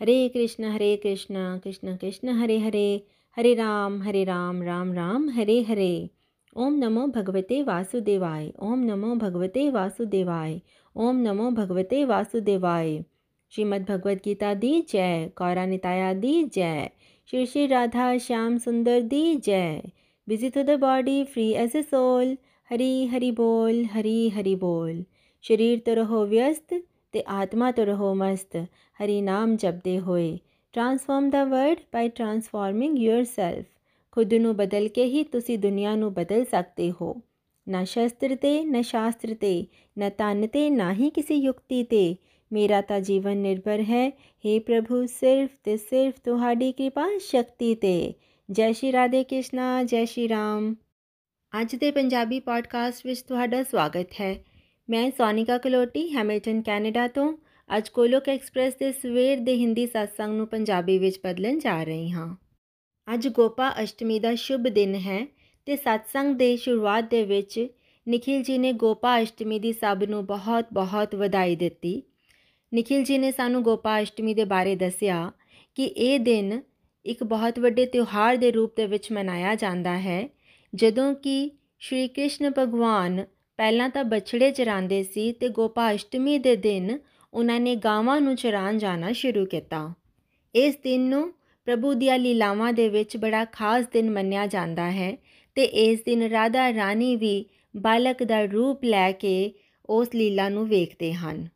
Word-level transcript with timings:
हरे 0.00 0.28
कृष्ण 0.28 0.64
हरे 0.64 0.96
कृष्ण 0.96 1.58
कृष्ण 1.58 1.96
कृष्ण, 1.96 2.28
हरे 2.28 2.58
हरे 2.58 3.02
हरे 3.36 3.54
राम 3.54 4.02
हरे 4.02 4.24
राम 4.24 4.62
राम 4.62 4.92
राम, 4.92 5.28
हरे 5.30 5.60
हरे। 5.62 6.10
ओम 6.56 6.74
नमो 6.74 7.06
भगवते 7.06 7.62
वासुदेवाय, 7.62 8.52
ओम 8.60 8.78
नमो 8.84 9.14
भगवते 9.14 9.68
वासुदेवाय, 9.70 10.60
ओम 10.96 11.16
नमो 11.16 11.50
भगवते 11.50 12.04
वासुदेवाय। 12.04 13.02
श्रीमद्भगवद्गीता 13.52 14.52
गीता 14.54 14.54
दी 14.54 14.80
जय 14.90 15.30
कौरानिताया 15.36 16.12
दी 16.14 16.44
जय, 16.44 16.90
श्री 17.28 17.46
श्री 17.46 17.66
राधा 17.66 18.16
श्याम 18.18 18.58
सुंदर 18.58 19.00
दी 19.02 19.34
जय। 19.36 19.82
Busy 20.28 20.50
to 20.50 20.62
the 20.62 20.78
body 20.80 21.22
free 21.24 21.50
as 21.52 21.76
a 21.76 21.82
soul 21.82 22.36
Hari 22.70 23.06
Hari 23.06 23.30
बोल, 23.32 23.84
हरी 23.84 24.28
हरि 24.28 24.54
बोल। 24.56 25.04
शरीर 25.44 25.78
तो 25.78 25.94
रहो 25.94 26.24
व्यस्त 26.26 26.74
ਤੇ 27.12 27.24
ਆਤਮਾ 27.26 27.70
ਤੋਂ 27.70 27.86
ਰਹੋ 27.86 28.14
ਮਸਤ, 28.14 28.56
ਹਰੀ 29.02 29.20
ਨਾਮ 29.20 29.56
ਜਪਦੇ 29.56 29.98
ਹੋਏ। 30.00 30.38
Transform 30.72 31.30
the 31.30 31.44
world 31.44 31.76
by 31.92 32.08
transforming 32.08 32.98
yourself 32.98 33.64
ਖੁਦ 34.10 34.34
ਨੂੰ 34.34 34.56
ਬਦਲ 34.56 34.88
ਕੇ 34.88 35.04
ਹੀ 35.04 35.24
ਤੁਸੀਂ 35.24 35.58
ਦੁਨੀਆ 35.58 35.94
ਨੂੰ 35.94 36.14
ਬਦਲ 36.14 36.44
ਸਕਦੇ 36.44 36.92
ਹੋ। 37.00 37.16
ਨਾ 37.68 37.84
ਸ਼ਸਤਰ 37.84 38.36
ਤੇ, 38.36 38.64
ਨਾ 38.64 38.82
ਸ਼ਾਸਤਰ 38.82 39.34
ਤੇ, 39.34 39.66
ਨਾ 39.98 40.08
ਤਨ 40.08 40.46
ਤੇ, 40.46 40.70
ਨਾ 40.70 40.92
ਹੀ 40.92 41.10
ਕਿਸੇ 41.10 41.34
ਯੁਕਤੀ 41.34 41.84
ਤੇ। 41.84 42.16
ਮੇਰਾ 42.52 42.80
ਤਾਂ 42.80 43.00
ਜੀਵਨ 43.00 43.36
ਨਿਰਭਰ 43.36 43.80
ਹੈ। 43.80 44.08
हे 44.08 44.60
ਪ੍ਰਭੂ, 44.60 45.06
ਸਿਰਫ 45.06 45.50
ਤੇ 45.64 45.76
ਸਿਰਫ 45.76 46.14
ਤੁਹਾਡੀ 46.24 46.72
ਕਿਰਪਾ 46.72 47.18
ਸ਼ਕਤੀ 47.20 47.74
ਤੇ। 47.74 48.14
ਜੈ 48.50 48.72
ਸ਼੍ਰੀ 48.72 48.92
ਰਾਧੇ 48.92 49.24
ਕ੍ਰਿਸ਼ਨਾ, 49.24 49.82
ਜੈ 49.82 50.04
ਸ਼੍ਰੀ 50.04 50.28
ਰਾਮ। 50.28 50.74
ਅੱਜ 51.60 51.76
ਦੇ 51.76 51.90
ਪੰਜਾਬੀ 51.90 52.40
ਪੋਡਕਾਸਟ 52.40 53.06
ਵਿੱਚ 53.06 53.22
ਤੁਹਾਡਾ 53.22 53.62
ਸਵਾਗਤ 53.62 54.06
ਹੈ। 54.20 54.51
ਮੈਂ 54.92 55.10
ਸੋਨਿਕਾ 55.10 55.58
ਕਲੋਟੀ 55.58 56.12
ਹੈਮਿਲਟਨ, 56.12 56.62
ਕੈਨੇਡਾ 56.62 57.08
ਤੋਂ। 57.08 57.36
ਅੱਜ 57.76 57.88
ਕੋਲੋਕ 57.88 58.28
ਐਕਸਪ੍ਰੈਸ 58.28 58.74
ਦੇ 58.74 58.92
ਸਵੇਰ 58.92 59.38
ਦੇ 59.38 59.56
ਹਿੰਦੀ 59.56 59.84
satsang 59.84 60.32
ਨੂੰ 60.32 60.46
ਪੰਜਾਬੀ 60.46 60.98
ਵਿੱਚ 60.98 61.20
ਬਦਲਣ 61.24 61.58
ਜਾ 61.58 61.84
ਰਹੀ 61.84 62.10
ਹਾਂ। 62.10 62.36
ਅੱਜ 63.14 63.28
ਗੋਪਾ 63.28 63.74
ਅਸ਼ਟਮੀ 63.82 64.18
ਦਾ 64.18 64.34
ਸ਼ੁਭ 64.34 64.60
ਦਿਨ 64.60 64.94
ਹੈ 64.94 65.26
ਤੇ 65.66 65.74
satsang 65.74 66.34
ਦੇ 66.34 66.56
ਸ਼ੁਰੂਆਤ 66.56 67.10
ਦੇ 67.10 67.22
ਵਿੱਚ 67.22 67.68
ਨikhil 68.08 68.40
ji 68.40 68.58
ਨੇ 68.58 68.72
ਗੋਪਾ 68.72 69.22
ਅਸ਼ਟਮੀ 69.22 69.58
ਦੀ 69.58 69.72
ਸਭ 69.72 69.98
ਨੂੰ 70.08 70.26
ਬਹੁਤ-ਬਹੁਤ 70.26 71.14
ਵਧਾਈ 71.14 71.56
ਦਿੱਤੀ। 71.56 72.02
ਨikhil 72.74 73.02
ji 73.02 73.18
ਨੇ 73.18 73.32
ਸਾਨੂੰ 73.32 73.62
ਗੋਪਾ 73.62 74.02
ਅਸ਼ਟਮੀ 74.02 74.34
ਦੇ 74.34 74.44
ਬਾਰੇ 74.44 74.76
ਦੱਸਿਆ 74.76 75.32
ਕਿ 75.74 75.84
ਇਹ 75.84 76.20
ਦਿਨ 76.20 76.62
ਇੱਕ 77.04 77.24
ਬਹੁਤ 77.24 77.58
ਵੱਡੇ 77.58 77.86
ਤਿਉਹਾਰ 77.86 78.36
ਦੇ 78.36 78.50
ਰੂਪ 78.50 78.76
ਦੇ 78.76 78.86
ਵਿੱਚ 78.86 79.12
ਮਨਾਇਆ 79.12 79.54
ਜਾਂਦਾ 79.54 79.98
ਹੈ। 79.98 80.28
ਜਦੋਂ 80.74 81.14
ਕਿ 81.14 81.50
ਸ਼੍ਰੀ 81.78 82.08
ਕ੍ਰਿਸ਼ਨ 82.08 82.52
ਭਗਵਾਨ 82.58 83.24
ਪਹਿਲਾਂ 83.62 83.88
ਤਾਂ 83.88 84.04
ਬਛੜੇ 84.04 84.50
ਚਰਾਉਂਦੇ 84.50 85.02
ਸੀ 85.02 85.32
ਤੇ 85.32 85.48
ਗੋਪਾ 85.48 85.94
ਅਸ਼ਟਮੀ 85.94 86.38
ਦੇ 86.38 86.56
ਦਿਨ 86.56 86.98
ਉਹਨਾਂ 87.34 87.60
ਨੇ 87.60 87.74
ਗਾਵਾਂ 87.76 88.20
ਨੂੰ 88.20 88.34
ਚਰਾਉਣ 88.36 88.78
ਜਾਣਾ 88.78 89.12
ਸ਼ੁਰੂ 89.12 89.44
ਕੀਤਾ। 89.46 89.94
ਇਸ 90.54 90.74
ਦਿਨ 90.82 91.00
ਨੂੰ 91.00 91.32
ਪ੍ਰਭੂ 91.64 91.94
ਦੀਆਂ 91.94 92.18
ਲੀਲਾਵਾਂ 92.18 92.72
ਦੇ 92.72 92.88
ਵਿੱਚ 92.88 93.16
ਬੜਾ 93.16 93.44
ਖਾਸ 93.44 93.84
ਦਿਨ 93.92 94.10
ਮੰਨਿਆ 94.10 94.46
ਜਾਂਦਾ 94.46 94.90
ਹੈ 94.90 95.16
ਤੇ 95.54 95.64
ਇਸ 95.64 96.02
ਦਿਨ 96.02 96.22
ਰਾਧਾ 96.22 96.72
ਰਾਣੀ 96.74 97.16
ਵੀ 97.16 97.44
ਬਾਲਕ 97.76 98.22
ਦਾ 98.22 98.44
ਰੂਪ 98.44 98.84
ਲੈ 98.84 99.12
ਕੇ 99.12 99.52
ਉਸ 99.90 100.08
ਲੀਲਾ 100.14 100.48
ਨੂੰ 100.48 100.68
ਵੇਖਦੇ 100.68 101.12
ਹਨ। 101.14 101.48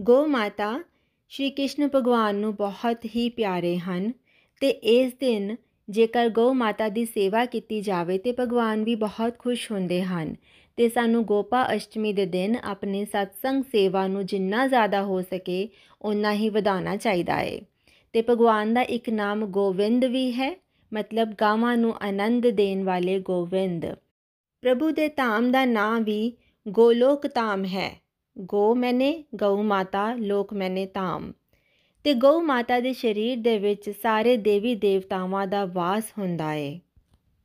ਗੋ 0.00 0.26
ਮਾਤਾ 0.26 0.80
ਸ਼੍ਰੀ 1.28 1.50
ਕ੍ਰਿਸ਼ਨ 1.50 1.88
ਭਗਵਾਨ 1.94 2.34
ਨੂੰ 2.34 2.54
ਬਹੁਤ 2.54 3.04
ਹੀ 3.16 3.28
ਪਿਆਰੇ 3.28 3.78
ਹਨ 3.78 4.12
ਤੇ 4.60 4.68
ਇਸ 4.68 5.12
ਦਿਨ 5.12 5.56
ਜੇਕਰ 5.88 6.28
ਗੋ 6.28 6.52
ਮਾਤਾ 6.54 6.88
ਦੀ 6.88 7.04
ਸੇਵਾ 7.04 7.44
ਕੀਤੀ 7.44 7.80
ਜਾਵੇ 7.80 8.18
ਤੇ 8.18 8.34
ਭਗਵਾਨ 8.40 8.84
ਵੀ 8.84 8.94
ਬਹੁਤ 8.94 9.38
ਖੁਸ਼ 9.38 9.72
ਹੁੰਦੇ 9.72 10.02
ਹਨ 10.02 10.36
ਤੇ 10.76 10.88
ਸਾਨੂੰ 10.88 11.24
ਗੋਪਾ 11.24 11.76
ਅਸ਼ਟਮੀ 11.76 12.12
ਦੇ 12.12 12.26
ਦਿਨ 12.26 12.56
ਆਪਣੇ 12.64 13.04
ਸਤਸੰਗ 13.04 13.62
ਸੇਵਾ 13.72 14.06
ਨੂੰ 14.06 14.26
ਜਿੰਨਾ 14.26 14.66
ਜ਼ਿਆਦਾ 14.66 15.02
ਹੋ 15.02 15.22
ਸਕੇ 15.22 15.68
ਉਨਾ 16.02 16.32
ਹੀ 16.32 16.48
ਵਧਾਉਣਾ 16.48 16.96
ਚਾਹੀਦਾ 16.96 17.36
ਹੈ 17.36 17.58
ਤੇ 18.12 18.22
ਭਗਵਾਨ 18.30 18.74
ਦਾ 18.74 18.82
ਇੱਕ 18.82 19.10
ਨਾਮ 19.10 19.44
ਗੋਵਿੰਦ 19.46 20.04
ਵੀ 20.04 20.32
ਹੈ, 20.32 20.60
ਮਤਲਬ 20.92 21.34
ਗਾਵਾਂ 21.40 21.76
ਨੂੰ 21.76 21.94
ਆਨੰਦ 22.02 22.46
ਦੇਣ 22.46 22.84
ਵਾਲੇ 22.84 23.18
ਗੋਵਿੰਦ। 23.20 23.86
ਪ੍ਰਭੂ 24.62 24.90
ਦੇ 24.90 25.08
ਧਾਮ 25.08 25.52
ਦਾ 25.52 25.64
ਨਾਮ 25.64 26.04
ਵੀ 26.04 26.32
ਗੋਲੋਕ 26.68 27.26
ਧਾਮ 27.34 27.64
ਹੈ। 27.64 28.02
ਗੋ 28.38 28.74
ਮੈਨੇ, 28.74 29.24
ਗਊ 29.34 29.62
ਮਾਤਾ, 29.62 30.14
ਲੋਕ 30.14 30.52
ਮੈਨੇ 30.54 30.86
ਧਾਮ। 30.86 31.32
ਤੇ 32.04 32.14
ਗਊ 32.14 32.40
ਮਾਤਾ 32.40 32.80
ਦੇ 32.80 32.92
ਸਰੀਰ 32.92 33.38
ਦੇ 33.38 33.58
ਵਿੱਚ 33.58 33.90
ਸਾਰੇ 33.90 34.36
ਦੇਵੀ 34.36 34.74
ਦੇਵਤਾਵਾਂ 34.74 35.46
ਦਾ 35.46 35.64
ਵਾਸ 35.64 36.12
ਹੁੰਦਾ 36.18 36.52
ਹੈ 36.52 36.80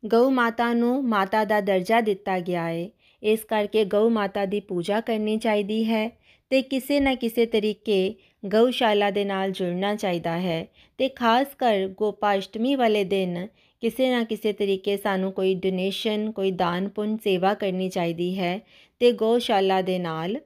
ਗਊ 0.05 0.29
ਮਾਤਾ 0.29 0.73
ਨੂੰ 0.73 1.07
ਮਾਤਾ 1.07 1.43
ਦਾ 1.45 1.61
ਦਰਜਾ 1.61 2.01
ਦਿੱਤਾ 2.01 2.39
ਗਿਆ 2.39 2.67
ਹੈ 2.67 2.89
ਇਸ 3.23 3.43
ਕਰਕੇ 3.43 3.85
ਗਊ 3.85 4.09
ਮਾਤਾ 4.09 4.45
ਦੀ 4.45 4.59
ਪੂਜਾ 4.59 5.01
ਕਰਨੀ 5.01 5.37
ਚਾਹੀਦੀ 5.37 5.83
ਹੈ 5.83 6.19
ਤੇ 6.49 6.61
ਕਿਸੇ 6.61 6.99
ਨਾ 6.99 7.15
ਕਿਸੇ 7.15 7.45
ਤਰੀਕੇ 7.45 8.15
ਗਊਸ਼ਾਲਾ 8.45 9.11
ਦੇ 9.11 9.25
ਨਾਲ 9.25 9.51
ਜੁੜਨਾ 9.51 9.95
ਚਾਹੀਦਾ 9.95 10.39
ਹੈ 10.39 10.67
ਤੇ 10.97 11.09
ਖਾਸ 11.09 11.47
ਕਰ 11.57 11.87
ਗੋਪਾਸ਼ਟਮੀ 11.87 12.75
ਵਾਲੇ 12.75 13.03
ਦਿਨ 13.03 13.47
ਕਿਸੇ 13.81 14.09
ਨਾ 14.09 14.23
ਕਿਸੇ 14.23 14.53
ਤਰੀਕੇ 14.53 14.97
ਸਾਨੂੰ 14.97 15.31
ਕੋਈ 15.31 15.55
ਡੋਨੇਸ਼ਨ 15.55 16.31
ਕੋਈ 16.31 16.51
ਦਾਨ 16.51 16.89
ਪੁੰਨ 16.89 17.17
ਸੇਵਾ 17.17 17.53
ਕਰਨੀ 17.53 17.89
ਚਾਹੀਦੀ 17.89 18.39
ਹੈ 18.39 18.59
ਤੇ 18.99 19.11
ਗਊਸ਼ਾਲਾ 19.11 19.81
ਦੇ 19.81 19.99
ਨਾਲ 19.99 20.37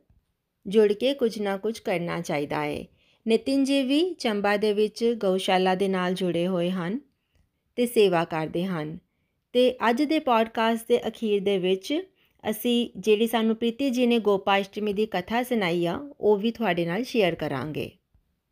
ਜੁੜ 0.67 0.93
ਕੇ 0.93 1.13
ਕੁਝ 1.13 1.39
ਨਾ 1.39 1.57
ਕੁਝ 1.57 1.79
ਕਰਨਾ 1.79 2.21
ਚਾਹੀਦਾ 2.21 2.63
ਹੈ। 2.63 2.85
ਨਿਤਿਨ 3.27 3.63
ਜੀ 3.63 3.83
ਵੀ 3.83 4.13
ਚੰਬਾ 4.13 4.57
ਦੇ 4.57 4.73
ਵਿੱਚ 4.73 5.15
ਗਊਸ਼ਾਲਾ 5.17 5.75
ਦੇ 5.75 5.88
ਨਾਲ 5.88 6.13
ਜੁੜੇ 6.13 6.47
ਹੋਏ 6.47 6.69
ਹਨ 6.69 6.99
ਤੇ 7.75 7.85
ਸੇਵਾ 7.85 8.25
ਕਰਦੇ 8.25 8.65
ਹਨ 8.65 8.97
ਤੇ 9.53 9.75
ਅੱਜ 9.89 10.03
ਦੇ 10.03 10.19
ਪੋਡਕਾਸਟ 10.19 10.88
ਦੇ 10.88 11.07
ਅਖੀਰ 11.07 11.43
ਦੇ 11.43 11.57
ਵਿੱਚ 11.57 12.10
ਅਸੀਂ 12.50 12.90
ਜਿਹੜੀ 12.97 13.28
ਸਾਨੂੰ 13.28 13.56
ਪ੍ਰੀਤੀ 13.56 13.90
ਜੀ 13.90 14.06
ਨੇ 14.07 14.19
ਗੋਪਾਸ਼ਟਮੀ 14.19 14.94
ਦੀ 14.94 15.06
ਕਥਾ 15.06 15.44
ਸੁਣਾਈ 15.44 15.85
ਆ, 15.85 16.09
ਉਹ 16.22 16.38
ਵੀ 16.38 16.52
ਤੁਹਾਡੇ 16.52 16.85
ਨਾਲ 16.85 17.03
ਸ਼ੇਅਰ 17.03 17.35
ਕਰਾਂਗੇ। 17.35 17.91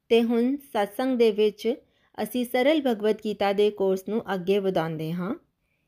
ਤੇ 0.09 0.23
ਹੁਣ 0.23 0.53
satsang 0.53 1.17
ਦੇ 1.17 1.31
ਵਿੱਚ 1.31 1.75
ਅਸੀਂ 2.23 2.45
ਸਰਲ 2.45 2.81
ਭਗਵਦ 2.87 3.15
ਗੀਤਾ 3.25 3.53
ਦੇ 3.53 3.71
ਕੋਰਸ 3.71 4.03
ਨੂੰ 4.09 4.33
ਅੱਗੇ 4.33 4.59
ਵਧਾਉਂਦੇ 4.59 5.11
ਹਾਂ। 5.11 5.35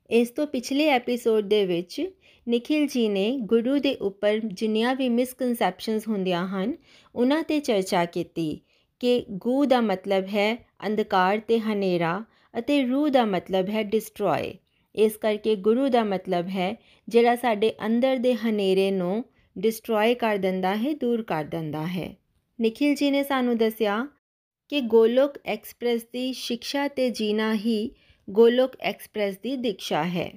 ਇਸ 0.10 0.30
ਤੋਂ 0.30 0.48
ਪਿਛਲੇ 0.48 0.88
ਐਪੀਸੋਡ 0.88 1.48
ਦੇ 1.48 1.66
ਵਿੱਚ 1.66 2.12
ਨikhil 2.50 2.84
ji 2.84 3.10
ਨੇ 3.10 3.38
ਗੁਰੂ 3.38 3.80
ਦੇ 3.80 3.96
ਉੱਪਰ 3.96 4.40
ਜਿੰਨੀਆਂ 4.40 4.96
ਵੀ 4.96 5.10
ਮਿਸਕਨਸੈਪਸ਼ਨਸ 5.10 6.08
ਹੁੰਦੀਆਂ 6.08 6.48
ਹਨ, 6.48 6.74
ਉਹਨਾਂ 7.16 7.44
ਤੇ 7.44 7.60
ਚਰਚਾ 7.60 8.06
ਕੀਤੀ 8.06 8.62
ਕਿ 9.00 9.26
ਗੂ 9.32 9.66
ਦਾ 9.66 9.82
ਮਤਲਬ 9.82 10.24
ਹੈ 10.24 10.66
ਅੰਧਕਾਰ 10.88 11.40
ਤੇ 11.40 11.60
ਹਨੇਰਾ 11.60 12.24
ਅਤੇ 12.60 12.84
ਰੂ 12.84 13.10
ਦਾ 13.10 13.26
ਮਤਲਬ 13.26 13.70
ਹੈ 13.70 13.84
ਡਿਸਟਰੋਏ 13.84 14.54
ਇਸ 14.96 15.18
ਕਰਕੇ 15.18 15.56
ਗੁਰੂ 15.56 15.88
ਦਾ 15.88 16.04
ਮਤਲਬ 16.04 16.48
ਹੈ, 16.48 16.76
ਜਿਹੜਾ 17.10 17.36
ਸਾਡੇ 17.36 17.74
ਅੰਦਰ 17.86 18.18
ਦੇ 18.18 18.36
ਹਨੇਰੇ 18.36 18.92
ਨੂੰ 18.92 19.26
ਡਿਸਟਰੋਏ 19.58 20.14
ਕਰ 20.14 20.38
ਦਿੰਦਾ 20.38 20.76
ਹੈ, 20.76 20.94
ਦੂਰ 20.94 21.24
ਕਰ 21.24 21.44
ਦਿੰਦਾ 21.44 21.88
ਹੈ। 21.88 22.16
ਨikhil 22.62 22.94
ji 22.94 23.12
ਨੇ 23.12 23.24
ਸਾਨੂੰ 23.24 23.58
ਦੱਸਿਆ 23.58 24.08
ਕਿ 24.70 24.82
ਗੋਲੋਕ 24.82 25.34
ਐਕਸਪ੍ਰੈਸ 25.46 26.04
ਦੀ 26.04 26.34
ਸਿੱਖਿਆ 26.34 26.88
ਤੇ 26.88 27.10
ਜੀਣਾ 27.10 27.54
ਹੀ 27.54 27.92
ਗੋਲੋਕ 28.30 28.72
ਐਕਸਪ੍ਰੈਸ 28.80 29.38
ਦੀ 29.38 29.56
ਦੀਕਸ਼ਾ 29.56 30.04
ਹੈ। 30.04 30.32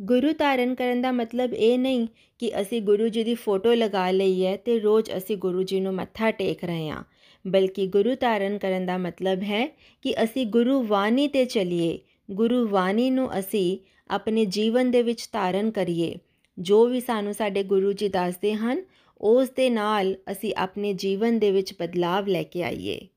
ਗੁਰੂ 0.00 0.32
ਧਾਰਨ 0.32 0.74
ਕਰਨ 0.74 1.02
ਦਾ 1.02 1.12
ਮਤਲਬ 1.12 1.54
ਇਹ 1.54 1.78
ਨਹੀਂ 1.78 2.06
ਕਿ 2.38 2.60
ਅਸੀਂ 2.60 2.82
ਗੁਰੂ 2.82 3.08
ਜੀ 3.08 3.24
ਦੀ 3.24 3.34
ਫੋਟੋ 3.34 3.72
ਲਗਾ 3.72 4.10
ਲਈ 4.10 4.46
ਹੈ 4.46 4.56
ਤੇ 4.56 4.80
ਰੋਜ਼ 4.80 5.10
ਅਸੀਂ 5.16 5.36
ਗੁਰੂ 5.36 5.62
ਜੀ 5.62 5.80
ਨੂੰ 5.80 5.94
ਮੱਥਾ 5.94 6.30
ਟੇਕ 6.30 6.64
ਰਹੇ 6.64 6.88
ਹਾਂ, 6.88 7.04
ਬਲਕਿ 7.46 7.86
ਗੁਰੂ 7.86 8.14
ਧਾਰਨ 8.14 8.58
ਕਰਨ 8.58 8.86
ਦਾ 8.86 8.98
ਮਤਲਬ 8.98 9.42
ਹੈ 9.42 9.76
ਕਿ 10.02 10.24
ਅਸੀਂ 10.24 10.46
ਗੁਰੂ 10.46 10.82
ਬਾਣੀ 10.82 11.28
ਤੇ 11.28 11.44
ਚੱਲੀਏ 11.44 11.98
ਗੁਰੂ 12.32 12.68
ਬਾਣੀ 12.68 13.10
ਨੂੰ 13.10 13.38
ਅਸੀਂ 13.38 13.78
ਆਪਣੇ 14.10 14.44
ਜੀਵਨ 14.44 14.90
ਦੇ 14.90 15.02
ਵਿੱਚ 15.02 15.28
ਧਾਰਨ 15.32 15.70
ਕਰੀਏ। 15.70 16.14
ਜੋ 16.58 16.86
ਵੀ 16.86 17.00
ਸਾਨੂੰ 17.00 17.34
ਸਾਡੇ 17.34 17.62
ਗੁਰੂ 17.62 17.92
ਜੀ 17.92 18.08
ਦੱਸਦੇ 18.08 18.54
ਹਨ, 18.54 18.84
ਉਸ 19.20 19.50
ਦੇ 19.50 19.70
ਨਾਲ 19.70 20.16
ਅਸੀਂ 20.32 20.54
ਆਪਣੇ 20.56 20.92
ਜੀਵਨ 20.92 21.38
ਦੇ 21.38 21.50
ਵਿੱਚ 21.50 21.74
ਬਦਲਾਵ 21.80 22.26
ਲੈ 22.26 22.42
ਕੇ 22.42 22.62
ਆਈਏ। 22.62 23.08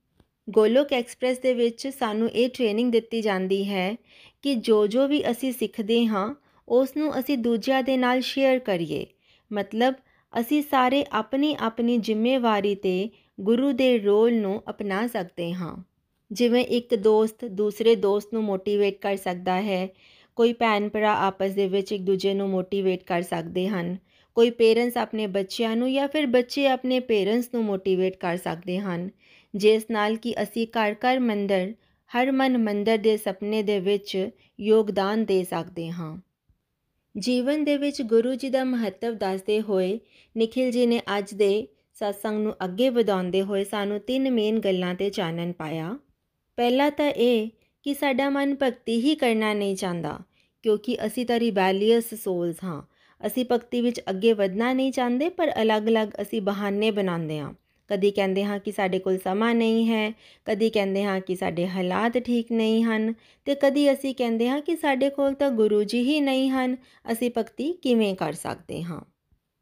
ਗੋਲੋਕ 0.50 0.94
ਐਕਸਪ੍ਰੈਸ 0.94 1.40
ਦੇ 1.40 1.54
ਵਿੱਚ 1.54 1.88
ਸਾਨੂੰ 1.88 2.30
ਇਹ 2.30 2.50
ਟ੍ਰੇਨਿੰਗ 2.50 2.92
ਦਿੱਤੀ 2.92 3.22
ਜਾਂਦੀ 3.22 3.66
ਹੈ 3.66 3.96
ਕਿ 4.42 4.56
ਜੋ 4.56 4.88
ਜੋ 4.88 5.08
ਵੀ 5.08 5.32
ਅਸੀਂ 5.32 5.54
ਸਿੱਖਦੇ 5.54 6.06
ਹਾਂ, 6.06 6.36
ਉਸ 6.70 6.98
ਨੂੰ 6.98 7.20
ਅਸੀਂ 7.20 7.38
ਦੂਜਿਆਂ 7.38 7.84
ਦੇ 7.84 7.98
ਨਾਲ 7.98 8.22
ਸ਼ੇਅਰ 8.22 8.60
ਕਰੀਏ। 8.60 9.06
ਮਤਲਬ, 9.54 9.94
ਅਸੀਂ 10.40 10.64
ਸਾਰੇ 10.72 11.06
ਆਪਣੀ 11.12 11.56
ਆਪਣੀ 11.60 11.98
ਜ਼ਿੰਮੇਵਾਰੀ 11.98 12.76
ਤੇ 12.76 13.10
ਗੁਰੂ 13.42 13.72
ਦੇ 13.72 14.00
ਰੋਲ 14.00 14.34
ਨੂੰ 14.34 14.64
ਅਪਣਾ 14.70 15.08
ਸਕਦੇ 15.08 15.54
ਹਾਂ। 15.54 15.93
ਜਿਵੇਂ 16.34 16.66
ਇੱਕ 16.66 16.96
ਦੋਸਤ 16.96 17.46
ਦੂਸਰੇ 17.46 17.96
ਦੋਸਤ 17.96 18.34
ਨੂੰ 18.34 18.44
ਮੋਟੀਵੇਟ 18.44 18.98
ਕਰ 18.98 19.16
ਸਕਦਾ 19.16 19.62
ਹੈ। 19.62 19.88
ਕੋਈ 20.36 20.54
ਭੈਣ 20.54 20.90
ਭਰਾ 20.90 21.16
ਆਪਸ 21.16 21.52
ਦੇ 21.52 21.68
ਵਿੱਚ 21.68 21.92
ਇੱਕ 21.92 22.04
ਦੂਜੇ 22.04 22.34
ਨੂੰ 22.34 22.50
ਮੋਟੀਵੇਟ 22.50 23.04
ਕਰ 23.04 23.22
ਸਕਦੇ 23.22 23.68
ਹਨ। 23.68 23.98
ਕੋਈ 24.36 24.50
ਪੇਰੈਂਟਸ 24.50 24.98
ਆਪਣੇ 24.98 25.28
ਬੱਚਿਆਂ 25.28 25.76
ਨੂੰ 25.76 25.94
ਜਾਂ 25.94 26.08
ਫਿਰ 26.08 26.26
ਬੱਚੇ 26.26 26.68
ਆਪਣੇ 26.68 27.00
ਪੇਰੈਂਟਸ 27.00 27.50
ਨੂੰ 27.54 27.66
ਮੋਟੀਵੇਟ 27.66 28.18
ਕਰ 28.18 28.38
ਸਕਦੇ 28.38 28.80
ਹਨ। 28.80 29.10
ਜਿਸ 29.56 29.84
ਨਾਲ 29.92 30.16
ਕਿ 30.16 30.36
ਅਸੀਂ 30.44 30.68
ਘਰ 30.68 30.94
ਘਰ 30.94 31.20
ਮੰਦਰ, 31.20 31.74
ਹਰ 32.18 32.32
ਮਨ 32.32 32.58
ਮੰਦਰ 32.58 32.98
ਦੇ 32.98 33.18
ਸੁਪਨੇ 33.18 33.64
ਦੇ 33.64 33.80
ਵਿੱਚ 33.80 34.30
ਯੋਗਦਾਨ 34.60 35.26
ਦੇ 35.26 35.44
ਸਕਦੇ 35.44 35.92
ਹਾਂ। 35.92 36.18
ਜੀਵਨ 37.18 37.64
ਦੇ 37.64 37.78
ਵਿੱਚ 37.78 38.02
ਗੁਰੂ 38.02 38.36
ਜੀ 38.36 38.50
ਦਾ 38.50 38.64
ਮਹੱਤਵ 38.64 39.14
ਦੱਸਦੇ 39.14 39.62
ਹੋਏ 39.62 40.00
ਨikhil 40.38 40.72
ਜੀ 40.72 40.86
ਨੇ 40.86 41.02
ਅੱਜ 41.18 41.34
ਦੇ 41.34 41.68
satsang 42.04 42.38
ਨੂੰ 42.38 42.56
ਅੱਗੇ 42.64 42.90
ਵਧਾਉਂਦੇ 42.90 43.42
ਹੋਏ 43.42 43.64
ਸਾਨੂੰ 43.64 44.00
ਤਿੰਨ 44.00 44.32
ਮੇਨ 44.32 44.60
ਗੱਲਾਂ 44.60 44.96
ਤੇ 44.96 45.10
ਚਾਨਣ 45.10 45.52
ਪਾਇਆ। 45.52 45.98
ਪਹਿਲਾ 46.58 46.90
ਤਾਂ 46.90 47.10
ਇਹ 47.10 47.50
ਕਿ 47.86 47.94
ਸਾਡਾ 47.94 48.30
ਮਨ 48.30 48.56
ਭਗਤੀ 48.62 49.00
ਹੀ 49.02 49.16
ਕਰਨਾ 49.16 49.54
ਨਹੀਂ 49.54 49.76
ਚਾਹੁੰਦਾ, 49.76 50.20
ਕਿਉਂਕਿ 50.64 50.98
ਅਸੀਂ 51.06 51.26
ਤਾਂ 51.26 51.40
ਰਿਬੈਲੀਅਸ 51.40 52.14
ਸੋਲਸ 52.14 52.64
ਹਾਂ। 52.64 52.82
ਅਸੀਂ 53.22 53.46
ਭਗਤੀ 53.52 53.82
ਵਿੱਚ 53.82 54.02
ਅੱਗੇ 54.10 54.34
ਵਧਣਾ 54.34 54.72
ਨਹੀਂ 54.74 54.92
ਚਾਹੁੰਦੇ, 54.92 55.30
ਪਰ 55.30 55.52
ਅਲੱਗ-ਅਲੱਗ 55.62 56.10
ਅਸੀਂ 56.22 56.42
ਬਹਾਨੇ 56.42 56.92
ਬਣਾਉਂਦੇ 56.92 57.40
ਹਾਂ। 57.40 57.54
ਕਦੀ 57.90 58.12
ਕਹਿੰਦੇ 58.12 58.44
ਹਾਂ 58.46 58.60
ਕਿ 58.60 58.72
ਸਾਡੇ 58.72 59.00
ਕੋਲ 59.00 59.18
ਸਮਾਂ 59.18 59.54
ਨਹੀਂ 59.56 59.88
ਹੈ, 59.88 60.12
ਕਦੀ 60.46 60.70
ਕਹਿੰਦੇ 60.70 61.04
ਹਾਂ 61.04 61.20
ਕਿ 61.22 61.36
ਸਾਡੇ 61.36 61.68
ਹਾਲਾਤ 61.68 62.18
ਠੀਕ 62.18 62.52
ਨਹੀਂ 62.52 62.84
ਹਨ, 62.84 63.14
ਤੇ 63.48 63.56
ਕਦੀ 63.56 63.92
ਅਸੀਂ 63.94 64.14
ਕਹਿੰਦੇ 64.16 64.50
ਹਾਂ 64.50 64.62
ਕਿ 64.62 64.76
ਸਾਡੇ 64.76 65.10
ਕੋਲ 65.10 65.34
ਤਾਂ 65.34 65.50
ਗੁਰੂ 65.52 65.84
ਜੀ 65.84 66.02
ਹੀ 66.02 66.20
ਨਹੀਂ 66.22 66.50
ਹਨ, 66.50 66.76
ਅਸੀਂ 67.12 67.32
ਭਗਤੀ 67.38 67.72
ਕਿਵੇਂ 67.74 68.16
ਕਰ 68.16 68.34
ਸਕਦੇ 68.34 68.84
ਹਾਂ? 68.84 69.02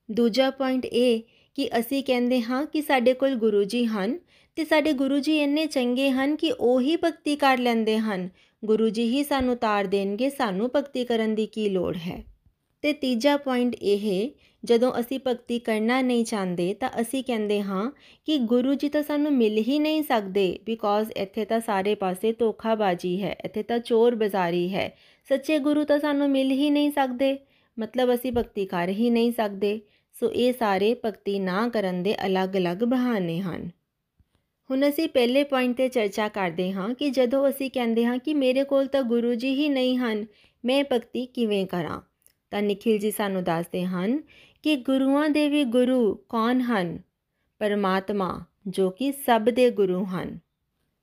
ਦੂਜਾ 0.10 0.50
ਪੁਆਇੰਟ 0.50 0.86
ਇਹ 0.86 1.22
ਕਿ 1.56 1.70
ਅਸੀਂ 1.80 2.04
ਕਹਿੰਦੇ 2.04 2.42
ਹਾਂ 2.42 2.66
ਕਿ 2.66 2.82
ਸਾਡੇ 2.82 3.14
ਕੋਲ 3.14 3.36
ਗੁਰੂ 3.36 3.64
ਜੀ 3.64 3.86
ਹਨ 3.86 4.20
ਤੇ 4.56 4.66
ਸਾਡੇ 4.66 4.94
ਗੁਰੂ 4.94 5.20
ਜੀ 5.20 5.40
ਇੰਨੇ 5.40 5.66
ਚੰਗੇ 5.66 6.10
ਹਨ 6.12 6.36
ਕਿ 6.36 6.54
ਉਹ 6.60 6.82
ਹੀ 6.82 6.96
ਭਗਤੀ 6.96 7.36
ਕਰ 7.36 7.58
ਲੈਂਦੇ 7.58 7.98
ਹਨ। 7.98 8.30
ਗੁਰੂ 8.66 8.90
ਜੀ 8.90 9.04
ਹੀ 9.04 9.24
ਸਾਨੂੰ 9.24 9.58
ਤਾਰ 9.58 9.86
ਦੇਣਗੇ, 9.86 10.30
ਸਾਨੂੰ 10.30 10.70
ਭਗਤੀ 10.76 11.06
ਕਰਨ 11.06 11.36
ਦੀ 11.36 11.46
ਕੀ 11.46 11.70
ਲੋੜ 11.70 11.98
ਹੈ? 11.98 12.24
ਤੇ 12.82 12.94
ਤੀਜਾ 12.94 13.38
ਪੁਆਇੰਟ 13.38 13.76
ਇਹ 13.76 14.32
ਜਦੋਂ 14.64 14.92
ਅਸੀਂ 15.00 15.20
ਭਗਤੀ 15.28 15.60
ਕਰਨਾ 15.60 16.02
ਨਹੀਂ 16.02 16.26
ਚਾਹੁੰਦੇ 16.26 16.74
ਤਾਂ 16.74 16.90
ਅਸੀਂ 17.02 17.24
ਕਹਿੰਦੇ 17.24 17.62
ਹਾਂ 17.62 17.92
ਕਿ 18.26 18.38
ਗੁਰੂ 18.38 18.74
ਜੀ 18.74 18.90
ਤਾਂ 18.90 19.04
ਸਾਨੂੰ 19.04 19.34
ਮਿਲ 19.34 19.58
ਹੀ 19.58 19.80
ਨਹੀਂ 19.80 20.04
ਸਕਦੇ 20.04 20.60
ਬਿਕੋਜ਼ 20.66 21.12
ਇੱਥੇ 21.12 21.46
ਤਾਂ 21.46 21.60
ਸਾਰੇ 21.60 21.96
ਪਾਸੇ 21.96 22.32
ਧੋਖਾਬਾਜੀ 22.32 23.24
ਹੈ, 23.24 23.36
ਇੱਥੇ 23.46 23.64
ਤਾਂ 23.64 23.80
ਚੋਰ 23.80 24.16
ਬਾਜ਼ਾਰੀ 24.16 24.74
ਹੈ। 24.74 24.98
ਸੱਚੇ 25.30 25.60
ਗੁਰੂ 25.60 25.84
ਤਾਂ 25.84 26.00
ਸਾਨੂੰ 26.00 26.30
ਮਿਲ 26.30 26.52
ਹੀ 26.52 26.70
ਨਹੀਂ 26.70 26.92
ਸਕਦੇ, 26.92 27.38
ਮਤਲਬ 27.80 28.14
ਅਸੀਂ 28.14 28.32
ਭਗਤੀ 28.32 28.66
ਕਰ 28.66 28.90
ਹੀ 28.90 29.10
ਨਹੀਂ 29.10 29.32
ਸਕਦੇ। 29.32 29.82
ਸੋ 30.20 30.32
ਇਹ 30.32 30.54
ਸਾਰੇ 30.54 30.96
ਭਗਤੀ 31.06 31.40
ਨਾ 31.40 31.70
ਕਰਨ 31.70 32.04
ਦੇ 32.04 32.16
ਅਲੱਗ-ਅਲੱਗ 32.26 32.78
ਬਹਾਨੇ 32.78 33.40
ਹਨ। 33.42 33.70
ਹੁਣ 34.72 34.90
ਅਸੀਂ 34.90 35.10
ਪਹਿਲੇ 35.10 35.44
ਪੁਆਇੰਟ 35.44 35.78
ਤੇ 35.78 35.90
ਚਰਚਾ 35.90 36.28
ਕਰਦੇ 36.28 36.72
ਹਾਂ 36.72 36.94
ਕਿ 36.94 37.10
ਜਦੋਂ 37.10 37.50
ਅਸੀਂ 37.50 37.72
ਕਹਿੰਦੇ 37.72 38.06
ਹਾਂ 38.06 38.18
ਕਿ 38.18 38.34
ਮੇਰੇ 38.34 38.64
ਕੋਲ 38.64 38.86
ਤਾਂ 38.86 39.04
ਗੁਰੂ 39.04 39.36
ਜੀ 39.36 39.56
ਹੀ 39.56 39.70
ਨਹੀਂ 39.70 39.98
ਹਨ, 39.98 40.26
ਮੈਂ 40.66 40.84
ਭਗਤੀ 40.92 41.26
ਕਿਵੇਂ 41.26 41.68
ਕਰਾਂ? 41.68 42.02
ਤਾਂ 42.52 42.62
ਨikhil 42.62 43.00
ਜੀ 43.00 43.12
ਸਾਨੂੰ 43.12 43.44
ਦੱਸਦੇ 43.44 43.86
ਹਨ 43.86 44.22
ਕਿ 44.64 44.76
ਗੁਰੂਆਂ 44.76 45.30
ਦੇ 45.30 45.50
ਵੀ 45.50 45.64
ਗੁਰੂ 45.64 46.16
ਕੌਣ 46.30 46.60
ਹਨ? 46.60 47.00
ਪਰਮਾਤਮਾ, 47.60 48.44
ਜੋ 48.68 48.90
ਕਿ 48.90 49.12
ਸਭ 49.12 49.42
ਦੇ 49.42 49.70
ਗੁਰੂ 49.70 50.06
ਹਨ। 50.06 50.40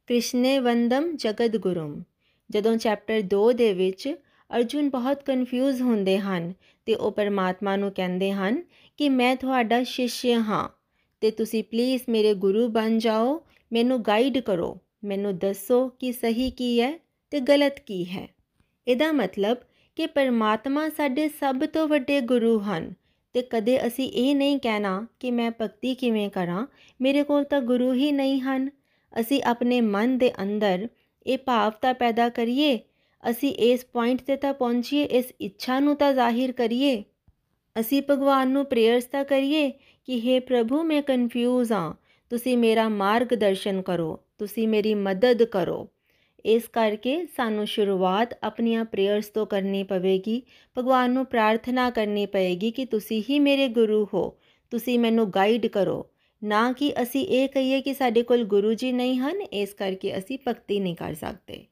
ਕ੍ਰਿਸ਼ਨੇ 0.06 0.58
ਵੰਦਮ 0.58 1.16
ਜਗਤ 1.16 1.56
ਗੁਰੂਮ। 1.56 2.02
ਜਦੋਂ 2.50 2.76
ਚੈਪਟਰ 2.76 3.18
2 3.18 3.52
ਦੇ 3.52 3.72
ਵਿੱਚ 3.72 4.14
ਅਰਜੁਨ 4.56 4.90
ਬਹੁਤ 4.90 5.22
ਕਨਫਿਊਜ਼ 5.22 5.82
ਹੁੰਦੇ 5.82 6.18
ਹਨ 6.18 6.52
ਤੇ 6.86 6.94
ਉਹ 6.94 7.12
ਪਰਮਾਤਮਾ 7.12 7.76
ਨੂੰ 7.76 7.92
ਕਹਿੰਦੇ 7.92 8.32
ਹਨ 8.32 8.62
ਕਿ 8.96 9.08
ਮੈਂ 9.08 9.36
ਤੁਹਾਡਾ 9.36 9.82
ਸ਼ਿਸ਼ 9.82 10.26
ਹਾਂ 10.26 10.68
ਤੇ 11.20 11.30
ਤੁਸੀਂ 11.30 11.64
ਪਲੀਜ਼ 11.64 12.02
ਮੇਰੇ 12.08 12.34
ਗੁਰੂ 12.34 12.68
ਬਣ 12.68 12.98
ਜਾਓ 12.98 13.44
ਮੈਨੂੰ 13.70 14.00
ਗਾਈਡ 14.02 14.38
ਕਰੋ, 14.38 14.78
ਮੈਨੂੰ 15.04 15.36
ਦੱਸੋ 15.38 15.88
ਕਿ 15.90 16.12
ਸਹੀ 16.12 16.50
ਕੀ 16.50 16.80
ਹੈ 16.80 16.92
ਤੇ 17.32 17.40
ਗਲਤ 17.40 17.80
ਕੀ 17.80 18.04
ਹੈ। 18.04 18.26
ਇਹਦਾ 18.86 19.10
ਮਤਲਬ 19.12 19.58
ਕਿ 19.96 20.06
ਪਰਮਾਤਮਾ 20.06 20.88
ਸਾਡੇ 20.88 21.28
ਸਭ 21.30 21.64
ਤੋਂ 21.64 21.86
ਵੱਡੇ 21.88 22.20
ਗੁਰੂ 22.20 22.58
ਹਨ 22.60 22.92
ਤੇ 23.34 23.42
ਕਦੇ 23.42 23.86
ਅਸੀਂ 23.86 24.08
ਇਹ 24.10 24.34
ਨਹੀਂ 24.36 24.58
ਕਹਿਣਾ 24.58 25.06
ਕਿ 25.20 25.30
ਮੈਂ 25.30 25.50
ਭਗਤੀ 25.60 25.94
ਕਿਵੇਂ 25.94 26.28
ਕਰਾਂ, 26.30 26.66
ਮੇਰੇ 27.00 27.22
ਕੋਲ 27.22 27.44
ਤਾਂ 27.44 27.60
ਗੁਰੂ 27.60 27.92
ਹੀ 27.92 28.10
ਨਹੀਂ 28.12 28.40
ਹਨ। 28.40 28.68
ਅਸੀਂ 29.12 29.42
ਆਪਣੇ 29.42 29.80
ਮਨ 29.80 30.16
ਦੇ 30.18 30.32
ਅੰਦਰ 30.42 30.88
ਇਹ 31.26 31.38
ਭਾਵਤਾ 31.38 31.92
ਪੈਦਾ 31.92 32.28
ਕਰੀਏ, 32.28 32.78
ਅਸੀਂ 33.22 33.52
ਇਸ 33.54 33.84
ਪੁਆਇੰਟ 33.84 34.22
ਤੇ 34.22 34.36
ਤਾਂ 34.36 34.52
ਪਹੁੰਚੀਏ, 34.54 35.04
ਇਸ 35.04 35.32
ਇੱਛਾ 35.40 35.78
ਨੂੰ 35.80 35.96
ਤਾਂ 35.96 36.12
ਜ਼ਾਹਿਰ 36.14 36.52
ਕਰੀਏ। 36.52 37.02
ਅਸੀਂ 37.76 38.02
ਭਗਵਾਨ 38.10 38.50
ਨੂੰ 38.50 38.64
ਪ੍ਰੇਅਰਸ 38.66 39.04
ਤਾਂ 39.04 39.24
ਕਰੀਏ 39.24 39.70
ਕਿ 40.08 40.20
हे 40.20 40.40
ਪ੍ਰਭੂ, 40.46 40.82
ਮੈਂ 40.82 41.02
ਕਨਫਿਊਜ਼ 41.02 41.72
ਹਾਂ 41.72 41.94
ਤੁਸੀਂ 42.30 42.58
ਮੇਰਾ 42.58 42.88
ਮਾਰਗਦਰਸ਼ਨ 42.88 43.82
ਕਰੋ, 43.82 44.20
ਤੁਸੀਂ 44.38 44.68
ਮੇਰੀ 44.68 44.94
ਮਦਦ 44.94 45.42
ਕਰੋ। 45.42 45.88
ਇਸ 46.46 46.62
ਕਰਕੇ 46.68 47.26
ਸਾਨੂੰ 47.26 47.66
ਸ਼ੁਰੂਆਤ 47.66 48.38
ਆਪਣੀਆਂ 48.42 48.84
ਪ੍ਰੇਅਰਸ 48.84 49.26
ਤੋਂ 49.26 49.46
ਕਰਨੀ 49.46 49.82
ਪਵੇਗੀ। 49.82 50.42
ਭਗਵਾਨ 50.78 51.10
ਨੂੰ 51.10 51.26
ਪ੍ਰਾਰਥਨਾ 51.26 51.90
ਕਰਨੀ 51.90 52.26
ਪਵੇਗੀ 52.26 52.70
ਕਿ 52.70 52.84
ਤੁਸੀਂ 52.84 53.22
ਹੀ 53.30 53.38
ਮੇਰੇ 53.38 53.68
ਗੁਰੂ 53.68 54.08
ਹੋ, 54.14 54.38
ਤੁਸੀਂ 54.70 54.98
ਮੈਨੂੰ 54.98 55.30
ਗਾਈਡ 55.30 55.66
ਕਰੋ। 55.66 56.06
ਨਾ 56.44 56.72
ਕਿ 56.72 56.92
ਅਸੀਂ 57.02 57.26
ਇਹ 57.26 57.48
ਕਹੀਏ 57.48 57.80
ਕਿ 57.80 57.94
ਸਾਡੇ 57.94 58.22
ਕੋਲ 58.22 58.44
ਗੁਰੂ 58.44 58.74
ਜੀ 58.74 58.92
ਨਹੀਂ 58.92 59.18
ਹਨ, 59.18 59.40
ਇਸ 59.40 59.74
ਕਰਕੇ 59.74 60.18
ਅਸੀਂ 60.18 60.38
ਭਗਤੀ 60.48 60.80
ਨਹੀਂ 60.80 60.96
ਕਰ 60.96 61.14
ਸਕਦੇ। 61.14 61.64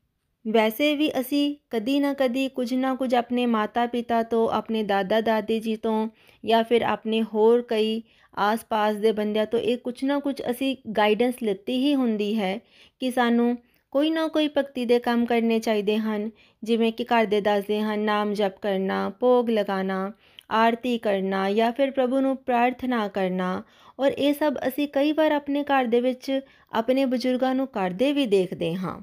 ਵੈਸੇ 0.48 0.96
ਵੀ 0.96 1.10
ਅਸੀਂ 1.20 1.56
ਕਦੀ 1.70 2.00
ਨਾ 2.00 2.14
ਕਦੀ 2.14 2.48
ਕੁਝ 2.48 2.74
ਨਾ 2.74 2.94
ਕੁਝ 2.94 3.14
ਆਪਣੇ 3.14 3.46
ਮਾਤਾ-ਪਿਤਾ 3.46 4.22
ਤੋਂ, 4.22 4.48
ਆਪਣੇ 4.48 4.82
ਦਾਦਾ-ਦਾਦੀ 4.82 5.60
ਜੀ 5.60 5.76
ਤੋਂ 5.76 6.08
ਜਾਂ 6.44 6.64
ਫਿਰ 6.64 6.82
ਆਪਣੇ 6.82 7.22
ਹੋਰ 7.22 7.62
ਕਈ 7.62 8.02
ਆਸ-ਪਾਸ 8.38 8.96
ਦੇ 8.96 9.12
ਬੰਦਿਆਂ 9.12 9.46
ਤੋਂ 9.46 9.58
ਇਹ 9.58 9.78
ਕੁਝ 9.78 10.04
ਨਾ 10.04 10.18
ਕੁਝ 10.18 10.42
ਅਸੀਂ 10.50 10.76
ਗਾਈਡੈਂਸ 10.96 11.34
ਲਿੱਤੀ 11.42 11.76
ਹੀ 11.76 11.94
ਹੁੰਦੀ 11.94 12.38
ਹੈ 12.38 12.58
ਕਿ 13.00 13.10
ਸਾਨੂੰ 13.10 13.58
ਕੋਈ 13.90 14.10
ਨਾ 14.10 14.28
ਕੋਈ 14.28 14.48
ਭਗਤੀ 14.48 14.84
ਦੇ 14.84 14.98
ਕੰਮ 14.98 15.26
ਕਰਨੇ 15.26 15.58
ਚਾਹੀਦੇ 15.60 15.98
ਹਨ, 15.98 16.30
ਜਿਵੇਂ 16.62 16.92
ਕਿ 16.92 17.04
ਘਰ 17.04 17.24
ਦੇ 17.24 17.40
ਦੱਸਦੇ 17.40 17.80
ਹਨ, 17.80 17.98
ਨਾਮ 17.98 18.34
ਜਪ 18.34 18.58
ਕਰਨਾ, 18.62 19.08
ਭੋਗ 19.10 19.50
ਲਗਾਉਣਾ, 19.50 20.12
ਆਰਤੀ 20.50 20.98
ਕਰਨਾ 20.98 21.50
ਜਾਂ 21.50 21.72
ਫਿਰ 21.72 21.90
ਪ੍ਰਭੂ 21.90 22.20
ਨੂੰ 22.20 22.36
ਪ੍ਰਾਰਥਨਾ 22.36 23.08
ਕਰਨਾ। 23.08 23.62
ਔਰ 24.00 24.12
ਇਹ 24.12 24.34
ਸਭ 24.34 24.54
ਅਸੀਂ 24.68 24.88
ਕਈ 24.88 25.12
ਵਾਰ 25.12 25.32
ਆਪਣੇ 25.32 25.62
ਘਰ 25.62 25.84
ਦੇ 25.84 26.00
ਵਿੱਚ 26.00 26.40
ਆਪਣੇ 26.72 27.04
ਬਜ਼ੁਰਗਾਂ 27.04 27.54
ਨੂੰ 27.54 27.66
ਕਰਦੇ 27.66 28.12
ਵੀ 28.12 28.26
ਦੇਖਦੇ 28.26 28.74
ਹਾਂ। 28.74 29.00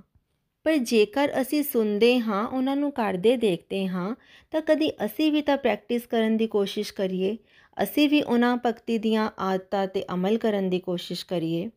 ਪਰ 0.64 0.78
ਜੇਕਰ 0.78 1.42
ਅਸੀਂ 1.42 1.64
ਸੁਣਦੇ 1.64 2.20
ਹਾਂ, 2.20 2.48
ਉਹਨਾਂ 2.48 2.76
ਨੂੰ 2.76 2.92
ਕਰਦੇ 2.92 3.38
ਦੇਖਦੇ 3.38 3.88
ਹਾਂ, 3.88 4.16
ਤਾਂ 4.52 4.62
ਕਦੀ 4.62 4.92
ਅਸੀਂ 5.06 5.32
ਵੀ 5.32 5.42
ਤਾਂ 5.42 5.58
ਪ੍ਰੈਕਟਿਸ 5.58 6.06
ਕਰਨ 6.08 6.38
ਦੀ 6.38 6.48
ਕੋਸ਼ਿਸ਼ 6.48 6.94
ਕਰੀਏ। 6.94 7.38
ਅਸੀਂ 7.78 8.10
ਵੀ 8.10 8.22
ਉਹਨਾਂ 8.22 8.58
ਭਗਤੀ 8.66 8.98
ਦੀਆਂ 8.98 9.30
ਆਦਤਾਂ 9.40 9.88
ਤੇ 9.88 10.04
ਅਮਲ 10.14 10.38
ਕਰਨ 10.38 10.70
ਦੀ 10.70 10.80
ਕੋਸ਼ਿਸ਼ 10.80 11.26
ਕਰੀਏ। 11.26 11.70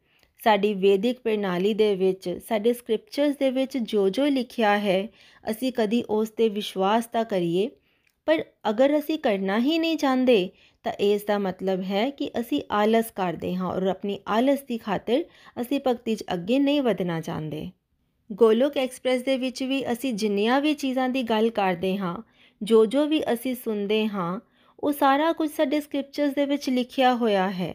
ਸਾਡੀ 0.42 0.72
ਵੈਦਿਕ 0.74 1.20
ਪ੍ਰਣਾਲੀ 1.20 1.72
ਦੇ 1.74 1.94
ਵਿੱਚ, 1.94 2.28
ਸਾਡੇ 2.48 2.72
ਸਕ੍ਰਿਪਚਰਸ 2.72 3.36
ਦੇ 3.36 3.50
ਵਿੱਚ 3.50 3.76
ਜੋ 3.78 4.08
ਜੋ 4.08 4.26
ਲਿਖਿਆ 4.26 4.78
ਹੈ, 4.78 5.08
ਅਸੀਂ 5.50 5.72
ਕਦੀ 5.72 6.02
ਉਸ 6.10 6.30
ਤੇ 6.30 6.48
ਵਿਸ਼ਵਾਸ 6.48 7.06
ਤਾਂ 7.06 7.24
ਕਰੀਏ। 7.24 7.68
ਪਰ 8.26 8.44
ਅਗਰ 8.70 8.98
ਅਸੀਂ 8.98 9.18
ਕਰਨਾ 9.18 9.58
ਹੀ 9.58 9.78
ਨਹੀਂ 9.78 9.96
ਚਾਹੁੰਦੇ, 9.96 10.48
ਤਾਂ 10.84 10.92
ਇਸ 10.92 11.24
ਦਾ 11.24 11.38
ਮਤਲਬ 11.38 11.82
ਹੈ 11.82 12.08
ਕਿ 12.10 12.30
ਅਸੀਂ 12.40 12.60
ਆਲਸ 12.72 13.10
ਕਰਦੇ 13.10 13.54
ਹਾਂ 13.54 13.66
ਔਰ 13.66 13.86
ਆਪਣੀ 13.86 14.18
ਆਲਸ 14.28 14.62
ਦੀ 14.62 14.78
ਖਾਤਰ 14.78 15.24
ਅਸੀਂ 15.60 15.80
ਭਗਤੀ 15.86 16.14
'ਚ 16.14 16.24
ਅੱਗੇ 16.32 16.58
ਨਹੀਂ 16.58 16.82
ਵਧਣਾ 16.82 17.20
ਚਾਹੁੰਦੇ। 17.20 17.70
ਗੋਲੋਕ 18.32 18.76
ਐਕਸਪ੍ਰੈਸ 18.76 19.22
ਦੇ 19.22 19.36
ਵਿੱਚ 19.36 19.62
ਵੀ 19.62 19.82
ਅਸੀਂ 19.92 20.12
ਜਿੰਨੀਆਂ 20.14 20.60
ਵੀ 20.60 20.74
ਚੀਜ਼ਾਂ 20.74 21.08
ਦੀ 21.08 21.22
ਗੱਲ 21.22 21.50
ਕਰਦੇ 21.50 21.96
ਹਾਂ, 21.96 22.16
ਜੋ 22.62 22.84
ਜੋ 22.86 23.06
ਵੀ 23.06 23.22
ਅਸੀਂ 23.32 23.54
ਸੁਣਦੇ 23.54 24.06
ਹਾਂ 24.08 24.40
ਉਹ 24.80 24.92
ਸਾਰਾ 24.92 25.32
ਕੁਝ 25.32 25.50
ਸਾਡੇ 25.50 25.80
ਸਕ੍ਰਿਪਚਰਸ 25.80 26.34
ਦੇ 26.34 26.44
ਵਿੱਚ 26.46 26.68
ਲਿਖਿਆ 26.70 27.14
ਹੋਇਆ 27.14 27.50
ਹੈ। 27.50 27.72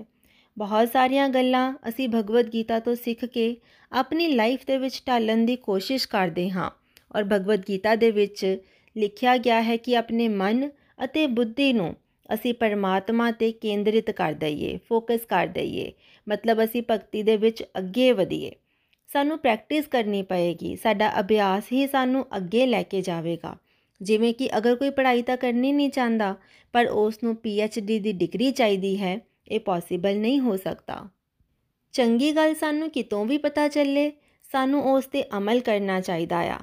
ਬਹੁਤ 0.58 0.91
ਸਾਰੀਆਂ 0.91 1.29
ਗੱਲਾਂ 1.29 1.74
ਅਸੀਂ 1.89 2.10
ਭਗਵਦ 2.10 2.53
ਗੀਤਾ 2.53 2.79
ਤੋਂ 2.79 2.96
ਸਿੱਖ 2.96 3.25
ਕੇ 3.25 3.55
ਆਪਣੀ 3.91 4.27
ਲਾਈਫ 4.27 4.65
ਦੇ 4.67 4.77
ਵਿੱਚ 4.77 5.01
ਢਾਲਣ 5.08 5.46
ਦੀ 5.46 5.55
ਕੋਸ਼ਿਸ਼ 5.55 6.08
ਕਰਦੇ 6.08 6.50
ਹਾਂ 6.50 6.70
ਔਰ 7.15 7.24
ਭਗਵਦ 7.24 7.63
ਗੀਤਾ 7.70 7.96
ਦੇ 7.96 8.12
ਵਿੱਚ 8.12 8.58
ਲਿਖਿਆ 8.96 9.38
ਗਿਆ 9.38 9.62
ਹੈ 9.62 9.77
ਕਿ 9.77 9.98
ਆਪਣੇ 9.98 10.27
ਮਨ 10.27 10.70
ਅਤੇ 11.03 11.27
ਬੁੱਧੀ 11.27 11.74
ਨੂੰ 11.74 11.96
ਅਸੀਂ 12.34 12.53
ਪਰਮਾਤਮਾ 12.53 13.31
ਤੇ 13.31 13.51
ਕੇਂਦਰਿਤ 13.51 14.12
ਕਰ 14.12 14.34
ਦਈਏ 14.34 14.77
ਫੋਕਸ 14.89 15.25
ਕਰ 15.25 15.48
ਦਈਏ, 15.48 15.91
ਮਤਲਬ 16.27 16.63
ਅਸੀਂ 16.63 16.84
ਭਗਤੀ 16.91 17.24
ਦੇ 17.24 17.38
ਵਿੱਚ 17.38 17.63
ਅੱਗੇ 17.77 18.12
ਵਧੀਏ। 18.12 18.51
ਸਾਨੂੰ 19.10 19.38
ਪ੍ਰੈਕਟਿਸ 19.39 19.88
ਕਰਨੀ 19.88 20.22
ਪਏਗੀ, 20.22 20.75
ਸਾਡਾ 20.75 21.20
ਅਭਿਆਸ 21.20 21.63
ਹੀ 21.72 21.88
ਸਾਨੂੰ 21.88 22.25
ਅੱਗੇ 22.38 22.65
ਲੈ 22.65 22.84
ਕੇ 22.84 23.01
ਜਾਵੇਗਾ। 23.01 23.55
ਜਿਵੇਂ 24.01 24.34
ਕਿ 24.34 24.58
ਅਗਰ 24.58 24.75
ਕੋਈ 24.75 24.89
ਪੜ੍ਹਾਈ 24.89 25.22
ਤਾਂ 25.22 25.38
ਕਰਨੀ 25.38 25.72
ਨਹੀਂ 25.72 25.89
ਚਾਹੁੰਦਾ, 25.89 26.36
ਪਰ 26.74 26.88
ਉਸ 26.88 27.24
ਨੂੰ 27.24 27.36
ਪੀ 27.36 27.60
ਐਚ 27.60 27.79
ਡੀ 27.79 28.00
ਦੀ 28.00 28.12
ਡਿਗਰੀ 28.12 28.51
ਚਾਹੀਦੀ 28.51 28.98
ਹੈ, 29.01 29.20
ਇਹ 29.48 29.60
ਪੋਸੀਬਲ 29.60 30.17
ਨਹੀਂ 30.17 30.39
ਹੋ 30.39 30.58
ਸਕਦਾ। 30.58 31.10
ਚੰਗੀ 31.91 32.31
ਗੱਲ 32.31 32.55
ਸਾਨੂੰ 32.55 32.89
ਕਿਤੋਂ 32.89 33.25
ਵੀ 33.25 33.38
ਪਤਾ 33.38 33.67
ਚੱਲੇ, 33.67 34.12
ਸਾਨੂੰ 34.51 34.93
ਉਸ 34.93 35.05
ਤੇ 35.05 35.24
ਅਮਲ 35.38 35.60
ਕਰਨਾ 35.60 36.01
ਚਾਹੀਦਾ 36.01 36.39
ਆ। 36.39 36.60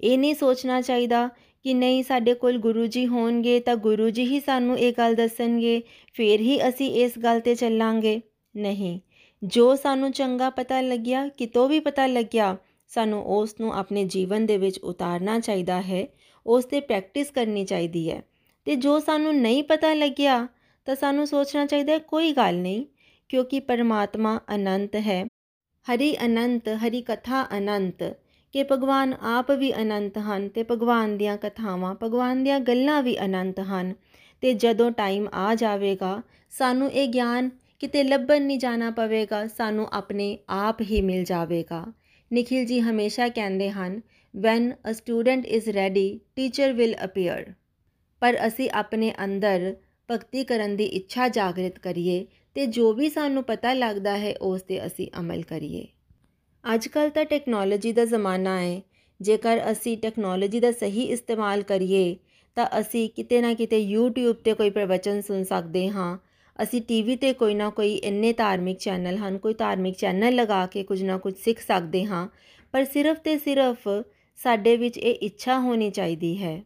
ਇਹ 0.00 0.18
ਨਹੀਂ 0.18 0.34
ਸੋਚਣਾ 0.34 0.80
ਚਾਹੀਦਾ 0.80 1.28
ਕਿ 1.64 1.74
ਨਹੀਂ 1.74 2.02
ਸਾਡੇ 2.02 2.34
ਕੋਲ 2.34 2.58
ਗੁਰੂ 2.58 2.86
ਜੀ 2.86 3.06
ਹੋਣਗੇ 3.06 3.60
ਤਾਂ 3.60 3.76
ਗੁਰੂ 3.76 4.10
ਜੀ 4.10 4.24
ਹੀ 4.24 4.40
ਸਾਨੂੰ 4.40 4.78
ਇਹ 4.78 4.92
ਗੱਲ 4.98 5.14
ਦੱਸਣਗੇ, 5.14 5.82
ਫਿਰ 6.14 6.40
ਹੀ 6.40 6.68
ਅਸੀਂ 6.68 6.90
ਇਸ 6.90 7.18
ਗੱਲ 7.18 7.40
ਤੇ 7.40 7.54
ਚੱਲਾਂਗੇ। 7.54 8.20
ਨਹੀਂ, 8.56 9.00
ਜੋ 9.44 9.76
ਸਾਨੂੰ 9.76 10.12
ਚੰਗਾ 10.12 10.50
ਪਤਾ 10.50 10.80
ਲੱਗਿਆ, 10.80 11.28
ਕਿਤੋਂ 11.28 11.68
ਵੀ 11.68 11.80
ਪਤਾ 11.80 12.06
ਲੱਗਿਆ, 12.06 12.56
ਸਾਨੂੰ 12.88 13.24
ਉਸ 13.24 13.54
ਨੂੰ 13.60 13.74
ਆਪਣੇ 13.74 14.04
ਜੀਵਨ 14.04 14.46
ਦੇ 14.46 14.56
ਵਿੱਚ 14.56 14.78
ਉਤਾਰਨਾ 14.78 15.40
ਚਾਹੀਦਾ 15.40 15.80
ਹੈ 15.82 16.06
ਉਸ 16.46 16.64
ਤੇ 16.64 16.80
ਪ੍ਰੈਕਟਿਸ 16.80 17.30
ਕਰਨੀ 17.30 17.64
ਚਾਹੀਦੀ 17.64 18.10
ਹੈ। 18.10 18.22
ਤੇ 18.64 18.76
ਜੋ 18.76 18.98
ਸਾਨੂੰ 18.98 19.36
ਨਹੀਂ 19.36 19.62
ਪਤਾ 19.62 19.94
ਲੱਗਿਆ, 19.94 20.48
ਤਾਂ 20.84 20.94
ਸਾਨੂੰ 20.94 21.26
ਸੋਚਣਾ 21.26 21.66
ਚਾਹੀਦਾ 21.66 21.92
ਹੈ, 21.92 21.98
ਕੋਈ 21.98 22.32
ਗੱਲ 22.32 22.58
ਨਹੀਂ, 22.58 22.86
ਕਿਉਂਕਿ 23.28 23.60
ਪਰਮਾਤਮਾ 23.60 24.40
ਅਨੰਤ 24.54 24.96
ਹੈ। 24.96 25.26
ਹਰੀ 25.90 26.16
ਅਨੰਤ, 26.24 26.68
ਹਰੀ 26.68 27.02
ਕਥਾ 27.02 27.46
ਅਨੰਤ, 27.58 28.02
ਕਿ 28.52 28.64
ਭਗਵਾਨ 28.72 29.14
ਆਪ 29.22 29.50
ਵੀ 29.50 29.74
ਅਨੰਤ 29.74 30.18
ਹਨ, 30.18 30.48
ਤੇ 30.48 30.62
ਭਗਵਾਨ 30.70 31.18
ਦੀਆਂ 31.18 31.36
ਕਥਾਵਾਂ, 31.36 31.94
ਭਗਵਾਨ 32.02 32.44
ਦੀਆਂ 32.44 32.60
ਗੱਲਾਂ 32.60 33.02
ਵੀ 33.02 33.18
ਅਨੰਤ 33.18 33.60
ਹਨ। 33.60 33.94
ਤੇ 34.40 34.54
ਜਦੋਂ 34.54 34.90
ਟਾਈਮ 34.90 35.28
ਆ 35.34 35.54
ਜਾਵੇਗਾ, 35.54 36.22
ਸਾਨੂੰ 36.50 36.92
ਇਹ 36.92 37.08
ਗਿਆਨ 37.08 37.50
ਕਿਤੇ 37.78 38.04
ਲੱਭਣ 38.04 38.42
ਨਹੀਂ 38.42 38.58
ਜਾਣਾ 38.58 38.90
ਪਵੇਗਾ, 38.90 39.46
ਸਾਨੂੰ 39.46 39.88
ਆਪਣੇ 39.92 40.38
ਆਪ 40.48 40.80
ਹੀ 40.80 41.00
ਮਿਲ 41.00 41.24
ਜਾਵੇਗਾ। 41.24 41.92
ਨikhil 42.32 42.68
ji 42.68 42.80
ਹਮੇਸ਼ਾ 42.80 43.28
ਕਹਿੰਦੇ 43.28 43.70
ਹਨ 43.70 44.00
when 44.40 44.70
a 44.90 44.94
student 44.94 45.46
is 45.56 45.74
ready, 45.74 46.20
teacher 46.38 46.78
will 46.80 46.94
appear. 47.08 47.54
ਪਰ 48.20 48.38
ਅਸੀਂ 48.46 48.70
ਆਪਣੇ 48.70 49.14
ਅੰਦਰ 49.24 49.76
ਭਗਤੀ 50.10 50.44
ਕਰਨ 50.44 50.76
ਦੀ 50.76 50.84
ਇੱਛਾ 50.84 51.28
ਜਾਗਰਿਤ 51.28 51.78
ਕਰੀਏ 51.78 52.26
ਤੇ 52.54 52.66
ਜੋ 52.66 52.92
ਵੀ 52.92 53.08
ਸਾਨੂੰ 53.08 53.44
ਪਤਾ 53.44 53.72
ਲੱਗਦਾ 53.72 54.18
ਹੈ, 54.18 54.34
ਉਸ 54.40 54.62
ਤੇ 54.62 54.86
ਅਸੀਂ 54.86 55.08
ਅਮਲ 55.20 55.42
ਕਰੀਏ। 55.42 55.86
ਅੱਜ 56.74 56.88
ਕੱਲ 56.88 57.10
ਤਾਂ 57.10 57.24
ਟੈਕਨੋਲੋਜੀ 57.24 57.92
ਦਾ 57.92 58.04
ਜ਼ਮਾਨਾ 58.04 58.60
ਹੈ। 58.60 58.82
ਜੇਕਰ 59.20 59.72
ਅਸੀਂ 59.72 59.98
ਟੈਕਨੋਲੋਜੀ 59.98 60.60
ਦਾ 60.60 60.72
ਸਹੀ 60.72 61.02
ਇਸਤੇਮਾਲ 61.02 61.62
ਕਰੀਏ, 61.62 62.16
ਤਾਂ 62.54 62.66
ਅਸੀਂ 62.80 63.10
ਕਿਤੇ 63.10 63.40
ਨਾ 63.40 63.54
ਕਿਤੇ 63.54 63.94
YouTube 63.94 64.32
ਤੇ 64.32 64.52
ਕੋਈ 64.54 64.70
ਪ੍ਰਵਚਨ 64.70 65.20
ਸੁਣ 65.20 65.42
ਸਕਦੇ 65.42 65.88
ਹਾਂ। 65.88 66.18
ਅਸੀਂ 66.62 66.82
ਟੀਵੀ 66.82 67.16
ਤੇ 67.16 67.32
ਕੋਈ 67.32 67.54
ਨਾ 67.54 67.70
ਕੋਈ 67.70 67.94
ਇੰਨੇ 67.94 68.32
ਧਾਰਮਿਕ 68.32 68.78
ਚੈਨਲ 68.78 69.16
ਹਨ, 69.16 69.38
ਕੋਈ 69.38 69.54
ਧਾਰਮਿਕ 69.54 69.96
ਚੈਨਲ 69.96 70.34
ਲਗਾ 70.34 70.66
ਕੇ 70.66 70.82
ਕੁਝ 70.82 71.02
ਨਾ 71.02 71.18
ਕੁਝ 71.18 71.34
ਸਿੱਖ 71.36 71.60
ਸਕਦੇ 71.60 72.04
ਹਾਂ। 72.04 72.28
ਪਰ 72.72 72.84
ਸਿਰਫ 72.84 73.18
ਤੇ 73.18 73.38
ਸਿਰਫ 73.38 73.88
ਸਾਡੇ 74.42 74.76
ਵਿੱਚ 74.76 74.98
ਇਹ 74.98 75.14
ਇੱਛਾ 75.22 75.58
ਹੋਣੀ 75.60 75.90
ਚਾਹੀਦੀ 75.90 76.42
ਹੈ। 76.42 76.62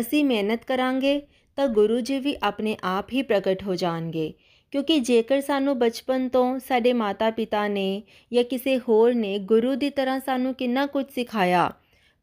ਅਸੀਂ 0.00 0.24
ਮਿਹਨਤ 0.24 0.64
ਕਰਾਂਗੇ 0.64 1.20
ਤਾਂ 1.58 1.68
ਗੁਰੂ 1.68 2.00
ਜੀ 2.00 2.18
ਵੀ 2.18 2.36
ਆਪਣੇ 2.42 2.76
ਆਪ 2.84 3.12
ਹੀ 3.12 3.22
ਪ੍ਰਗਟ 3.22 3.62
ਹੋ 3.62 3.74
ਜਾਣਗੇ। 3.74 4.32
ਕਿਉਂਕਿ 4.72 4.98
ਜੇਕਰ 5.00 5.40
ਸਾਨੂੰ 5.40 5.78
ਬਚਪਨ 5.78 6.28
ਤੋਂ 6.28 6.58
ਸਾਡੇ 6.58 6.92
ਮਾਤਾ-ਪਿਤਾ 6.92 7.68
ਨੇ 7.68 8.02
ਜਾਂ 8.32 8.44
ਕਿਸੇ 8.44 8.78
ਹੋਰ 8.78 9.14
ਨੇ 9.14 9.38
ਗੁਰੂ 9.38 9.74
ਦੀ 9.74 9.90
ਤਰ੍ਹਾਂ 9.90 10.20
ਸਾਨੂੰ 10.20 10.54
ਕਿੰਨਾ 10.54 10.86
ਕੁਝ 10.86 11.04
ਸਿਖਾਇਆ, 11.14 11.72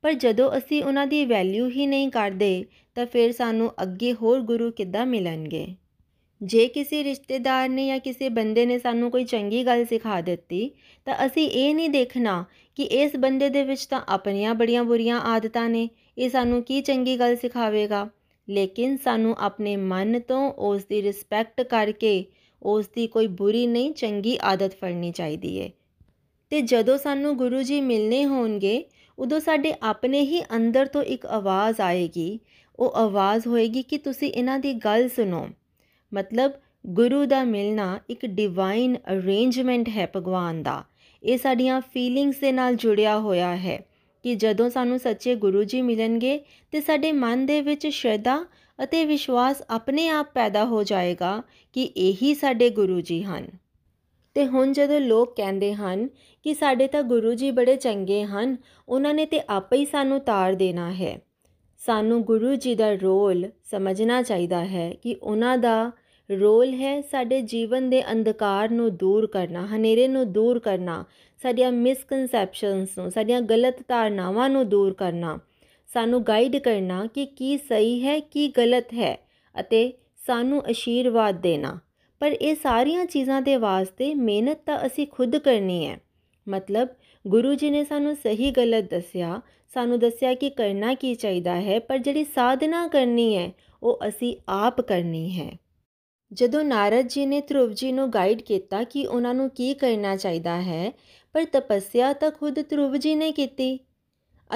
ਪਰ 0.02 0.14
ਜਦੋਂ 0.14 0.58
ਅਸੀਂ 0.58 0.84
ਉਹਨਾਂ 0.84 1.08
ਦੀ 1.08 1.26
ਵੈਲਿਊ 1.26 1.70
ਹੀ 1.70 1.86
ਨਹੀਂ 1.86 2.10
ਕਰਦੇ, 2.10 2.66
ਤਾਂ 2.96 3.06
ਫਿਰ 3.06 3.32
ਸਾਨੂੰ 3.32 3.72
ਅੱਗੇ 3.82 4.14
ਹੋਰ 4.14 4.42
ਗੁਰੂ 4.42 4.72
ਕਿੱਦਾਂ 4.72 5.06
ਮਿਲਣਗੇ? 5.06 5.66
ਜੇ 6.44 6.68
ਕਿਸੇ 6.68 7.04
ਰਿਸ਼ਤੇਦਾਰ 7.04 7.70
ਨੇ 7.70 7.88
ਜਾਂ 7.88 8.00
ਕਿਸੇ 8.00 8.30
ਬੰਦੇ 8.30 8.66
ਨੇ 8.66 8.80
ਸਾਨੂੰ 8.80 9.12
ਕੋਈ 9.12 9.24
ਚੰਗੀ 9.24 9.66
ਗੱਲ 9.66 9.86
ਸਿਖਾ 9.86 10.22
ਦਿੱਤੀ, 10.22 10.72
ਤਾਂ 11.06 11.16
ਅਸੀਂ 11.26 11.50
ਇਹ 11.50 11.76
ਨਹੀਂ 11.76 11.90
ਦੇਖਣਾ 11.90 12.46
ਕਿ 12.76 12.84
ਇਸ 12.84 13.16
ਬੰਦੇ 13.16 13.50
ਦੇ 13.50 13.64
ਵਿੱਚ 13.64 13.86
ਤਾਂ 13.86 14.02
ਆਪਣੀਆਂ 14.08 14.56
ਬੜੀਆਂ 14.56 14.84
ਬੁਰੀਆਂ 14.84 15.20
ਆਦਤਾਂ 15.22 15.70
ਨੇ, 15.70 15.90
ਇਹ 16.18 16.30
ਸਾਨੂੰ 16.30 16.64
ਕੀ 16.64 16.82
ਚੰਗੀ 16.82 17.20
ਗੱਲ 17.20 17.36
ਸਿਖਾਵੇਗਾ? 17.36 18.10
ਲੇਕਿਨ 18.50 18.98
ਸਾਨੂੰ 18.98 19.36
ਆਪਣੇ 19.40 19.76
ਮਨ 19.76 20.20
ਤੋਂ 20.20 20.52
ਉਸ 20.52 20.86
ਦੀ 20.86 21.02
ਰਿਸਪੈਕਟ 21.02 21.62
ਕਰਕੇ 21.62 22.26
ਉਸ 22.64 22.88
ਦੀ 22.88 23.08
ਕੋਈ 23.08 23.28
ਬੁਰੀ 23.28 23.68
ਨਹੀਂ, 23.68 23.92
ਚੰਗੀ 23.92 24.38
ਆਦਤ 24.42 24.74
ਫੜਨੀ 24.74 25.12
ਚਾਹੀਦੀ 25.12 25.62
ਹੈ 25.62 25.70
ਤੇ 26.50 26.62
ਜਦੋਂ 26.62 26.98
ਸਾਨੂੰ 26.98 27.38
ਗੁਰੂ 27.38 27.62
ਜੀ 27.62 27.82
ਮਿਲਨੇ 27.82 28.26
ਹੋਣਗੇ, 28.26 28.84
ਉਦੋਂ 29.20 29.40
ਸਾਡੇ 29.40 29.74
ਆਪਣੇ 29.84 30.22
ਹੀ 30.22 30.42
ਅੰਦਰ 30.42 30.86
ਤੋਂ 30.86 31.04
ਇੱਕ 31.04 31.26
ਆਵਾਜ਼ 31.26 31.82
ਆਏਗੀ। 31.82 32.40
ਉਹ 32.80 32.94
ਆਵਾਜ਼ 32.96 33.48
ਹੋਏਗੀ 33.48 33.82
ਕਿ 33.82 33.98
ਤੁਸੀਂ 33.98 34.32
ਇਹਨਾਂ 34.32 34.60
ਦੀ 34.60 34.74
ਗੱਲ 34.74 35.10
ਸੁਣੋ। 35.10 35.48
ਮਤਲਬ 36.14 36.52
ਗੁਰੂ 36.88 37.26
ਦਾ 37.26 37.44
ਮਿਲਣਾ 37.44 38.00
ਇੱਕ 38.10 38.26
ਡਿਵਾਈਨ 38.26 38.96
ਅਰੇਂਜਮੈਂਟ 38.96 39.90
ਹੈ 39.90 40.12
ਭਗਵਾਨ 40.16 40.64
ਦਾ। 40.64 40.84
ਇਹ 41.24 41.38
ਸਾਡੀਆਂ 41.38 41.82
ਫੀਲਿੰਗਸ 41.82 42.36
ਦੇ 42.36 42.52
ਨਾਲ 42.52 42.76
ਜੁੜਿਆ 42.76 43.20
ਹੋਇਆ 43.20 43.56
ਹੈ 43.56 43.86
ਕਿ 44.24 44.36
ਜਦੋਂ 44.36 44.70
ਸਾਨੂੰ 44.70 45.00
ਸੱਚੇ 45.00 45.36
ਗੁਰੂ 45.36 45.64
ਜੀ 45.64 45.82
ਮਿਲਣਗੇ 45.82 46.40
ਤੇ 46.72 46.82
ਸਾਡੇ 46.82 47.12
ਮਨ 47.12 47.46
ਦੇ 47.46 47.62
ਵਿੱਚ 47.62 47.88
ਸ਼ਰਧਾ 47.88 48.46
ਅਤੇ 48.84 49.06
ਵਿਸ਼ਵਾਸ 49.06 49.64
ਆਪਣੇ 49.70 50.08
ਆਪ 50.10 50.28
ਪੈਦਾ 50.34 50.66
ਹੋ 50.66 50.84
ਜਾਏਗਾ 50.84 51.44
ਕਿ 51.74 51.84
ਇਹੀ 51.84 52.34
ਸਾਡੇ 52.34 52.70
ਗੁਰੂ 52.70 53.02
ਜੀ 53.02 53.24
ਹਨ। 53.24 53.48
ਤੇ 54.34 54.48
ਹੁਣ 54.48 54.72
ਜਦੋਂ 54.72 55.00
ਲੋਕ 55.00 55.36
ਕਹਿੰਦੇ 55.36 55.74
ਹਨ 55.74 56.08
ਕਿ 56.44 56.54
ਸਾਡੇ 56.54 56.88
ਤਾਂ 56.88 57.04
ਗੁਰੂ 57.04 57.34
ਜੀ 57.34 57.52
ਬੜੇ 57.52 57.76
ਚੰਗੇ 57.76 58.24
ਹਨ, 58.24 58.58
ਉਹਨਾਂ 58.90 59.14
ਨੇ 59.14 59.26
ਤੇ 59.26 59.42
ਆਪੇ 59.50 59.78
ਹੀ 59.78 59.86
ਸਾਨੂੰ 59.86 60.20
ਤਾਰ 60.20 60.54
ਦੇਣਾ 60.54 60.94
ਹੈ। 60.94 61.20
ਸਾਨੂੰ 61.78 62.24
ਗੁਰੂ 62.24 62.56
ਜੀ 62.56 62.76
ਦਾ 62.76 62.94
ਰੋਲ 62.94 63.50
ਸਮਝਣਾ 63.72 64.22
ਚਾਹੀਦਾ 64.22 64.66
ਹੈ 64.66 64.94
ਕਿ 65.04 65.16
ਉਹਨਾਂ 65.22 65.58
ਦਾ 65.58 65.92
ਰੋਲ 66.30 66.74
ਹੈ 66.74 67.02
ਸਾਡੇ 67.02 67.42
ਜੀਵਨ 67.42 67.90
ਦੇ 67.90 68.12
ਅੰਧਕਾਰ 68.12 68.70
ਨੂੰ 68.70 68.96
ਦੂਰ 68.98 69.28
ਕਰਨਾ, 69.28 69.66
ਹਨੇਰੇ 69.66 70.08
ਨੂੰ 70.08 70.32
ਦੂਰ 70.34 70.60
ਕਰਨਾ, 70.60 71.06
ਸਾਡੀਆਂ 71.42 71.72
ਮਿਸਕਨਸੈਪਸ਼ਨਸ 71.72 72.98
ਨੂੰ, 72.98 73.12
ਸਾਡੀਆਂ 73.12 73.42
ਗਲਤ 73.42 73.76
ਧਾਰਨਾਵਾਂ 73.88 74.50
ਨੂੰ 74.50 74.70
ਦੂਰ 74.70 74.94
ਕਰਨਾ, 74.94 75.40
ਸਾਨੂੰ 75.90 76.24
ਗਾਈਡ 76.24 76.58
ਕਰਨਾ 76.58 77.06
ਕਿ 77.06 77.26
ਕੀ 77.26 77.58
ਸਹੀ 77.58 78.04
ਹੈ, 78.06 78.20
ਕੀ 78.20 78.48
ਗਲਤ 78.48 78.94
ਹੈ 78.94 79.18
ਅਤੇ 79.60 79.94
ਸਾਨੂੰ 80.28 80.64
ਅਸ਼ੀਰਵਾਦ 80.72 81.42
ਦੇਣਾ। 81.42 81.80
ਪਰ 82.20 82.32
ਇਹ 82.32 82.56
ਸਾਰੀਆਂ 82.56 83.06
ਚੀਜ਼ਾਂ 83.06 83.42
ਦੇ 83.42 83.56
ਵਾਸਤੇ 83.56 84.14
ਮਿਹਨਤ 84.14 84.58
ਤਾਂ 84.66 84.86
ਅਸੀਂ 84.86 85.08
ਖੁਦ 85.08 85.38
ਕਰਨੀ 85.38 85.88
ਹੈ। 85.88 86.00
ਮਤਲਬ, 86.48 86.88
ਗੁਰੂ 87.28 87.54
ਜੀ 87.54 87.70
ਨੇ 87.70 87.84
ਸਾਨੂੰ 87.84 88.16
ਸਹੀ 88.16 88.52
ਗਲਤ 88.52 88.90
ਦੱਸਿਆ, 88.92 89.42
ਸਾਨੂੰ 89.74 90.00
ਦੱਸਿਆ 90.00 90.34
ਕਿ 90.34 90.50
ਕਰਨਾ 90.50 90.94
ਕੀ 90.94 91.16
ਚਾਹੀਦਾ 91.16 91.56
ਹੈ, 91.56 91.80
ਪਰ 91.80 91.98
ਜਿਹੜੀ 91.98 92.24
ਸਾਧਨਾ 92.24 92.88
ਕਰਨੀ 92.88 93.38
ਹੈ, 93.38 93.52
ਉਹ 93.84 94.00
ਅਸੀਂ 94.08 94.36
ਆਪ 94.50 94.82
ਕਰਨੀ 94.82 95.40
ਹੈ। 95.40 95.63
ਜਦੋਂ 96.34 96.64
ਨਾਰਦ 96.64 97.08
ਜੀ 97.08 97.26
ਨੇ 97.26 97.42
ਧਰੁਵ 97.42 97.74
ਜੀ 97.74 97.92
ਨੂੰ 97.92 98.10
ਗਾਈਡ 98.10 98.42
ਕੀਤਾ 98.42 98.84
ਕਿ 98.84 99.08
ਉਹਨਾਂ 99.08 99.34
ਨੂੰ 99.34 99.50
ਕੀ 99.50 99.74
ਕਰਨਾ 99.74 100.16
ਚਾਹੀਦਾ 100.16 100.62
ਹੈ, 100.62 100.92
ਪਰ 101.34 101.46
ਤਪੱਸਿਆ 101.46 102.14
ਤਾਂ 102.14 102.32
ਖੁਦ 102.32 102.60
ਧਰੁਵ 102.70 102.98
ਜੀ 102.98 103.16
ਨੇ 103.16 103.32
ਕੀਤੀ। 103.32 103.80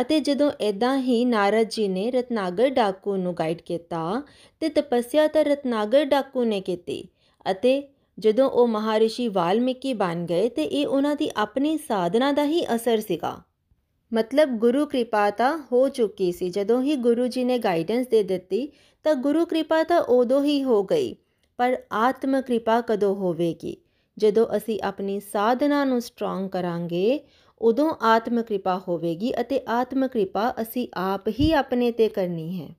ਅਤੇ 0.01 0.19
ਜਦੋਂ 0.19 0.51
ਇਦਾਂ 0.61 0.97
ਹੀ 0.97 1.25
ਨਾਰਦ 1.25 1.67
ਜੀ 1.69 1.87
ਨੇ 1.87 2.11
ਰਤਨਾਗਰ 2.11 2.69
ਡਾਕੂ 2.69 3.15
ਨੂੰ 3.15 3.33
ਗਾਈਡ 3.33 3.61
ਕੀਤਾ, 3.61 4.23
ਤੇ 4.59 4.69
ਤਪੱਸਿਆ 4.69 5.27
ਤਾਂ 5.27 5.43
ਰਤਨਾਗਰ 5.45 6.05
ਡਾਕੂ 6.05 6.43
ਨੇ 6.43 6.61
ਕੀਤੀ। 6.61 7.07
ਅਤੇ 7.51 7.89
ਜਦੋਂ 8.19 8.49
ਉਹ 8.49 8.67
ਮਹਾਰਿਸ਼ੀ 8.67 9.27
ਵਾਲਮੀਕੀ 9.27 9.93
ਬਣ 9.93 10.25
ਗਏ, 10.25 10.49
ਤੇ 10.49 10.63
ਇਹ 10.63 10.87
ਉਹਨਾਂ 10.87 11.15
ਦੀ 11.15 11.29
ਆਪਣੀ 11.35 11.77
ਸਾਧਨਾ 11.77 12.31
ਦਾ 12.31 12.45
ਹੀ 12.45 12.65
ਅਸਰ 12.75 12.99
ਸੀਗਾ। 12.99 13.41
ਮਤਲਬ 14.13 14.49
ਗੁਰੂ 14.49 14.85
ਕਿਰਪਾ 14.85 15.29
ਤਾਂ 15.29 15.57
ਹੋ 15.71 15.89
ਚੁੱਕੀ 15.89 16.31
ਸੀ। 16.31 16.49
ਜਦੋਂ 16.49 16.81
ਹੀ 16.81 16.95
ਗੁਰੂ 16.95 17.27
ਜੀ 17.27 17.43
ਨੇ 17.43 17.57
ਗਾਈਡੈਂਸ 17.57 18.07
ਦੇ 18.07 18.23
ਦਿੱਤੀ, 18.23 18.71
ਤਾਂ 19.03 19.15
ਗੁਰੂ 19.15 19.45
ਕਿਰਪਾ 19.45 19.83
ਤਾਂ 19.83 20.01
ਉਦੋਂ 20.01 20.43
ਹੀ 20.43 20.63
ਹੋ 20.63 20.83
ਗਈ। 20.83 21.15
ਪਰ 21.57 21.77
ਆਤਮ 21.91 22.41
ਕਿਰਪਾ 22.41 22.81
ਕਦੋਂ 22.81 23.15
ਹੋਵੇਗੀ? 23.15 23.77
ਜਦੋਂ 24.17 24.47
ਅਸੀਂ 24.57 24.79
ਆਪਣੀ 24.83 25.19
ਸਾਧਨਾ 25.19 25.85
ਨੂੰ 25.85 26.01
ਸਟਰੋਂਗ 26.01 26.49
ਕਰਾਂਗੇ, 26.49 27.19
ਉਦੋਂ 27.61 27.93
ਆਤਮ 28.01 28.41
ਕਿਰਪਾ 28.41 28.81
ਹੋਵੇਗੀ 28.87 29.33
ਅਤੇ 29.41 29.61
ਆਤਮ 29.67 30.07
ਕਿਰਪਾ 30.07 30.53
ਅਸੀਂ 30.61 30.87
ਆਪ 30.93 31.27
ਹੀ 31.27 31.51
ਆਪਣੇ 31.51 31.91
ਤੇ 31.91 32.09
ਕਰਨੀ 32.09 32.61
ਹੈ। 32.61 32.69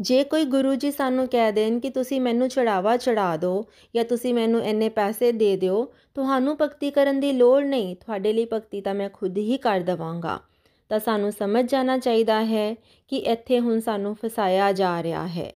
ਜੇ 0.00 0.24
ਕੋਈ 0.24 0.44
ਗੁਰੂ 0.44 0.74
ਜੀ 0.74 0.90
ਸਾਨੂੰ 0.90 1.28
ਕਹਿ 1.28 1.52
ਦੇਣ 1.52 1.80
ਕਿ 1.80 1.90
ਤੁਸੀਂ 1.90 2.20
ਮੈਨੂੰ 2.20 2.48
ਚੜਾਵਾ 2.48 2.96
ਚੜਾ 2.96 3.36
ਦਿਓ 3.36 3.64
ਜਾਂ 3.94 4.04
ਤੁਸੀਂ 4.04 4.34
ਮੈਨੂੰ 4.34 4.62
ਇੰਨੇ 4.62 4.88
ਪੈਸੇ 4.88 5.32
ਦੇ 5.32 5.56
ਦਿਓ, 5.56 5.92
ਤੁਹਾਨੂੰ 6.14 6.56
ਭਗਤੀ 6.60 6.90
ਕਰਨ 6.90 7.20
ਦੀ 7.20 7.32
ਲੋੜ 7.32 7.64
ਨਹੀਂ। 7.64 7.96
ਤੁਹਾਡੇ 7.96 8.32
ਲਈ 8.32 8.46
ਭਗਤੀ 8.52 8.80
ਤਾਂ 8.80 8.94
ਮੈਂ 8.94 9.10
ਖੁਦ 9.12 9.38
ਹੀ 9.38 9.56
ਕਰ 9.56 9.80
ਦਵਾਂਗਾ। 9.80 10.40
ਤਾਂ 10.88 10.98
ਸਾਨੂੰ 10.98 11.32
ਸਮਝ 11.32 11.70
ਜਾਣਾ 11.70 11.98
ਚਾਹੀਦਾ 11.98 12.44
ਹੈ 12.44 12.74
ਕਿ 13.08 13.16
ਇੱਥੇ 13.16 13.60
ਹੁਣ 13.60 13.80
ਸਾਨੂੰ 13.80 14.14
ਫਸਾਇਆ 14.14 14.72
ਜਾ 14.72 15.02
ਰਿਹਾ 15.02 15.26
ਹੈ। 15.26 15.52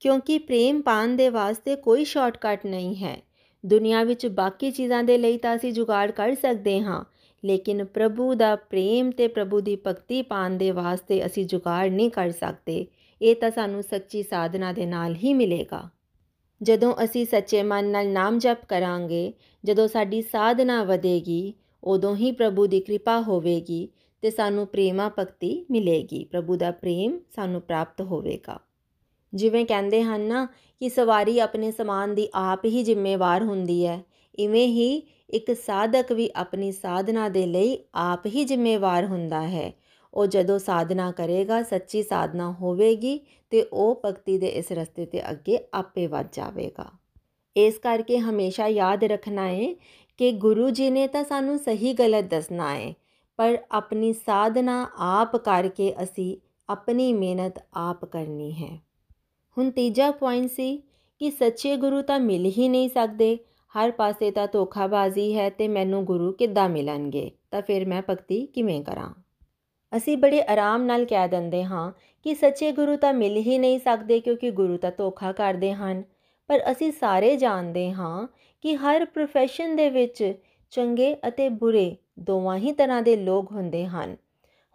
ਕਿਉਂਕਿ 0.00 0.38
ਪ੍ਰੇਮ 0.38 0.82
ਪਾਣ 0.82 1.08
ਦੇ 1.08 1.28
ਵਾਸਤੇ 1.28 1.76
ਕੋਈ 1.76 2.04
ਸ਼ਾਰਟਕਟ 2.04 2.66
ਨਹੀਂ 2.66 2.96
ਹੈ। 2.96 3.22
ਦੁਨੀਆ 3.66 4.02
ਵਿੱਚ 4.04 4.26
ਬਾਕੀ 4.26 4.70
ਚੀਜ਼ਾਂ 4.70 5.04
ਦੇ 5.04 5.18
ਲਈ 5.18 5.38
ਤਾਂ 5.38 5.56
ਅਸੀਂ 5.56 5.72
ਜੁਗਾੜ 5.72 6.10
ਕਰ 6.10 6.34
ਸਕਦੇ 6.34 6.80
ਹਾਂ, 6.80 7.04
ਲੇਕਿਨ 7.44 7.84
ਪ੍ਰਭੂ 7.84 8.34
ਦਾ 8.34 8.56
ਪ੍ਰੇਮ 8.56 9.10
ਤੇ 9.10 9.28
ਪ੍ਰਭੂ 9.28 9.60
ਦੀ 9.60 9.76
ਭਗਤੀ 9.86 10.22
ਪਾਣ 10.22 10.50
ਦੇ 10.50 10.70
ਵਾਸਤੇ 10.70 11.26
ਅਸੀਂ 11.26 11.46
ਜੁਗਾੜ 11.46 11.88
ਨਹੀਂ 11.88 12.10
ਕਰ 12.10 12.30
ਸਕਦੇ। 12.30 12.86
ਇਹ 13.22 13.36
ਤਾਂ 13.36 13.50
ਸਾਨੂੰ 13.50 13.82
ਸੱਚੀ 13.82 14.22
ਸਾਧਨਾ 14.22 14.72
ਦੇ 14.72 14.86
ਨਾਲ 14.86 15.14
ਹੀ 15.14 15.34
ਮਿਲੇਗਾ। 15.34 15.88
ਜਦੋਂ 16.62 16.94
ਅਸੀਂ 17.04 17.26
ਸੱਚੇ 17.26 17.62
ਮਨ 17.62 17.84
ਨਾਲ 17.84 18.08
ਨਾਮ 18.08 18.38
ਜਪ 18.38 18.64
ਕਰਾਂਗੇ, 18.68 19.32
ਜਦੋਂ 19.64 19.88
ਸਾਡੀ 19.88 20.22
ਸਾਧਨਾ 20.22 20.84
ਵਧੇਗੀ, 20.84 21.54
ਉਦੋਂ 21.84 22.16
ਹੀ 22.16 22.32
ਪ੍ਰਭੂ 22.32 22.66
ਦੀ 22.66 22.80
ਕਿਰਪਾ 22.80 23.20
ਹੋਵੇਗੀ 23.20 23.88
ਤੇ 24.22 24.30
ਸਾਨੂੰ 24.30 24.66
ਪ੍ਰੇਮਾ 24.66 25.10
ਭਗਤੀ 25.18 25.66
ਮਿਲੇਗੀ। 25.70 26.24
ਪ੍ਰਭੂ 26.24 26.56
ਦਾ 26.56 26.70
ਪ੍ਰੇਮ 26.70 27.18
ਸਾਨੂੰ 27.36 27.60
ਪ੍ਰਾਪਤ 27.60 28.00
ਹੋਵੇਗਾ। 28.00 28.58
ਜਿਵੇਂ 29.32 29.64
ਕਹਿੰਦੇ 29.66 30.02
ਹਨ 30.02 30.20
ਨਾ 30.20 30.44
ਕਿ 30.80 30.88
ਸਵਾਰੀ 30.88 31.38
ਆਪਣੇ 31.38 31.70
ਸਮਾਨ 31.72 32.14
ਦੀ 32.14 32.28
ਆਪ 32.34 32.64
ਹੀ 32.64 32.82
ਜ਼ਿੰਮੇਵਾਰ 32.82 33.42
ਹੁੰਦੀ 33.42 33.86
ਹੈ। 33.86 34.02
ਇਵੇਂ 34.38 34.66
ਹੀ 34.66 35.02
ਇੱਕ 35.30 35.56
ਸਾਧਕ 35.56 36.12
ਵੀ 36.12 36.30
ਆਪਣੀ 36.36 36.72
ਸਾਧਨਾ 36.72 37.28
ਦੇ 37.28 37.46
ਲਈ 37.46 37.78
ਆਪ 37.94 38.26
ਹੀ 38.26 38.44
ਜ਼ਿੰਮੇਵਾਰ 38.44 39.06
ਹੁੰਦਾ 39.06 39.46
ਹੈ। 39.48 39.72
ਉਹ 40.14 40.26
ਜਦੋਂ 40.26 40.58
ਸਾਧਨਾ 40.58 41.10
ਕਰੇਗਾ, 41.12 41.62
ਸੱਚੀ 41.62 42.02
ਸਾਧਨਾ 42.02 42.52
ਹੋਵੇਗੀ 42.52 43.20
ਤੇ 43.50 43.62
ਉਹ 43.72 44.00
ਭਗਤੀ 44.04 44.38
ਦੇ 44.38 44.46
ਇਸ 44.46 44.72
ਰਸਤੇ 44.72 45.06
ਤੇ 45.06 45.30
ਅੱਗੇ 45.30 45.58
ਆਪੇ 45.74 46.06
ਵੱਧ 46.06 46.26
ਜਾਵੇਗਾ। 46.32 46.90
ਇਸ 47.56 47.78
ਕਰਕੇ 47.78 48.18
ਹਮੇਸ਼ਾ 48.18 48.66
ਯਾਦ 48.66 49.04
ਰੱਖਣਾ 49.04 49.48
ਹੈ 49.48 49.74
ਕਿ 50.18 50.32
ਗੁਰੂ 50.32 50.70
ਜੀ 50.70 50.90
ਨੇ 50.90 51.06
ਤਾਂ 51.06 51.24
ਸਾਨੂੰ 51.24 51.58
ਸਹੀ 51.58 51.92
ਗਲਤ 51.92 52.24
ਦੱਸਣਾ 52.24 52.74
ਹੈ, 52.74 52.94
ਪਰ 53.36 53.58
ਆਪਣੀ 53.72 54.12
ਸਾਧਨਾ 54.12 54.86
ਆਪ 54.98 55.36
ਕਰਕੇ 55.36 55.94
ਅਸੀਂ 56.02 56.36
ਆਪਣੀ 56.68 57.12
ਮਿਹਨਤ 57.12 57.58
ਆਪ 57.74 58.04
ਕਰਨੀ 58.04 58.52
ਹੈ। 58.52 58.85
ਹੁਣ 59.58 59.70
ਤੀਜਾ 59.70 60.10
ਪੁਆਇੰਟ 60.10 60.50
ਸੀ 60.50 60.82
ਕਿ 61.18 61.30
ਸੱਚੇ 61.30 61.76
ਗੁਰੂ 61.76 62.02
ਤਾਂ 62.02 62.20
ਮਿਲ 62.20 62.46
ਹੀ 62.46 62.68
ਨਹੀਂ 62.68 62.88
ਸਕਦੇ। 62.88 63.38
ਹਰ 63.78 63.90
ਪਾਸੇ 63.90 64.30
ਤਾਂ 64.30 64.48
ਧੋਖਾਬਾਜ਼ੀ 64.52 65.38
ਹੈ 65.38 65.50
ਤੇ 65.50 65.68
ਮੈਨੂੰ 65.68 66.04
ਗੁਰੂ 66.04 66.32
ਕਿੱਦਾਂ 66.32 66.68
ਮਿਲਣਗੇ? 66.68 67.30
ਤਾਂ 67.50 67.62
ਫਿਰ 67.62 67.86
ਮੈਂ 67.86 68.02
ਭਗਤੀ 68.10 68.46
ਕਿਵੇਂ 68.46 68.82
ਕਰਾਂ? 68.82 69.14
ਅਸੀਂ 69.96 70.16
ਬੜੇ 70.16 70.42
ਆਰਾਮ 70.42 70.82
ਨਾਲ 70.82 71.04
ਕਹਿ 71.04 71.28
ਦਿੰਦੇ 71.28 71.64
ਹਾਂ 71.64 71.92
ਕਿ 72.24 72.34
ਸੱਚੇ 72.34 72.72
ਗੁਰੂ 72.72 72.96
ਤਾਂ 72.96 73.12
ਮਿਲ 73.12 73.36
ਹੀ 73.36 73.58
ਨਹੀਂ 73.58 73.78
ਸਕਦੇ 73.78 74.20
ਕਿਉਂਕਿ 74.20 74.50
ਗੁਰੂ 74.50 74.76
ਤਾਂ 74.76 74.92
ਧੋਖਾ 74.98 75.32
ਕਰਦੇ 75.32 75.72
ਹਨ। 75.72 76.02
ਪਰ 76.48 76.60
ਅਸੀਂ 76.70 76.92
ਸਾਰੇ 76.92 77.36
ਜਾਣਦੇ 77.36 77.92
ਹਾਂ 77.92 78.26
ਕਿ 78.62 78.76
ਹਰ 78.76 79.02
profession 79.02 79.76
ਦੇ 79.76 79.90
ਵਿੱਚ 79.90 80.34
ਚੰਗੇ 80.70 81.16
ਅਤੇ 81.28 81.48
ਬੁਰੇ 81.48 81.96
ਦੋਵਾਂ 82.18 82.56
ਹੀ 82.56 82.72
ਤਰ੍ਹਾਂ 82.72 83.02
ਦੇ 83.02 83.16
ਲੋਕ 83.16 83.52
ਹੁੰਦੇ 83.52 83.86
ਹਨ। 83.86 84.16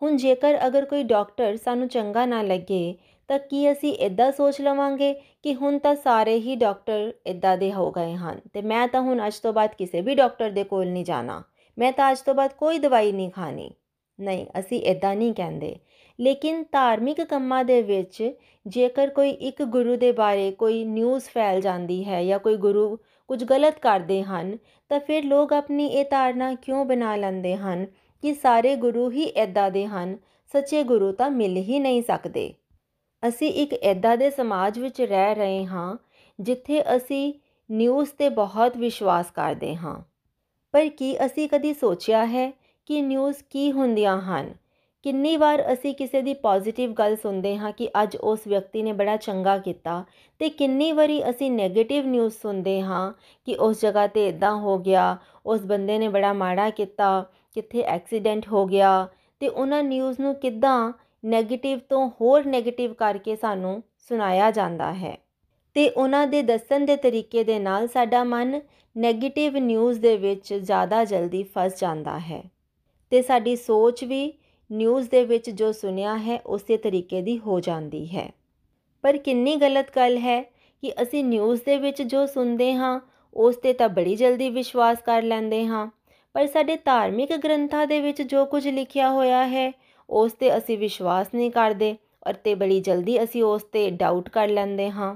ਹੁਣ 0.01 0.17
ਜੇਕਰ 0.17 0.67
ਅਗਰ 0.67 0.85
ਕੋਈ 0.85 1.03
ਡਾਕਟਰ 1.03 1.57
ਸਾਨੂੰ 1.57 1.88
ਚੰਗਾ 1.88 2.25
ਨਾ 2.25 2.41
ਲੱਗੇ 2.41 2.95
ਤਾਂ 3.31 3.39
ਕੀ 3.39 3.71
ਅਸੀਂ 3.71 3.93
ਇਦਾਂ 3.93 4.31
ਸੋਚ 4.31 4.61
ਲਵਾਂਗੇ 4.61 5.13
ਕਿ 5.13 5.55
ਹੁਣ 5.55 5.79
ਤਾਂ 5.79 5.95
ਸਾਰੇ 5.95 6.35
ਹੀ 6.35 6.55
ਡਾਕਟਰ 6.55 7.13
ਇਦਾਂ 7.25 7.57
ਦੇ 7.57 7.73
ਹੋ 7.73 7.91
ਗਏ 7.91 8.13
ਹਨ? 8.13 8.39
ਤੇ 8.53 8.61
ਮੈਂ 8.61 8.88
ਤਾਂ 8.88 9.01
ਹੁਣ 9.01 9.27
ਅੱਜ 9.27 9.39
ਤੋਂ 9.39 9.53
ਬਾਅਦ 9.53 9.69
ਕਿਸੇ 9.77 10.01
ਵੀ 10.01 10.15
ਡਾਕਟਰ 10.15 10.50
ਦੇ 10.50 10.63
ਕੋਲ 10.63 10.88
ਨਹੀਂ 10.88 11.05
ਜਾਣਾ। 11.05 11.43
ਮੈਂ 11.77 11.91
ਤਾਂ 11.91 12.11
ਅੱਜ 12.11 12.19
ਤੋਂ 12.19 12.33
ਬਾਅਦ 12.33 12.53
ਕੋਈ 12.53 12.79
ਦਵਾਈ 12.79 13.11
ਨਹੀਂ 13.11 13.31
ਖਾਣੀ। 13.31 13.71
ਨਹੀਂ, 14.19 14.45
ਅਸੀਂ 14.59 14.81
ਇਦਾਂ 14.81 15.15
ਨਹੀਂ 15.15 15.33
ਕਹਿੰਦੇ। 15.33 15.75
ਲੇਕਿਨ 16.19 16.65
ਧਾਰਮਿਕ 16.71 17.21
ਕੰਮਾਂ 17.21 17.63
ਦੇ 17.63 17.81
ਵਿੱਚ 17.81 18.31
ਜੇਕਰ 18.67 19.09
ਕੋਈ 19.09 19.29
ਇੱਕ 19.29 19.63
ਗੁਰੂ 19.63 19.95
ਦੇ 19.95 20.11
ਬਾਰੇ 20.11 20.51
ਕੋਈ 20.51 20.85
ਨਿਊਜ਼ 20.85 21.23
ਫੈਲ 21.23 21.61
ਜਾਂਦੀ 21.61 22.05
ਹੈ 22.05 22.23
ਜਾਂ 22.23 22.39
ਕੋਈ 22.39 22.57
ਗੁਰੂ 22.57 22.97
ਕੁਝ 23.27 23.43
ਗਲਤ 23.43 23.79
ਕਰਦੇ 23.79 24.23
ਹਨ, 24.23 24.57
ਤਾਂ 24.89 25.00
ਫਿਰ 25.00 25.23
ਲੋਕ 25.23 25.53
ਆਪਣੀ 25.53 25.88
ਇਹ 25.88 26.05
ਧਾਰਨਾ 26.09 26.53
ਕਿਉਂ 26.53 26.85
ਬਣਾ 26.85 27.15
ਲੈਂਦੇ 27.15 27.55
ਹਨ 27.55 27.85
ਕਿ 28.21 28.33
ਸਾਰੇ 28.33 28.75
ਗੁਰੂ 28.75 29.11
ਹੀ 29.11 29.23
ਇਦਾਂ 29.23 29.71
ਦੇ 29.71 29.85
ਹਨ? 29.85 30.17
ਸੱਚੇ 30.51 30.83
ਗੁਰੂ 30.83 31.11
ਤਾਂ 31.11 31.29
ਮਿਲ 31.29 31.57
ਹੀ 31.57 31.79
ਨਹੀਂ 31.79 32.01
ਸਕਦੇ। 32.01 32.53
ਅਸੀਂ 33.27 33.53
ਇੱਕ 33.53 33.73
ਇਦਾਂ 33.73 34.17
ਦੇ 34.17 34.29
ਸਮਾਜ 34.29 34.79
ਵਿੱਚ 34.79 35.01
ਰਹਿ 35.01 35.35
ਰਹੇ 35.35 35.65
ਹਾਂ, 35.65 35.97
ਜਿੱਥੇ 36.39 36.95
ਅਸੀਂ 36.95 37.33
ਨਿਊਜ਼ 37.71 38.09
ਤੇ 38.09 38.29
ਬਹੁਤ 38.29 38.77
ਵਿਸ਼ਵਾਸ 38.77 39.31
ਕਰਦੇ 39.31 39.75
ਹਾਂ। 39.75 39.95
ਪਰ 40.71 40.89
ਕੀ 40.89 41.25
ਅਸੀਂ 41.25 41.49
ਕਦੀ 41.49 41.73
ਸੋਚਿਆ 41.73 42.25
ਹੈ 42.25 42.51
ਕਿ 42.85 43.01
ਨਿਊਜ਼ 43.01 43.43
ਕੀ 43.49 43.71
ਹੁੰਦੀਆਂ 43.71 44.21
ਹਨ? 44.21 44.53
ਕਿੰਨੀ 45.03 45.37
ਵਾਰ 45.37 45.73
ਅਸੀਂ 45.73 45.93
ਕਿਸੇ 45.95 46.21
ਦੀ 46.21 46.33
ਪੋਜ਼ਿਟਿਵ 46.33 46.93
ਗੱਲ 46.93 47.15
ਸੁਣਦੇ 47.15 47.57
ਹਾਂ 47.57 47.71
ਕਿ 47.71 47.89
ਅੱਜ 48.03 48.17
ਉਸ 48.17 48.39
ਵਿਅਕਤੀ 48.47 48.81
ਨੇ 48.81 48.91
ਬੜਾ 48.91 49.15
ਚੰਗਾ 49.17 49.57
ਕੀਤਾ 49.57 50.05
ਤੇ 50.39 50.49
ਕਿੰਨੀ 50.49 50.91
ਵਾਰੀ 50.91 51.29
ਅਸੀਂ 51.29 51.51
네ਗੇਟਿਵ 51.51 52.05
ਨਿਊਜ਼ 52.05 52.33
ਸੁਣਦੇ 52.33 52.81
ਹਾਂ 52.81 53.13
ਕਿ 53.45 53.55
ਉਸ 53.55 53.81
ਜਗ੍ਹਾ 53.81 54.07
ਤੇ 54.07 54.27
ਇਦਾਂ 54.27 54.55
ਹੋ 54.55 54.77
ਗਿਆ, 54.77 55.17
ਉਸ 55.45 55.61
ਬੰਦੇ 55.61 55.97
ਨੇ 55.99 56.07
ਬੜਾ 56.07 56.33
ਮਾੜਾ 56.33 56.69
ਕੀਤਾ, 56.69 57.25
ਕਿੱਥੇ 57.53 57.81
ਐਕਸੀਡੈਂਟ 57.81 58.47
ਹੋ 58.47 58.65
ਗਿਆ 58.65 59.07
ਤੇ 59.39 59.47
ਉਹਨਾਂ 59.47 59.83
ਨਿਊਜ਼ 59.83 60.19
ਨੂੰ 60.19 60.35
ਕਿੱਦਾਂ 60.35 60.91
네ਗੇਟਿਵ 61.23 61.79
ਤੋਂ 61.89 62.09
ਹੋਰ 62.21 62.43
네ਗੇਟਿਵ 62.47 62.93
ਕਰਕੇ 62.93 63.35
ਸਾਨੂੰ 63.35 63.83
ਸੁਣਾਇਆ 64.09 64.51
ਜਾਂਦਾ 64.51 64.93
ਹੈ। 64.93 65.17
ਤੇ 65.73 65.89
ਉਹਨਾਂ 65.89 66.27
ਦੇ 66.27 66.41
ਦੱਸਣ 66.41 66.85
ਦੇ 66.85 66.95
ਤਰੀਕੇ 66.95 67.43
ਦੇ 67.43 67.59
ਨਾਲ 67.59 67.87
ਸਾਡਾ 67.87 68.23
ਮਨ 68.23 68.61
네ਗੇਟਿਵ 69.05 69.57
ਨਿਊਜ਼ 69.57 69.99
ਦੇ 69.99 70.17
ਵਿੱਚ 70.17 70.53
ਜ਼ਿਆਦਾ 70.53 71.05
ਜਲਦੀ 71.05 71.43
ਫਸ 71.43 71.79
ਜਾਂਦਾ 71.79 72.19
ਹੈ। 72.19 72.43
ਤੇ 73.09 73.21
ਸਾਡੀ 73.21 73.55
ਸੋਚ 73.55 74.03
ਵੀ 74.03 74.33
ਨਿਊਜ਼ 74.71 75.09
ਦੇ 75.09 75.25
ਵਿੱਚ 75.25 75.49
ਜੋ 75.49 75.71
ਸੁਣਿਆ 75.71 76.17
ਹੈ, 76.17 76.39
ਉਸੇ 76.45 76.77
ਤਰੀਕੇ 76.77 77.21
ਦੀ 77.21 77.39
ਹੋ 77.39 77.59
ਜਾਂਦੀ 77.59 78.15
ਹੈ। 78.17 78.31
ਪਰ 79.01 79.17
ਕਿੰਨੀ 79.17 79.55
ਗਲਤ 79.55 79.95
ਗੱਲ 79.95 80.17
ਹੈ 80.17 80.41
ਕਿ 80.81 80.93
ਅਸੀਂ 81.01 81.23
ਨਿਊਜ਼ 81.23 81.61
ਦੇ 81.65 81.77
ਵਿੱਚ 81.77 82.01
ਜੋ 82.01 82.25
ਸੁਣਦੇ 82.25 82.73
ਹਾਂ, 82.73 82.99
ਉਸ 83.33 83.55
ਤੇ 83.55 83.73
ਤਾਂ 83.73 83.89
ਬੜੀ 83.89 84.15
ਜਲਦੀ 84.15 84.49
ਵਿਸ਼ਵਾਸ 84.49 84.97
ਕਰ 85.05 85.21
ਲੈਂਦੇ 85.21 85.65
ਹਾਂ। 85.65 85.87
ਪਰ 86.33 86.47
ਸਾਡੇ 86.47 86.77
ਧਾਰਮਿਕ 86.85 87.37
ਗ੍ਰੰਥਾਂ 87.37 87.87
ਦੇ 87.87 87.99
ਵਿੱਚ 87.99 88.21
ਜੋ 88.21 88.45
ਕੁਝ 88.45 88.67
ਲਿਖਿਆ 88.67 89.11
ਹੋਇਆ 89.11 89.47
ਹੈ 89.47 89.71
ਉਸ 90.12 90.34
ਤੇ 90.34 90.58
ਅਸੀਂ 90.58 90.77
ਵਿਸ਼ਵਾਸ 90.77 91.27
ਨਹੀਂ 91.36 91.51
ਕਰਦੇ 91.51 91.96
ਔਰ 92.27 92.34
ਤੇ 92.34 92.56
ਬੜੀ 92.56 92.80
ਜਲਦੀ 92.82 93.24
ਅਸੀਂ 93.24 93.44
ਉਸ 93.44 93.63
ਤੇ 93.63 93.89
ਡਾਊਟ 93.89 94.30
ਕਰ 94.30 94.48
ਲੈਂਦੇ 94.48 94.89
ਹਾਂ। 94.91 95.15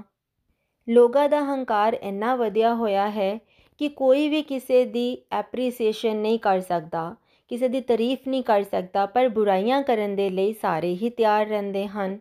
ਲੋਕਾਂ 0.88 1.28
ਦਾ 1.28 1.40
ਹੰਕਾਰ 1.44 1.96
ਇੰਨਾ 2.02 2.36
ਵਧਿਆ 2.36 2.74
ਹੋਇਆ 2.74 3.10
ਹੈ 3.10 3.38
ਕਿ 3.78 3.88
ਕੋਈ 3.88 4.28
ਵੀ 4.28 4.42
ਕਿਸੇ 4.42 4.84
ਦੀ 4.84 5.18
ਐਪਰੀਸੀਏਸ਼ਨ 5.32 6.16
ਨਹੀਂ 6.16 6.38
ਕਰ 6.38 6.60
ਸਕਦਾ, 6.60 7.14
ਕਿਸੇ 7.48 7.68
ਦੀ 7.68 7.80
ਤਾਰੀਫ 7.80 8.28
ਨਹੀਂ 8.28 8.42
ਕਰ 8.42 8.62
ਸਕਦਾ, 8.62 9.06
ਪਰ 9.06 9.28
ਬੁਰਾਈਆਂ 9.28 9.82
ਕਰਨ 9.82 10.16
ਦੇ 10.16 10.30
ਲਈ 10.30 10.52
ਸਾਰੇ 10.52 10.94
ਹੀ 10.94 11.10
ਤਿਆਰ 11.10 11.46
ਰਹਿੰਦੇ 11.46 11.86
ਹਨ। 11.86 12.18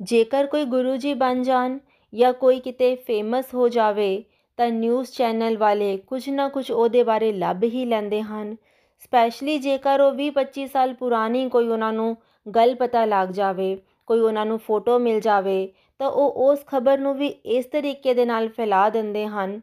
ਜੇਕਰ 0.00 0.46
ਕੋਈ 0.46 0.64
ਗੁਰੂ 0.64 0.96
ਜੀ 0.96 1.14
ਬਣ 1.14 1.42
ਜਾਣ 1.42 1.78
ਜਾਂ 2.14 2.32
ਕੋਈ 2.32 2.60
ਕਿਤੇ 2.60 2.94
ਫੇਮਸ 2.96 3.54
ਹੋ 3.54 3.68
ਜਾਵੇ, 3.68 4.24
ਤਾਂ 4.56 4.70
ਨਿਊਜ਼ 4.70 5.10
ਚੈਨਲ 5.10 5.58
ਵਾਲੇ 5.58 5.96
ਕੁਝ 5.96 6.28
ਨਾ 6.28 6.48
ਕੁਝ 6.48 6.70
ਉਹਦੇ 6.70 7.02
ਬਾਰੇ 7.02 7.32
ਲੱਭ 7.32 7.64
ਹੀ 7.64 7.84
ਲੈਂਦੇ 7.84 8.22
ਹਨ। 8.22 8.56
ਸਪੈਸ਼ਲੀ 9.04 9.58
ਜੇਕਰ 9.58 10.00
ਉਹ 10.00 10.12
20-25 10.12 10.66
ਸਾਲ 10.66 10.94
ਪੁਰਾਣੀ 10.94 11.48
ਕੋਈ 11.48 11.68
ਉਹਨਾਂ 11.68 11.92
ਨੂੰ 11.92 12.16
ਗੱਲ 12.46 12.74
ਪਤਾ 12.74 13.04
ਲੱਗ 13.04 13.28
ਜਾਵੇ, 13.28 13.76
ਕੋਈ 14.06 14.20
ਉਹਨਾਂ 14.20 14.46
ਨੂੰ 14.46 14.58
ਫੋਟੋ 14.58 14.98
ਮਿਲ 14.98 15.20
ਜਾਵੇ, 15.20 15.72
ਤਾਂ 15.98 16.10
ਉਹ 16.10 16.50
ਉਸ 16.50 16.64
ਖਬਰ 16.66 16.98
ਨੂੰ 16.98 17.14
ਵੀ 17.14 17.26
ਇਸ 17.26 17.66
ਤਰੀਕੇ 17.66 18.14
ਦੇ 18.14 18.24
ਨਾਲ 18.24 18.48
ਫੈਲਾ 18.48 18.88
ਦਿੰਦੇ 18.90 19.26
ਹਨ 19.26 19.60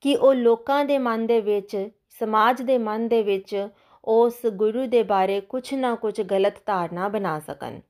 ਕਿ 0.00 0.16
ਉਹ 0.16 0.34
ਲੋਕਾਂ 0.34 0.84
ਦੇ 0.84 0.98
ਮਨ 0.98 1.26
ਦੇ 1.26 1.40
ਵਿੱਚ, 1.40 1.88
ਸਮਾਜ 2.20 2.62
ਦੇ 2.62 2.78
ਮਨ 2.78 3.08
ਦੇ 3.08 3.22
ਵਿੱਚ 3.22 3.68
ਉਸ 4.04 4.46
ਗੁਰੂ 4.46 4.86
ਦੇ 4.86 5.02
ਬਾਰੇ 5.02 5.40
ਕੁਝ 5.40 5.74
ਨਾ 5.74 5.94
ਕੁਝ 5.94 6.20
ਗਲਤ 6.22 6.54
ਧਾਰਨਾ 6.66 7.08
ਬਣਾ 7.08 7.38
ਸਕਣ। 7.38 7.80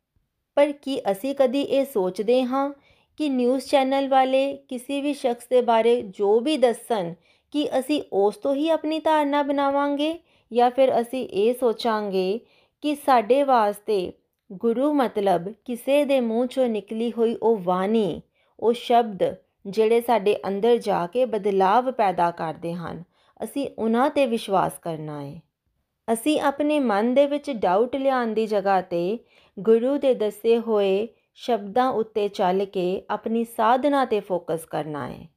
ਪਰ 0.57 0.73
ਕੀ 0.73 1.01
ਅਸੀਂ 1.11 1.35
ਕਦੀ 1.35 1.63
ਇਹ 1.63 1.85
ਸੋਚਦੇ 1.85 2.43
ਹਾਂ 2.45 2.71
ਕਿ 3.17 3.29
ਨਿਊਜ਼ 3.29 3.67
ਚੈਨਲ 3.67 4.09
ਵਾਲੇ 4.09 4.57
ਕਿਸੇ 4.69 5.01
ਵੀ 5.01 5.15
ਸ਼ਖਸ 5.15 5.47
ਦੇ 5.47 5.61
ਬਾਰੇ 5.63 6.01
ਜੋ 6.03 6.39
ਵੀ 6.41 6.57
ਦੱਸਣ 6.57 7.13
ਕਿ 7.53 7.69
ਅਸੀਂ 7.79 8.03
ਉਸ 8.13 8.37
ਤੋਂ 8.37 8.55
ਹੀ 8.55 8.69
ਆਪਣੀ 8.69 8.99
ਧਾਰਨਾ 8.99 9.43
ਬਣਾਵਾਂਗੇ? 9.43 10.19
ਜਾਂ 10.53 10.71
ਫਿਰ 10.71 11.01
ਅਸੀਂ 11.01 11.29
ਇਹ 11.29 11.55
ਸੋਚਾਂਗੇ 11.55 12.41
ਕਿ 12.83 12.95
ਸਾਡੇ 12.95 13.43
ਵਾਸਤੇ 13.43 14.13
ਗੁਰੂ 14.53 14.93
ਮਤਲਬ 14.93 15.53
ਕਿਸੇ 15.65 16.05
ਦੇ 16.05 16.21
ਮੂੰਹ 16.21 16.47
ਚੋਂ 16.47 16.69
ਨਿਕਲੀ 16.69 17.13
ਹੋਈ 17.19 17.37
ਉਹ 17.43 17.57
ਬਾਣੀ, 17.57 18.23
ਉਹ 18.61 18.73
ਸ਼ਬਦ 18.73 19.35
ਜਿਹੜੇ 19.67 20.01
ਸਾਡੇ 20.01 20.37
ਅੰਦਰ 20.49 20.77
ਜਾ 20.77 21.07
ਕੇ 21.07 21.25
ਬਦਲਾਵ 21.25 21.93
ਪੈਦਾ 21.93 22.31
ਕਰਦੇ 22.31 22.75
ਹਨ, 22.75 23.05
ਅਸੀਂ 23.45 23.69
ਉਹਨਾਂ 23.79 24.11
ਤੇ 24.11 24.27
ਵਿਸ਼ਵਾਸ 24.27 24.73
ਕਰਨਾ 24.79 25.23
ਹੈ। 25.23 25.43
ਅਸੀਂ 26.13 26.41
ਆਪਣੇ 26.41 26.81
ਮਨ 26.81 27.15
ਦੇ 27.15 27.27
ਵਿੱਚ 27.27 27.51
ਡਾਊਟ 27.51 27.97
ਲਿਆਉਣ 27.97 28.35
ਦੀ 28.35 28.47
ਜਗ੍ਹਾ 28.47 28.81
ਤੇ 28.81 29.19
ਗੁਰੂ 29.59 29.99
ਦੇ 29.99 30.15
ਦੱਸੇ 30.15 30.59
ਹੋਏ 30.59 31.09
ਸ਼ਬਦਾਂ 31.35 31.89
ਉੱਤੇ 31.91 32.29
ਚੱਲ 32.29 32.65
ਕੇ 32.65 33.03
ਆਪਣੀ 33.11 33.45
ਸਾਧਨਾ 33.45 34.05
ਤੇ 34.05 34.21
ਫੋਕਸ 34.21 34.65
ਕਰਨਾ 34.65 35.09
ਹੈ। 35.09 35.29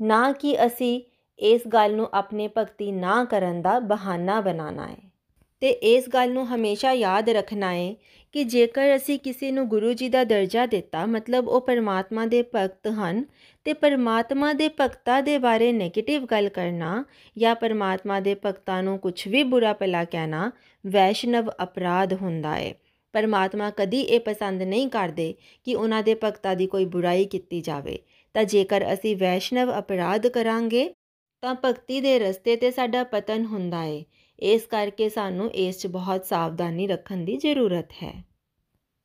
ਨਾ 0.00 0.32
ਕਿ 0.32 0.66
ਅਸੀਂ 0.66 1.00
ਇਸ 1.38 1.60
ਗੱਲ 1.68 1.94
ਨੂੰ 1.94 2.08
ਆਪਣੇ 2.14 2.48
ਭਗਤੀ 2.58 2.92
ਨਾ 2.92 3.24
ਕਰਨ 3.24 3.62
ਦਾ 3.62 3.78
ਬਹਾਨਾ 3.78 4.40
ਬਣਾਉਣਾ 4.40 4.86
ਹੈ। 4.86 4.96
ਤੇ 5.60 5.70
ਇਸ 5.70 6.08
ਗੱਲ 6.08 6.32
ਨੂੰ 6.32 6.46
ਹਮੇਸ਼ਾ 6.46 6.92
ਯਾਦ 6.92 7.28
ਰੱਖਣਾ 7.28 7.74
ਹੈ 7.74 7.94
ਕਿ 8.32 8.44
ਜੇਕਰ 8.44 8.96
ਅਸੀਂ 8.96 9.18
ਕਿਸੇ 9.18 9.50
ਨੂੰ 9.50 9.68
ਗੁਰੂ 9.68 9.92
ਜੀ 9.92 10.08
ਦਾ 10.08 10.24
ਦਰਜਾ 10.24 10.66
ਦਿੱਤਾ, 10.66 11.06
ਮਤਲਬ 11.06 11.48
ਉਹ 11.48 11.60
ਪਰਮਾਤਮਾ 11.60 12.26
ਦੇ 12.26 12.44
ਭਗਤ 12.54 12.88
ਹਨ, 12.88 13.24
ਤੇ 13.64 13.72
ਪਰਮਾਤਮਾ 13.72 14.52
ਦੇ 14.52 14.68
ਭਗਤਾਂ 14.68 15.22
ਦੇ 15.22 15.38
ਬਾਰੇ 15.38 15.72
네ਗੇਟਿਵ 15.72 16.24
ਗੱਲ 16.24 16.48
ਕਰਨਾ 16.48 17.04
ਜਾਂ 17.38 17.54
ਪਰਮਾਤਮਾ 17.54 18.20
ਦੇ 18.20 18.36
ਭਗਤਾਂ 18.44 18.82
ਨੂੰ 18.82 18.98
ਕੁਝ 18.98 19.28
ਵੀ 19.28 19.42
ਬੁਰਾ 19.42 19.72
ਭਲਾ 19.72 20.04
ਕਹਿਣਾ 20.04 20.52
ਵੈਸ਼ਨਵ 20.86 21.50
ਅਪਰਾਧ 21.62 22.14
ਹੁੰਦਾ 22.14 22.56
ਹੈ। 22.56 22.74
ਪਰਮਾਤਮਾ 23.12 23.70
ਕਦੀ 23.70 24.00
ਇਹ 24.00 24.20
ਪਸੰਦ 24.20 24.62
ਨਹੀਂ 24.62 24.88
ਕਰਦੇ 24.88 25.34
ਕਿ 25.64 25.74
ਉਹਨਾਂ 25.74 26.02
ਦੇ 26.02 26.16
ਭਗਤਾਂ 26.24 26.56
ਦੀ 26.56 26.66
ਕੋਈ 26.66 26.84
ਬੁਰਾਈ 26.84 27.24
ਕੀਤੀ 27.24 27.60
ਜਾਵੇ। 27.60 27.98
ਤਾਂ 28.34 28.44
ਜੇਕਰ 28.44 28.92
ਅਸੀਂ 28.92 29.16
ਵੈਸ਼ਨਵ 29.16 29.78
ਅਪਰਾਧ 29.78 30.26
ਕਰਾਂਗੇ 30.26 30.94
ਤਾਂ 31.46 31.54
ਭਗਤੀ 31.64 32.00
ਦੇ 32.00 32.18
ਰਸਤੇ 32.18 32.56
ਤੇ 32.56 32.70
ਸਾਡਾ 32.70 33.04
ਪਤਨ 33.04 33.44
ਹੁੰਦਾ 33.44 33.82
ਹੈ 33.84 34.04
ਇਸ 34.40 34.62
ਕਰਕੇ 34.62 35.08
ਸਾਨੂੰ 35.08 35.50
ਇਸ 35.52 35.78
'ਚ 35.78 35.86
ਬਹੁਤ 35.86 36.26
ਸਾਵਧਾਨੀ 36.26 36.86
ਰੱਖਣ 36.86 37.16
ਦੀ 37.16 37.36
ਜ਼ਰੂਰਤ 37.36 37.90
ਹੈ। 38.02 38.24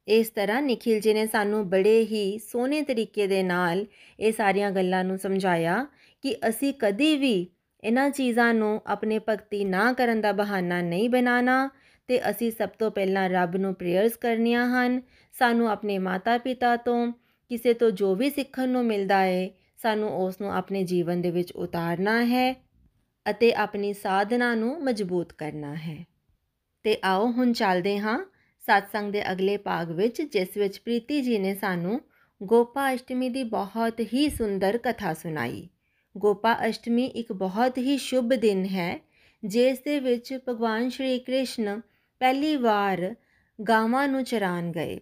ਇਸ 0.07 0.29
ਤਰ੍ਹਾਂ 0.29 0.61
ਨikhil 0.61 0.97
ji 0.97 1.13
ਨੇ 1.13 1.27
ਸਾਨੂੰ 1.27 1.69
ਬੜੇ 1.69 2.03
ਹੀ 2.03 2.37
ਸੋਹਣੇ 2.37 2.81
ਤਰੀਕੇ 2.81 3.27
ਦੇ 3.27 3.43
ਨਾਲ 3.43 3.85
ਇਹ 4.19 4.31
ਸਾਰੀਆਂ 4.31 4.71
ਗੱਲਾਂ 4.71 5.03
ਨੂੰ 5.03 5.17
ਸਮਝਾਇਆ 5.17 5.85
ਕਿ 6.21 6.35
ਅਸੀਂ 6.49 6.73
ਕਦੀ 6.79 7.17
ਵੀ 7.17 7.47
ਇਹਨਾਂ 7.83 8.09
ਚੀਜ਼ਾਂ 8.09 8.53
ਨੂੰ 8.53 8.81
ਆਪਣੇ 8.87 9.19
ਭਗਤੀ 9.29 9.65
ਨਾ 9.65 9.93
ਕਰਨ 9.93 10.21
ਦਾ 10.21 10.31
ਬਹਾਨਾ 10.31 10.81
ਨਹੀਂ 10.81 11.09
ਬਣਾਣਾ 11.09 11.69
ਤੇ 12.07 12.29
ਅਸੀਂ 12.29 12.51
ਸਭ 12.51 12.69
ਤੋਂ 12.69 12.91
ਪਹਿਲਾਂ 12.91 13.29
ਰੱਬ 13.29 13.55
ਨੂੰ 13.55 13.75
ਪ੍ਰੇਅਰਸ 13.75 14.17
ਕਰਨੀਆਂ 14.17 14.67
ਹਨ। 14.67 15.01
ਸਾਨੂੰ 15.39 15.71
ਆਪਣੇ 15.71 15.97
ਮਾਤਾ-ਪਿਤਾ 15.97 16.75
ਤੋਂ, 16.75 17.11
ਕਿਸੇ 17.49 17.73
ਤੋਂ 17.73 17.91
ਜੋ 17.91 18.15
ਵੀ 18.15 18.29
ਸਿੱਖਣ 18.29 18.69
ਨੂੰ 18.69 18.85
ਮਿਲਦਾ 18.85 19.19
ਹੈ 19.19 19.49
ਸਾਨੂੰ 19.81 20.09
ਉਸ 20.17 20.41
ਨੂੰ 20.41 20.53
ਆਪਣੇ 20.53 20.83
ਜੀਵਨ 20.83 21.21
ਦੇ 21.21 21.31
ਵਿੱਚ 21.31 21.51
ਉਤਾਰਨਾ 21.51 22.25
ਹੈ 22.25 22.53
ਅਤੇ 23.25 23.53
ਆਪਣੀ 23.53 23.93
ਸਾਧਨਾ 23.93 24.55
ਨੂੰ 24.55 24.83
ਮਜ਼ਬੂਤ 24.83 25.33
ਕਰਨਾ 25.33 25.75
ਹੈ। 25.75 26.05
ਤੇ 26.83 26.97
ਆਓ 27.03 27.31
ਹੁਣ 27.31 27.53
ਚੱਲਦੇ 27.53 27.97
ਹਾਂ 27.99 28.17
satsang 28.63 29.11
ਦੇ 29.11 29.31
ਅਗਲੇ 29.31 29.57
ਭਾਗ 29.57 29.91
ਵਿੱਚ, 29.91 30.21
ਜਿਸ 30.21 30.57
ਵਿੱਚ 30.57 30.79
ਪ੍ਰੀਤੀ 30.79 31.21
ਜੀ 31.21 31.37
ਨੇ 31.37 31.55
ਸਾਨੂੰ 31.55 32.01
ਗੋਪਾ 32.43 32.93
ਅਸ਼ਟਮੀ 32.93 33.29
ਦੀ 33.29 33.43
ਬਹੁਤ 33.43 33.99
ਹੀ 34.13 34.29
ਸੁੰਦਰ 34.29 34.77
ਕਥਾ 34.77 35.13
ਸੁਣਾਈ। 35.13 35.67
ਗੋਪਾ 36.17 36.53
ਅਸ਼ਟਮੀ 36.69 37.05
ਇੱਕ 37.05 37.33
ਬਹੁਤ 37.33 37.77
ਹੀ 37.77 37.97
ਸ਼ੁਭ 37.97 38.33
ਦਿਨ 38.33 38.65
ਹੈ, 38.65 38.99
ਜਿਸ 39.45 39.79
ਦੇ 39.79 39.99
ਵਿੱਚ 39.99 40.39
ਭਗਵਾਨ 40.49 40.89
ਸ਼੍ਰੀ 40.89 41.19
ਕ੍ਰਿਸ਼ਨ 41.19 41.81
ਪਹਿਲੀ 42.21 42.55
ਵਾਰ 42.55 43.15
ਗਾਵਾਂ 43.59 44.07
ਨੂੰ 44.07 44.23
ਚਰਾਨ 44.23 44.71
ਗਏ, 44.71 44.99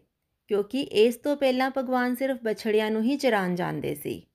ਕਿਉਂਕਿ 0.48 0.82
ਇਸ 0.82 1.16
ਤੋਂ 1.16 1.36
ਪਹਿਲਾਂ 1.38 1.72
ਭਗਵਾਨ 1.78 2.16
ਸਿਰਫ 2.16 2.38
ਬਛੜਿਆਂ 2.44 2.92
ਨੂੰ 2.92 3.04
ਹੀ 3.04 3.18
ਚਰਾਨ 3.18 3.56
ਜਾਂਦੇ 3.56 3.96
ਸੀ। 3.96 4.29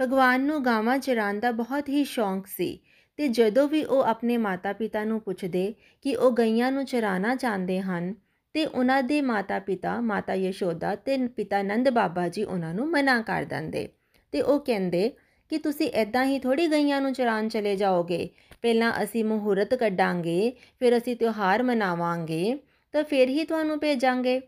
ਭਗਵਾਨ 0.00 0.40
ਨੂੰ 0.40 0.64
ਗਾਵਾਂ 0.64 0.98
ਚਰਾਨ 0.98 1.40
ਦਾ 1.40 1.50
ਬਹੁਤ 1.52 1.88
ਹੀ 1.88 2.04
ਸ਼ੌਂਕ 2.04 2.46
ਸੀ 2.46 2.78
ਤੇ 3.18 3.28
ਜਦੋਂ 3.28 3.68
ਵੀ 3.68 3.82
ਉਹ 3.84 4.02
ਆਪਣੇ 4.02 4.36
ਮਾਤਾ-ਪਿਤਾ 4.36 5.04
ਨੂੰ 5.04 5.20
ਪੁੱਛਦੇ 5.20 5.72
ਕਿ 6.02 6.14
ਉਹ 6.14 6.32
ਗਈਆਂ 6.32 6.70
ਨੂੰ 6.72 6.84
ਚਰਾਣਾ 6.84 7.34
ਚਾਹੁੰਦੇ 7.34 7.80
ਹਨ, 7.80 8.14
ਤੇ 8.54 8.64
ਉਹਨਾਂ 8.66 9.02
ਦੇ 9.02 9.20
ਮਾਤਾ-ਪਿਤਾ, 9.20 10.00
ਮਾਤਾ 10.00 10.34
ਯਸ਼ੋਦਾ 10.34 10.94
ਤੇ 10.96 11.16
ਪਿਤਾ 11.26 11.62
ਨੰਦ 11.62 11.88
ਬਾਬਾ 11.90 12.28
ਜੀ 12.28 12.42
ਉਹਨਾਂ 12.42 12.74
ਨੂੰ 12.74 12.88
ਮਨਾ 12.90 13.20
ਕਰ 13.22 13.44
ਦਿੰਦੇ 13.44 13.88
ਤੇ 14.32 14.40
ਉਹ 14.40 14.60
ਕਹਿੰਦੇ 14.60 15.10
ਕਿ 15.50 15.58
ਤੁਸੀਂ 15.58 15.90
ਐਦਾਂ 15.92 16.24
ਹੀ 16.24 16.38
ਥੋੜੀ 16.38 16.66
ਗਈਆਂ 16.66 17.00
ਨੂੰ 17.00 17.12
ਚਰਾਨ 17.12 17.48
ਚਲੇ 17.48 17.74
ਜਾਓਗੇ, 17.76 18.28
ਪਹਿਲਾਂ 18.62 18.92
ਅਸੀਂ 19.02 19.24
ਮਹੂਰਤ 19.24 19.74
ਕੱਢਾਂਗੇ, 19.74 20.52
ਫਿਰ 20.78 20.96
ਅਸੀਂ 20.98 21.16
ਤਿਉਹਾਰ 21.16 21.62
ਮਨਾਵਾਂਗੇ, 21.62 22.58
ਤਾਂ 22.94 23.04
ਫਿਰ 23.04 23.28
ਹੀ 23.28 23.44
ਤੁਹਾਨੂੰ 23.44 23.78
ਭੇਜਾਂਗੇ। 23.78 24.40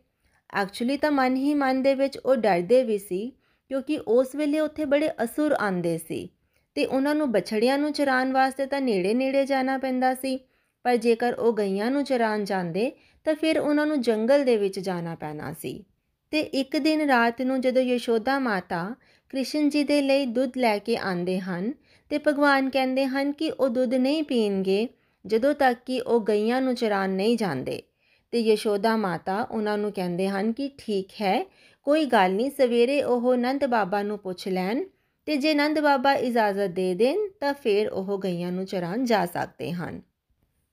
ਐਕਚੁਅਲੀ 0.55 0.97
ਤਾਂ 0.97 1.11
ਮਨ 1.11 1.37
ਹੀ 1.37 1.55
ਮਨ 1.55 1.83
ਦੇ 1.83 1.95
ਵਿੱਚ 1.95 2.19
ਉਹ 2.19 2.37
ਡਰਦੇ 2.37 2.83
ਵੀ 2.83 2.99
ਸੀ 2.99 3.33
ਕਿਉਂਕਿ 3.69 3.99
ਉਸ 3.99 4.35
ਵੇਲੇ 4.35 4.61
ਉੱਥੇ 4.61 4.85
ਬੜੇ 4.85 5.11
ਅਸੁਰ 5.25 5.53
ਆਂਦੇ 5.53 5.99
ਸੀ 5.99 6.29
ਤੇ 6.75 6.85
ਉਹਨਾਂ 6.85 7.15
ਨੂੰ 7.15 7.33
ਬਛੜਿਆਂ 7.33 7.79
ਨੂੰ 7.79 7.93
ਚਰਾਨ 7.93 8.33
ਵਾਸਤੇ 8.33 8.67
ਤਾਂ 8.67 8.81
ਨੇੜੇ-ਨੇੜੇ 8.81 9.45
ਜਾਣਾ 9.47 9.79
ਪੈਂਦਾ 9.79 10.15
ਸੀ, 10.15 10.39
ਪਰ 10.83 10.97
ਜੇਕਰ 10.97 11.35
ਉਹ 11.35 11.53
ਗਈਆਂ 11.53 11.91
ਨੂੰ 11.91 12.05
ਚਰਾਨ 12.05 12.45
ਜਾਂਦੇ 12.45 12.93
ਤਾਂ 13.25 13.35
ਫਿਰ 13.35 13.59
ਉਹਨਾਂ 13.59 13.87
ਨੂੰ 13.87 14.01
ਜੰਗਲ 14.01 14.45
ਦੇ 14.45 14.57
ਵਿੱਚ 14.57 14.79
ਜਾਣਾ 14.79 15.15
ਪੈਣਾ 15.15 15.53
ਸੀ। 15.53 15.85
ਤੇ 16.31 16.41
ਇੱਕ 16.41 16.77
ਦਿਨ 16.77 17.01
ਰਾਤ 17.01 17.43
ਨੂੰ 17.43 17.61
ਜਦੋਂ 17.61 17.83
ਯਸ਼ੋਦਾ 17.83 18.39
ਮਾਤਾ 18.39 18.95
ਕ੍ਰਿਸ਼ਨ 19.29 19.69
ਜੀ 19.69 19.85
ਦੇ 19.85 20.03
ਲਈ 20.03 20.27
ਦੁੱਧ 20.27 20.57
ਲੈ 20.57 20.79
ਕੇ 20.79 20.97
ਆਂਦੇ 20.97 21.41
ਹਨ 21.41 21.73
ਤੇ 22.11 22.19
ਭਗਵਾਨ 22.19 22.71
ਕਹਿੰਦੇ 22.71 23.07
ਹਨ 23.07 23.33
ਕਿ 23.33 23.51
ਉਹ 23.51 23.69
ਦੁੱਧ 23.69 23.95
ਨਹੀਂ 23.95 24.23
ਪੀਣਗੇ 24.23 24.89
ਜਦੋਂ 25.27 25.55
ਤੱਕ 25.55 25.79
ਕਿ 25.87 26.01
ਉਹ 26.01 26.21
ਗਈਆਂ 26.21 26.61
ਨੂੰ 26.61 26.75
ਚਰਾਨ 26.75 27.11
ਨਹੀਂ 27.11 27.37
ਜਾਂਦੇ 27.37 27.83
ਤੇ 28.31 28.41
ਯਸ਼ੋਦਾ 28.41 28.97
ਮਾਤਾ 28.97 29.43
ਉਹਨਾਂ 29.43 29.79
ਨੂੰ 29.79 29.93
ਕਹਿੰਦੇ 29.93 30.29
ਹਨ 30.29 30.53
ਕਿ 30.53 30.71
ਠੀਕ 30.79 31.09
ਹੈ 31.21 31.47
ਕੋਈ 31.89 32.05
ਗੱਲ 32.05 32.33
ਨਹੀਂ, 32.33 32.51
ਸਵੇਰੇ 32.51 33.03
ਉਹ 33.03 33.37
ਨੰਦ 33.37 33.67
ਬਾਬਾ 33.67 34.03
ਨੂੰ 34.03 34.19
ਪੁੱਛ 34.19 34.49
ਲੈਣ 34.49 34.85
ਤੇ 35.27 35.37
ਜੇ 35.37 35.55
ਨੰਦ 35.55 35.81
ਬਾਬਾ 35.81 36.15
ਇਜਾਜ਼ਤ 36.15 36.67
ਦੇ 36.67 36.95
ਦੇਣ 36.95 37.19
ਤਾਂ 37.41 37.55
ਫਿਰ 37.55 37.89
ਉਹ 37.89 38.19
ਗਈਆਂ 38.19 38.53
ਨੂੰ 38.53 38.65
ਚਰਾਨ 38.67 39.05
ਜਾ 39.05 39.27
ਸਕਦੇ 39.27 39.73
ਹਨ। 39.73 40.03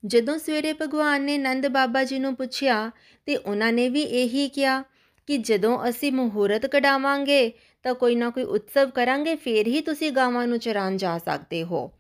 ਜਦੋਂ 0.06 0.38
ਸਵੇਰੇ 0.38 0.74
ਭਗਵਾਨ 0.74 1.22
ਨੇ 1.22 1.38
ਨੰਦ 1.38 1.68
ਬਾਬਾ 1.68 2.04
ਜੀ 2.04 2.20
ਨੂੰ 2.20 2.36
ਪੁੱਛਿਆ 2.36 2.92
ਤੇ 3.26 3.36
ਉਹਨਾਂ 3.36 3.74
ਨੇ 3.74 3.90
ਵੀ 3.90 4.02
ਇਹੀ 4.02 4.50
ਕਿਹਾ 4.50 4.84
ਕਿ 5.28 5.38
ਜਦੋਂ 5.38 5.90
ਅਸੀਂ 5.90 6.12
ਮਹੂਰਤ 6.12 6.66
ਕਢਾਵਾਂਗੇ 6.66 7.52
ਤਾਂ 7.84 7.94
ਕੋਈ 7.94 8.16
ਨਾ 8.16 8.30
ਕੋਈ 8.30 8.44
ਉਤਸਵ 8.44 8.90
ਕਰਾਂਗੇ, 8.90 9.36
ਫੇਰ 9.36 9.68
ਹੀ 9.68 9.82
ਤੁਸੀਂ 9.82 10.12
ਗਾਵਾਂ 10.12 10.48
ਨੂੰ 10.48 10.60
ਚਰਾਨ 10.60 10.98
ਜਾ 10.98 11.18
ਸਕਦੇ 11.18 11.64
ਹੋ। 11.64 11.92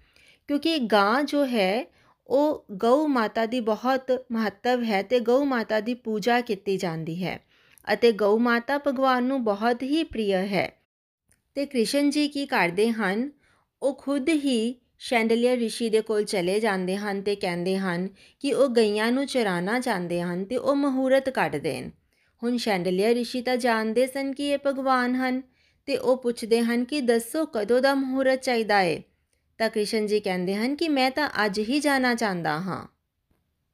ਕਿਉਂਕਿ 0.47 0.77
ਗਾਂ 0.77 1.23
ਜੋ 1.23 1.45
ਹੈ, 1.45 1.85
ਉਹ 2.27 2.65
ਗਊ 2.71 3.07
ਮਾਤਾ 3.07 3.45
ਦੀ 3.45 3.59
ਬਹੁਤ 3.59 4.25
ਮਹੱਤਵ 4.31 4.83
ਹੈ 4.83 5.01
ਤੇ 5.01 5.19
ਗਊ 5.19 5.43
ਮਾਤਾ 5.43 5.79
ਦੀ 5.79 5.93
ਪੂਜਾ 5.93 6.41
ਕੀਤੀ 6.41 6.77
ਜਾਂਦੀ 6.77 7.23
ਹੈ। 7.23 7.39
ਅਤੇ 7.93 8.11
ਗਊ 8.11 8.37
ਮਾਤਾ 8.37 8.77
ਭਗਵਾਨ 8.77 9.23
ਨੂੰ 9.23 9.43
ਬਹੁਤ 9.43 9.83
ਹੀ 9.83 10.03
ਪ੍ਰਿਯ 10.03 10.35
ਹੈ। 10.35 10.71
ਤੇ 11.55 11.65
ਕ੍ਰਿਸ਼ਨ 11.65 12.09
ਜੀ 12.09 12.27
ਕੀ 12.27 12.45
ਕਰਦੇ 12.45 12.91
ਹਨ? 12.91 13.31
ਉਹ 13.81 13.93
ਖੁਦ 13.93 14.29
ਹੀ 14.29 14.75
ਸ਼ੈਂਡਲੀਅਰ 14.99 15.57
ਰਿਸ਼ੀ 15.57 15.89
ਦੇ 15.89 16.01
ਕੋਲ 16.01 16.23
ਚਲੇ 16.23 16.59
ਜਾਂਦੇ 16.59 16.97
ਹਨ 16.97 17.21
ਤੇ 17.21 17.35
ਕਹਿੰਦੇ 17.35 17.77
ਹਨ 17.77 18.09
ਕਿ 18.39 18.53
ਉਹ 18.53 18.69
ਗਈਆਂ 18.69 19.11
ਨੂੰ 19.11 19.25
ਚਰਾਣਾ 19.25 19.79
ਚਾਹੁੰਦੇ 19.79 20.21
ਹਨ 20.21 20.45
ਤੇ 20.45 20.57
ਉਹ 20.57 20.75
ਮਹੂਰਤ 20.75 21.29
ਕੱਢ 21.29 21.55
ਦੇਣ। 21.55 21.89
ਹੁਣ 22.43 22.57
ਸ਼ੈਂਡਲੀਅਰ 22.57 23.13
ਰਿਸ਼ੀ 23.13 23.41
ਤਾਂ 23.41 23.57
ਜਾਣਦੇ 23.57 24.07
ਸਨ 24.07 24.33
ਕਿ 24.33 24.49
ਇਹ 24.49 24.57
ਭਗਵਾਨ 24.65 25.15
ਹਨ 25.15 25.41
ਤੇ 25.85 25.97
ਉਹ 25.97 26.17
ਪੁੱਛਦੇ 26.17 26.61
ਹਨ 26.61 26.85
ਕਿ 26.85 27.01
ਦੱਸੋ 27.01 27.45
ਕਦੋਂ 27.45 27.81
ਦਾ 27.81 27.93
ਮਹੂਰਤ 27.95 28.41
ਚਾਹੀਦਾ 28.41 28.81
ਏ? 28.81 29.01
ਤਾਂ 29.57 29.69
ਕ੍ਰਿਸ਼ਨ 29.69 30.07
ਜੀ 30.07 30.19
ਕਹਿੰਦੇ 30.19 30.55
ਹਨ 30.55 30.75
ਕਿ 30.75 30.89
ਮੈਂ 30.89 31.11
ਤਾਂ 31.11 31.29
ਅੱਜ 31.45 31.59
ਹੀ 31.59 31.79
ਜਾਣਾ 31.79 32.15
ਚਾਹੁੰਦਾ 32.15 32.59
ਹਾਂ। 32.59 32.94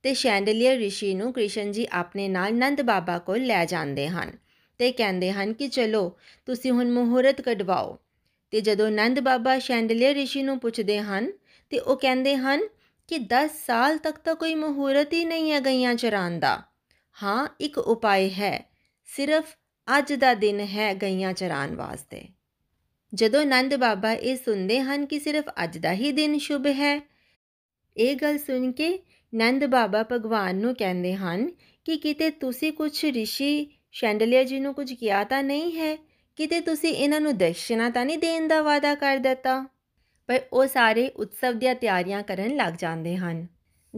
ਤੇ 0.03 0.13
ਸ਼ੈਂਡਲੀਅਰ 0.13 0.77
ਰਿਸ਼ੀ 0.77 1.13
ਨੂੰ 1.13 1.33
ਕ੍ਰਿਸ਼ਨ 1.33 1.71
ਜੀ 1.71 1.87
ਆਪਣੇ 1.91 2.27
ਨਾਲ 2.27 2.53
ਨੰਦ 2.53 2.81
ਬਾਬਾ 2.81 3.19
ਕੋਲ 3.19 3.45
ਲੈ 3.45 3.65
ਜਾਂਦੇ 3.65 4.07
ਹਨ 4.07 4.31
ਤੇ 4.77 4.91
ਕਹਿੰਦੇ 4.91 5.31
ਹਨ 5.31 5.53
ਕਿ 5.53 5.67
ਚਲੋ, 5.67 6.17
ਤੁਸੀਂ 6.45 6.71
ਹੁਣ 6.71 6.91
ਮਹੂਰਤ 6.91 7.41
ਕਢਵਾਓ। 7.41 7.99
ਤੇ 8.51 8.61
ਜਦੋਂ 8.61 8.91
ਨੰਦ 8.91 9.19
ਬਾਬਾ 9.19 9.59
ਸ਼ੈਂਡਲੀਅਰ 9.59 10.13
ਰਿਸ਼ੀ 10.13 10.43
ਨੂੰ 10.43 10.59
ਪੁੱਛਦੇ 10.59 10.99
ਹਨ, 10.99 11.31
ਤੇ 11.69 11.79
ਉਹ 11.79 11.97
ਕਹਿੰਦੇ 11.97 12.35
ਹਨ 12.35 12.61
ਕਿ 13.07 13.17
10 13.17 13.51
ਸਾਲ 13.65 13.97
ਤੱਕ 13.97 14.17
ਤਾਂ 14.17 14.35
ਕੋਈ 14.35 14.55
ਮਹੂਰਤ 14.55 15.13
ਹੀ 15.13 15.25
ਨਹੀਂ 15.25 15.51
ਹੈ 15.51 15.59
ਗਈਆਂ 15.59 15.95
ਚਰਾਨ 15.95 16.39
ਦਾ। 16.39 16.63
ਹਾਂ, 17.23 17.47
ਇੱਕ 17.59 17.77
ਉਪਾਅ 17.77 18.19
ਹੈ, 18.19 18.71
ਸਿਰਫ 19.05 19.55
ਅੱਜ 19.97 20.13
ਦਾ 20.13 20.33
ਦਿਨ 20.33 20.59
ਹੈ 20.59 20.93
ਗਈਆਂ 20.93 21.33
ਚਰਾਨ 21.33 21.75
ਵਾਸਤੇ। 21.75 22.23
ਜਦੋਂ 23.13 23.45
ਨੰਦ 23.45 23.75
ਬਾਬਾ 23.75 24.13
ਇਹ 24.13 24.37
ਸੁਣਦੇ 24.37 24.79
ਹਨ 24.79 25.05
ਕਿ 25.05 25.19
ਸਿਰਫ 25.19 25.45
ਅੱਜ 25.63 25.77
ਦਾ 25.77 25.93
ਹੀ 25.93 26.11
ਦਿਨ 26.11 26.37
ਸ਼ੁਭ 26.37 26.67
ਹੈ, 26.67 27.01
ਇਹ 27.97 28.15
ਗੱਲ 28.15 28.37
ਸੁਣ 28.37 28.71
ਕੇ 28.71 28.99
ਨੰਦ 29.33 29.65
ਬਾਬਾ 29.65 30.05
ਭਗਵਾਨ 30.11 30.55
ਨੂੰ 30.55 30.75
ਕਹਿੰਦੇ 30.75 31.15
ਹਨ 31.15 31.51
ਕਿ 31.85 31.97
ਕਿਤੇ 31.97 32.29
ਤੁਸੀਂ 32.29 32.73
ਕੁਝ 32.73 33.05
ਰਿਸ਼ੀ 33.05 33.67
ਸ਼ੈਂਡਲੀਆ 33.91 34.43
ਜੀ 34.43 34.59
ਨੂੰ 34.59 34.73
ਕੁਝ 34.73 34.93
ਕਿਹਾ 34.93 35.23
ਤਾਂ 35.23 35.43
ਨਹੀਂ 35.43 35.77
ਹੈ? 35.77 35.95
ਕਿਤੇ 36.35 36.59
ਤੁਸੀਂ 36.59 36.93
ਇਹਨਾਂ 36.93 37.21
ਨੂੰ 37.21 37.37
ਦਕਸ਼ਨਾ 37.37 37.89
ਤਾਂ 37.89 38.05
ਨਹੀਂ 38.05 38.17
ਦੇਣ 38.17 38.47
ਦਾ 38.47 38.61
ਵਾਅਦਾ 38.61 38.95
ਕਰ 38.95 39.17
ਦਿੱਤਾ? 39.17 39.65
ਪਰ 40.27 40.41
ਉਹ 40.53 40.67
ਸਾਰੇ 40.67 41.09
ਉਤਸਵ 41.09 41.53
ਦੀਆਂ 41.53 41.75
ਤਿਆਰੀਆਂ 41.75 42.23
ਕਰਨ 42.23 42.55
ਲੱਗ 42.55 42.73
ਜਾਂਦੇ 42.73 43.17
ਹਨ। 43.17 43.47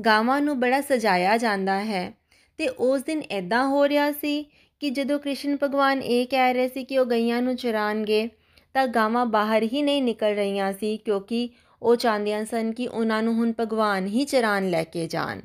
ਗਾਵਾਂ 0.05 0.41
ਨੂੰ 0.41 0.59
ਬੜਾ 0.59 0.81
ਸਜਾਇਆ 0.81 1.37
ਜਾਂਦਾ 1.37 1.83
ਹੈ 1.83 2.13
ਤੇ 2.57 2.67
ਉਸ 2.67 3.03
ਦਿਨ 3.03 3.21
ਐਦਾਂ 3.31 3.67
ਹੋ 3.67 3.89
ਰਿਹਾ 3.89 4.11
ਸੀ 4.11 4.45
ਕਿ 4.79 4.89
ਜਦੋਂ 4.89 5.19
ਕ੍ਰਿਸ਼ਨ 5.19 5.57
ਭਗਵਾਨ 5.63 6.01
ਇਹ 6.01 6.27
ਕਹਿ 6.27 6.53
ਰਹੇ 6.53 6.67
ਸੀ 6.67 6.83
ਕਿ 6.83 6.97
ਉਹ 6.97 7.05
ਗਈਆਂ 7.05 7.41
ਨੂੰ 7.41 7.55
ਚਰਾਣਗੇ 7.55 8.29
ਤਾਂ 8.73 8.87
ਗਾਵਾਂ 8.87 9.25
ਬਾਹਰ 9.25 9.63
ਹੀ 9.63 9.81
ਨਹੀਂ 9.81 10.03
ਨਿਕਲ 10.03 10.33
ਰਹੀਆਂ 10.33 10.73
ਸੀ 10.73 10.97
ਕਿਉਂਕਿ 10.97 11.49
ਉਹ 11.83 11.95
ਚਾਹੁੰਦੀਆਂ 11.95 12.45
ਸਨ 12.45 12.71
ਕਿ 12.71 12.87
ਉਹਨਾਂ 12.87 13.23
ਨੂੰ 13.23 13.33
ਹੁਣ 13.33 13.53
ਭਗਵਾਨ 13.59 14.07
ਹੀ 14.07 14.25
ਚਰਾਨ 14.25 14.69
ਲੈ 14.69 14.83
ਕੇ 14.83 15.07
ਜਾਣ। 15.07 15.41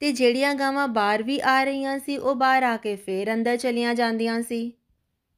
ਤੇ 0.00 0.12
ਜਿਹੜੀਆਂ 0.12 0.54
ਗਾਵਾਂ 0.54 0.88
ਬਾਹਰ 0.88 1.22
ਵੀ 1.22 1.40
ਆ 1.40 1.64
ਰਹੀਆਂ 1.64 1.98
ਸੀ, 1.98 2.16
ਉਹ 2.16 2.34
ਬਾਹਰ 2.34 2.62
ਆ 2.62 2.76
ਕੇ 2.76 2.96
ਫੇਰ 2.96 3.34
ਅੰਦਰ 3.34 3.56
ਚਲੀਆਂ 3.56 3.94
ਜਾਂਦੀਆਂ 3.94 4.42
ਸੀ। 4.42 4.72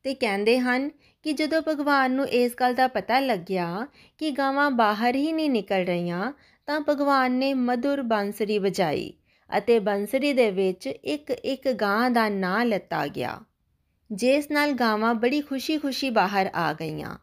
ਤੇ 0.02 0.14
ਕਹਿੰਦੇ 0.14 0.58
ਹਨ 0.58 0.90
ਕਿ 1.22 1.32
ਜਦੋਂ 1.32 1.62
ਭਗਵਾਨ 1.68 2.12
ਨੂੰ 2.12 2.28
ਇਸ 2.28 2.52
ਗੱਲ 2.60 2.74
ਦਾ 2.74 2.88
ਪਤਾ 2.88 3.20
ਲੱਗਿਆ 3.20 3.86
ਕਿ 4.18 4.30
ਗਾਵਾਂ 4.30 4.70
ਬਾਹਰ 4.70 5.14
ਹੀ 5.14 5.32
ਨਹੀਂ 5.32 5.50
ਨਿਕਲ 5.50 5.84
ਰਹੀਆਂ, 5.84 6.32
ਤਾਂ 6.66 6.80
ਭਗਵਾਨ 6.88 7.32
ਨੇ 7.32 7.54
ਮధుਰ 7.54 8.02
ਬੰਸਰੀ 8.02 8.58
ਵਜਾਈ 8.58 9.12
ਅਤੇ 9.58 9.78
ਬੰਸਰੀ 9.78 10.32
ਦੇ 10.32 10.50
ਵਿੱਚ 10.50 10.86
ਇੱਕ 10.86 11.30
ਇੱਕ 11.30 11.72
ਗਾਂ 11.72 12.10
ਦਾ 12.10 12.28
ਨਾਂ 12.28 12.66
ਲੱਤਾ 12.66 13.06
ਗਿਆ, 13.06 13.40
ਜਿਸ 14.12 14.50
ਨਾਲ 14.50 14.72
ਗਾਵਾਂ 14.72 15.14
ਬੜੀ 15.14 15.40
ਖੁਸ਼ੀ-ਖੁਸ਼ੀ 15.40 16.10
ਬਾਹਰ 16.10 16.50
ਆ 16.54 16.72
ਗਈਆਂ। 16.72 17.18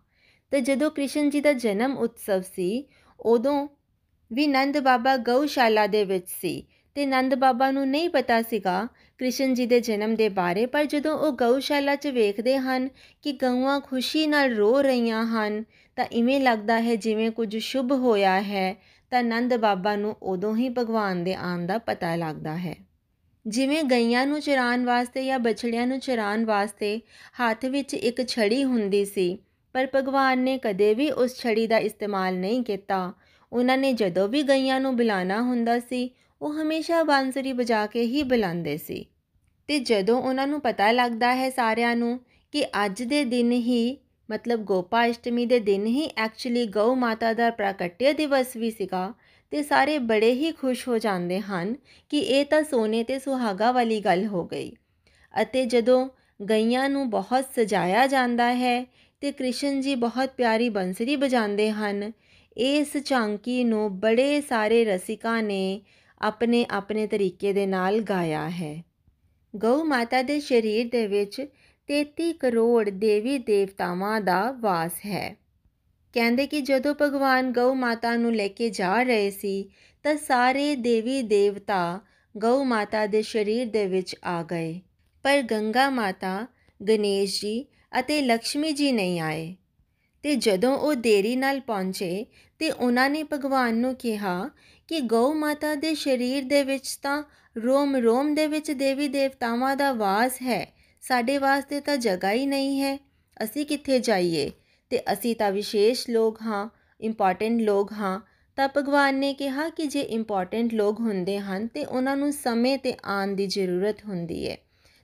ਤੇ 0.52 0.62
ਜਦੋਂ 0.62 0.92
ਕ੍ਰਿਸ਼ਨ 0.92 1.30
ਜੀ 1.30 1.42
ਦਾ 1.42 1.54
ਜਨਮ 1.54 1.98
ਉਤਸਵ 1.98 2.42
ਸੀ 2.42 2.88
ਉਦੋਂ 3.20 3.68
ਵੀ 4.32 4.48
ਨੰਦ 4.48 4.80
ਬਾਬਾ 4.80 5.18
ਗਊਸ਼ਾਲਾ 5.18 5.88
ਦੇ 5.88 6.04
ਵਿੱਚ 6.04 6.28
ਸੀ 6.42 6.64
ਤੇ 6.96 7.06
ਨੰਦ 7.06 7.36
ਬਾਬਾ 7.36 7.72
ਨੂੰ 7.72 7.88
ਨਹੀਂ 7.88 8.10
ਪਤਾ 8.10 8.42
ਸੀਗਾ 8.42 8.88
ਕ੍ਰਿਸ਼ਨ 9.18 9.54
ਜੀ 9.54 9.66
ਦੇ 9.66 9.80
ਜਨਮ 9.80 10.16
ਦੇ 10.16 10.30
ਬਾਰੇ, 10.30 10.66
ਪਰ 10.66 10.86
ਜਦੋਂ 10.86 11.18
ਉਹ 11.18 11.32
ਗਊਸ਼ਾਲਾ 11.32 11.96
'ਚ 11.96 12.08
ਵੇਖਦੇ 12.08 12.58
ਹਨ 12.58 12.90
ਕਿ 13.22 13.32
ਗਊਆਂ 13.32 13.80
ਖੁਸ਼ੀ 13.80 14.28
ਨਾਲ 14.28 14.54
ਰੋ 14.54 14.82
ਰਹੀਆਂ 14.82 15.26
ਹਨ, 15.26 15.64
ਤਾਂ 15.96 16.06
ਇਵੇਂ 16.06 16.40
ਲੱਗਦਾ 16.40 16.82
ਹੈ 16.82 16.96
ਜਿਵੇਂ 16.96 17.32
ਕੁਝ 17.32 17.58
ਸ਼ੁਭ 17.58 17.92
ਹੋਇਆ 17.92 18.42
ਹੈ, 18.42 18.76
ਤਾਂ 19.12 19.24
ਨੰਦ 19.24 19.56
ਬਾਬਾ 19.58 19.96
ਨੂੰ 19.96 20.16
ਉਦੋਂ 20.24 20.56
ਹੀ 20.56 20.70
ਭਗਵਾਨ 20.70 21.24
ਦੇ 21.24 21.34
ਆਉਣ 21.34 21.66
ਦਾ 21.66 21.78
ਪਤਾ 21.78 22.16
ਲੱਗਦਾ 22.16 22.58
ਹੈ। 22.58 22.76
ਜਿਵੇਂ 23.48 23.84
ਗਈਆਂ 23.84 24.28
ਨੂੰ 24.28 24.42
ਚਰਾਨ 24.42 24.86
ਵਾਸਤੇ 24.86 25.26
ਜਾਂ 25.26 25.40
ਬਛੜਿਆਂ 25.40 25.88
ਨੂੰ 25.88 26.00
ਚਰਾਨ 26.00 26.46
ਵਾਸਤੇ 26.46 27.02
ਹੱਥ 27.42 27.66
ਵਿੱਚ 27.66 27.94
ਇੱਕ 27.94 28.28
ਛੜੀ 28.28 28.64
ਹੁੰਦੀ 28.64 29.06
ਸੀ 29.06 29.38
ਪਰ 29.74 29.88
ਭਗਵਾਨ 29.96 30.40
ਨੇ 30.40 30.58
ਕਦੇ 30.58 30.94
ਵੀ 30.94 31.12
ਉਸ 31.12 31.40
ਛੜੀ 31.40 31.68
ਦਾ 31.68 31.78
ਇਸਤੇਮਾਲ 31.78 32.36
ਨਹੀਂ 32.36 32.64
ਕੀਤਾ। 32.64 33.14
ਉਹਨਾਂ 33.54 33.78
ਨੇ 33.78 33.94
ਜਦੋਂ 33.94 34.28
ਵੀ 34.28 34.44
ਗਈਆਂ 34.44 34.80
ਨੂੰ 34.80 34.96
ਬੁਲਾਣਾ 34.98 35.42
ਹੁੰਦਾ 35.42 35.80
ਸੀ, 35.80 36.12
ਉਹ 36.42 36.54
ਹਮੇਸ਼ਾ 36.54 37.04
ਬਾਂਸਰੀ 37.04 37.54
ਵਜਾ 37.54 37.86
ਕੇ 37.86 38.02
ਹੀ 38.02 38.24
ਬੁਲਾਉਂਦੇ 38.24 38.78
ਸੀ। 38.78 39.06
ਤੇ 39.68 39.80
ਜਦੋਂ 39.80 40.22
ਉਹਨਾਂ 40.22 40.48
ਨੂੰ 40.48 40.62
ਪਤਾ 40.62 40.92
ਲੱਗਦਾ 40.92 41.36
ਹੈ 41.36 41.50
ਸਾਰਿਆਂ 41.50 41.96
ਨੂੰ 41.96 42.20
ਕਿ 42.52 42.66
ਅੱਜ 42.86 43.04
ਦੇ 43.04 43.26
ਦਿਨ 43.26 43.52
ਹੀ, 43.52 43.98
ਮਤਲਬ 44.32 44.60
ਗੋਪਾ 44.60 45.10
ਅਸ਼ਟਮੀ 45.10 45.46
ਦੇ 45.46 45.60
ਦਿਨ 45.60 45.86
ਹੀ 45.86 46.10
ਐਕਚੁਅਲੀ 46.18 46.66
ਗਊ 46.66 46.96
ਮਾਤਾ 46.96 47.34
ਦਾ 47.34 47.50
ਪ੍ਰਗਟਿਆ 47.50 48.14
ਦਿਵਸ 48.14 48.56
ਵੀ 48.56 48.72
ਸੀਗਾ, 48.72 49.14
ਤੇ 49.52 49.64
ਸਾਰੇ 49.64 50.00
ਬੜੇ 50.00 50.32
ਹੀ 50.32 50.52
ਖੁਸ਼ 50.52 50.88
ਹੋ 50.88 50.98
ਜਾਂਦੇ 50.98 51.40
ਹਨ 51.40 51.76
ਕਿ 52.10 52.20
ਇਹ 52.20 52.46
ਤਾਂ 52.46 52.64
ਸੋਨੇ 52.64 53.04
ਤੇ 53.04 53.20
ਸੁਹਾਗਾ 53.20 53.72
ਵਾਲੀ 53.72 54.00
ਗੱਲ 54.02 54.26
ਹੋ 54.26 54.46
ਗਈ। 54.46 54.72
ਅਤੇ 55.42 55.66
ਜਦੋਂ 55.66 56.10
ਗਈਆਂ 56.50 56.90
ਨੂੰ 56.90 57.10
ਬਹੁਤ 57.10 57.46
ਸਜਾਇਆ 57.56 58.08
ਜਾਂਦਾ 58.08 58.54
ਹੈ 58.54 58.86
ਤੇ 59.22 59.32
ਕ੍ਰਿਸ਼ਨ 59.32 59.82
ਜੀ 59.82 59.96
ਬਹੁਤ 59.96 60.30
ਪਿਆਰੀ 60.38 60.70
ਬੰਸਰੀ 60.70 61.16
ਵਜਾਉਂਦੇ 61.16 61.72
ਹਨ। 61.72 62.12
ਇਸ 62.58 62.98
ਝਾਂਕੀ 63.06 63.64
ਨੂੰ 63.64 64.00
ਬੜੇ 64.00 64.42
ਸਾਰੇ 64.42 64.86
ਰਸਿਕਾਂ 64.86 65.44
ਨੇ 65.44 65.82
ਆਪਣੇ 66.22 66.66
ਆਪਣੇ 66.70 67.08
ਤਰੀਕੇ 67.08 67.54
ਦੇ 67.54 67.66
ਨਾਲ 67.66 68.00
ਗਾਇਆ 68.00 68.50
ਹੈ। 68.50 68.84
ਗਊ 69.56 69.84
ਮਾਤਾ 69.84 70.22
ਦੇ 70.22 70.40
ਸਰੀਰ 70.40 70.90
ਦੇ 70.92 71.08
ਵਿੱਚ 71.08 71.46
33 71.88 72.34
ਕਰੋੜ 72.34 72.90
ਦੇਵੀ 72.90 73.38
ਦੇਵਤਾਵਾਂ 73.38 74.22
ਦਾ 74.22 74.52
ਵਾਸ 74.52 74.92
ਹੈ। 75.06 75.38
ਕਹਿੰਦੇ 76.14 76.48
ਕਿ 76.48 76.62
ਜਦੋਂ 76.62 76.96
ਭਗਵਾਨ 77.02 77.52
ਗਊ 77.52 77.74
ਮਾਤਾ 77.74 78.16
ਨੂੰ 78.16 78.36
ਲੈ 78.36 78.48
ਕੇ 78.48 78.70
ਜਾ 78.70 79.04
ਰਹੇ 79.04 79.30
ਸੀ, 79.30 79.70
ਤਾਂ 80.04 80.18
ਸਾਰੇ 80.18 80.76
ਦੇਵੀ 80.76 81.22
ਦੇਵਤਾ 81.22 82.00
ਗਊ 82.38 82.64
ਮਾਤਾ 82.64 83.06
ਦੇ 83.06 83.22
ਸਰੀਰ 83.22 83.68
ਦੇ 83.68 83.86
ਵਿੱਚ 83.86 84.16
ਆ 84.24 84.44
ਗਏ। 84.44 84.80
ਪਰ 85.24 85.42
ਗੰਗਾ 85.42 85.90
ਮਾਤਾ 85.90 86.48
ਗਣੇਸ਼ 86.88 87.42
ਜੀ 87.42 87.66
ਅਤੇ 88.00 88.22
ਲక్ష్ਮੀ 88.22 88.72
ਜੀ 88.72 88.92
ਨਹੀਂ 88.92 89.20
ਆਏ। 89.20 89.56
ਤੇ 90.24 90.36
ਜਦੋਂ 90.36 90.78
ਉਹ 90.78 90.96
ਦੇਰੀ 90.96 91.36
ਨਾਲ 91.36 91.60
ਪਹੁੰਚੇ 91.60 92.26
ਤੇ 92.60 92.72
ਉਹਨਾਂ 92.72 93.10
ਨੇ 93.10 93.24
ਭਗਵਾਨ 93.24 93.76
ਨੂੰ 93.76 93.96
ਕਿਹਾ 93.96 94.50
ਕਿ 94.88 95.00
ਗਊ 95.02 95.34
ਮਾਤਾ 95.34 95.76
ਦੇ 95.76 95.96
ਸਰੀਰ 95.96 96.44
ਦੇ 96.44 96.64
ਵਿੱਚ 96.64 96.96
ਤਾਂ 96.96 97.24
ਰੋਮ 97.56 97.96
ਰੋਮ 97.96 98.34
ਦੇ 98.36 98.48
ਵਿੱਚ 98.48 98.72
ਦੇਵੀ 98.72 99.08
ਦੇਵਤਾਵਾਂ 99.08 99.76
ਦਾ 99.76 99.92
ਵਾਸ 99.94 100.42
ਹੈ, 100.42 100.66
ਸਾਡੇ 101.04 101.38
ਵਾਸਤੇ 101.38 101.80
ਤਾਂ 101.80 101.98
ਜਗ੍ਹਾ 101.98 102.32
ਹੀ 102.32 102.46
ਨਹੀਂ 102.46 102.82
ਹੈ, 102.82 102.98
ਅਸੀਂ 103.44 103.66
ਕਿੱਥੇ 103.66 104.00
ਜਾਈਏ? 104.00 104.52
ਤੇ 104.90 105.00
ਅਸੀਂ 105.14 105.36
ਤਾਂ 105.36 105.52
ਵਿਸ਼ੇਸ਼ 105.52 106.10
ਲੋਕ 106.10 106.42
ਹਾਂ 106.42 106.70
ਇੰਪੋਰਟੈਂਟ 107.02 107.62
ਲੋਕ 107.62 107.92
ਹਾਂ। 107.94 108.20
ਤਾਂ 108.56 108.70
ਭਗਵਾਨ 108.78 109.16
ਨੇ 109.16 109.34
ਕਿਹਾ 109.34 109.70
ਕਿ 109.70 109.88
ਜੇ 109.88 110.02
ਇੰਪੋਰਟੈਂਟ 110.02 110.74
ਲੋਕ 110.74 111.00
ਹੁੰਦੇ 111.00 111.40
ਹਨ 111.40 111.68
ਤੇ 111.68 111.86
ਉਹਨਾਂ 111.86 112.18
ਨੂੰ 112.18 112.34
ਸਮੇਂ 112.34 112.78
ਤੇ 112.78 112.94
ਆਉਣ 113.06 113.36
ਦੀ 113.36 113.48
ਜ਼ਰੂਰਤ 113.48 114.06
ਹੁੰਦੀ 114.06 114.50
ਹੈ। 114.50 114.58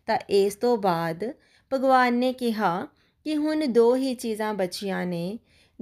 ਤਾਂ 0.07 0.17
ਇਸ 0.29 0.55
ਤੋਂ 0.55 0.77
ਬਾਅਦ 0.77 1.23
ਭਗਵਾਨ 1.73 2.13
ਨੇ 2.13 2.33
ਕਿਹਾ 2.33 2.87
ਕਿ 3.25 3.35
ਹੁਣ 3.35 3.65
ਦੋ 3.67 3.95
ਹੀ 3.95 4.15
ਚੀਜ਼ਾਂ 4.15 4.53
ਬਚੀਆਂ 4.53 5.05
ਨੇ, 5.05 5.39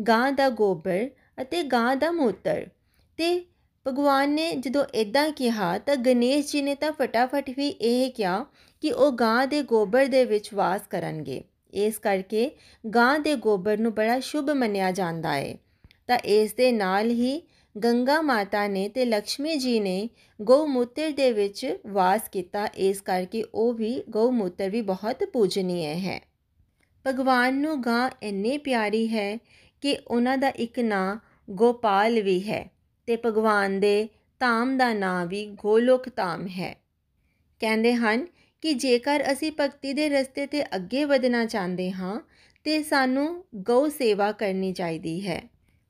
ਗਾਂ 0.07 0.31
ਦਾ 0.31 0.49
ਗੋਬਰ 0.49 1.09
ਅਤੇ 1.41 1.63
ਗਾਂ 1.63 1.95
ਦਾ 1.95 2.11
ਮੂਤਰ। 2.11 2.67
ਤੇ 3.17 3.45
ਭਗਵਾਨ 3.87 4.29
ਨੇ 4.29 4.55
ਜਦੋਂ 4.55 4.85
ਇਦਾਂ 4.93 5.31
ਕਿਹਾ 5.31 5.77
ਤਾਂ 5.77 5.95
ਗਣੇਸ਼ 5.95 6.51
ਜੀ 6.51 6.61
ਨੇ 6.61 6.75
ਤਾਂ 6.75 6.91
ਫਟਾਫਟ 6.91 7.49
ਵੀ 7.57 7.67
ਇਹ 7.67 8.11
ਕਿਹਾ 8.11 8.45
ਕਿ 8.81 8.91
ਉਹ 8.91 9.11
ਗਾਂ 9.11 9.47
ਦੇ 9.47 9.61
ਗੋਬਰ 9.61 10.05
ਦੇ 10.05 10.25
ਵਿੱਚ 10.25 10.53
ਵਾਸ 10.53 10.81
ਕਰਨਗੇ। 10.89 11.43
ਇਸ 11.73 11.97
ਕਰਕੇ 11.99 12.51
ਗਾਂ 12.95 13.19
ਦੇ 13.19 13.35
ਗੋਬਰ 13.35 13.77
ਨੂੰ 13.77 13.93
ਬੜਾ 13.93 14.19
ਸ਼ੁਭ 14.19 14.49
ਮੰਨਿਆ 14.49 14.91
ਜਾਂਦਾ 14.91 15.33
ਹੈ 15.33 15.55
ਤਾਂ 16.07 16.17
ਇਸ 16.17 16.53
ਦੇ 16.53 16.71
ਨਾਲ 16.71 17.09
ਹੀ 17.09 17.41
ਗੰਗਾ 17.75 18.21
ਮਾਤਾ 18.21 18.67
ਨੇ 18.67 18.89
ਤੇ 18.89 19.05
ਲక్ష్ਮੀ 19.05 19.55
ਜੀ 19.55 19.79
ਨੇ 19.79 20.09
ਗਊਮੂਤਰ 20.41 21.09
ਦੇ 21.09 21.31
ਵਿੱਚ 21.31 21.77
ਵਾਸ 21.87 22.29
ਕੀਤਾ। 22.31 22.65
ਇਸ 22.65 23.01
ਕਰਕੇ 23.01 23.43
ਉਹ 23.53 23.73
ਵੀ 23.73 24.03
ਗਊਮੂਤਰ 24.09 24.69
ਵੀ 24.69 24.81
ਬਹੁਤ 24.81 25.23
ਪੂਜਨੀਏ 25.23 25.93
ਹੈ। 25.95 26.19
ਭਗਵਾਨ 27.07 27.55
ਨੂੰ 27.55 27.83
ਗਾਂ 27.83 28.09
ਇੰਨੀ 28.23 28.57
ਪਿਆਰੀ 28.57 29.07
ਹੈ 29.07 29.37
ਕਿ 29.81 29.97
ਉਹਨਾਂ 30.07 30.37
ਦਾ 30.37 30.49
ਇੱਕ 30.49 30.79
ਨਾਂ 30.79 31.17
ਗੋਪਾਲ 31.49 32.21
ਵੀ 32.21 32.39
ਹੈ 32.49 32.71
ਤੇ 33.07 33.17
ਭਗਵਾਨ 33.25 33.79
ਦੇ 33.79 34.09
ਧਾਮ 34.39 34.77
ਦਾ 34.77 34.93
ਨਾਂ 34.93 35.25
ਵੀ 35.25 35.45
ਗੋਲੋਕ 35.45 36.09
ਧਾਮ 36.15 36.47
ਹੈ। 36.47 36.75
ਕਹਿੰਦੇ 37.59 37.93
ਹਨ 37.93 38.25
ਕਿ 38.61 38.73
ਜੇਕਰ 38.73 39.23
ਅਸੀਂ 39.31 39.51
ਭਗਤੀ 39.59 39.93
ਦੇ 39.93 40.09
ਰਸਤੇ 40.09 40.45
ਤੇ 40.45 40.63
ਅੱਗੇ 40.75 41.05
ਵਧਣਾ 41.05 41.45
ਚਾਹੁੰਦੇ 41.45 41.91
ਹਾਂ 41.91 42.19
ਤੇ 42.63 42.83
ਸਾਨੂੰ 42.83 43.45
ਗਊ 43.55 43.89
ਸੇਵਾ 43.89 44.31
ਕਰਨੀ 44.31 44.73
ਚਾਹੀਦੀ 44.73 45.27
ਹੈ। 45.27 45.41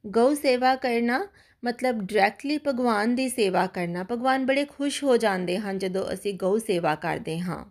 ਗਊ 0.07 0.33
ਸੇਵਾ 0.33 0.75
ਕਰਨਾ 0.75 1.27
ਮਤਲਬ 1.65 2.01
ਡਾਇਰੈਕਟਲੀ 2.01 2.57
ਭਗਵਾਨ 2.67 3.15
ਦੀ 3.15 3.29
ਸੇਵਾ 3.29 3.67
ਕਰਨਾ, 3.67 4.05
ਭਗਵਾਨ 4.11 4.45
ਬੜੇ 4.45 4.65
ਖੁਸ਼ 4.65 5.03
ਹੋ 5.03 5.17
ਜਾਂਦੇ 5.17 5.57
ਹਨ 5.57 5.77
ਜਦੋਂ 5.77 6.13
ਅਸੀਂ 6.13 6.33
ਗਊ 6.33 6.57
ਸੇਵਾ 6.57 6.95
ਕਰਦੇ 6.95 7.39
ਹਾਂ। 7.39 7.65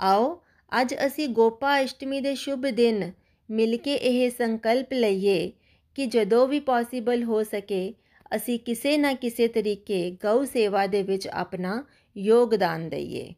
ਆਓ, 0.00 0.42
ਅੱਜ 0.80 0.94
ਅਸੀਂ 1.06 1.28
ਗੋਪਾ 1.28 1.82
ਅਸ਼ਟਮੀ 1.84 2.20
ਦੇ 2.20 2.34
ਸ਼ੁਭ 2.34 2.66
ਦਿਨ 2.66 3.12
ਮਿਲ 3.50 3.76
ਕੇ 3.76 3.94
ਇਹ 3.94 4.30
ਸੰਕਲਪ 4.30 4.92
ਲਈਏ 4.92 5.52
ਕਿ 5.94 6.06
ਜਦੋਂ 6.06 6.48
ਵੀ 6.48 6.60
ਪੋਸੀਬਲ 6.60 7.24
ਹੋ 7.24 7.42
ਸਕੇ, 7.42 7.94
ਅਸੀਂ 8.36 8.58
ਕਿਸੇ 8.58 8.98
ਨਾ 8.98 9.12
ਕਿਸੇ 9.12 9.48
ਤਰੀਕੇ 9.48 10.10
ਗਊ 10.10 10.44
ਸੇਵਾ 10.44 10.86
ਦੇ 10.86 11.02
ਵਿੱਚ 11.02 11.28
ਆਪਣਾ 11.28 11.84
ਯੋਗਦਾਨ 12.16 12.88
ਦਈਏ। 12.88 13.34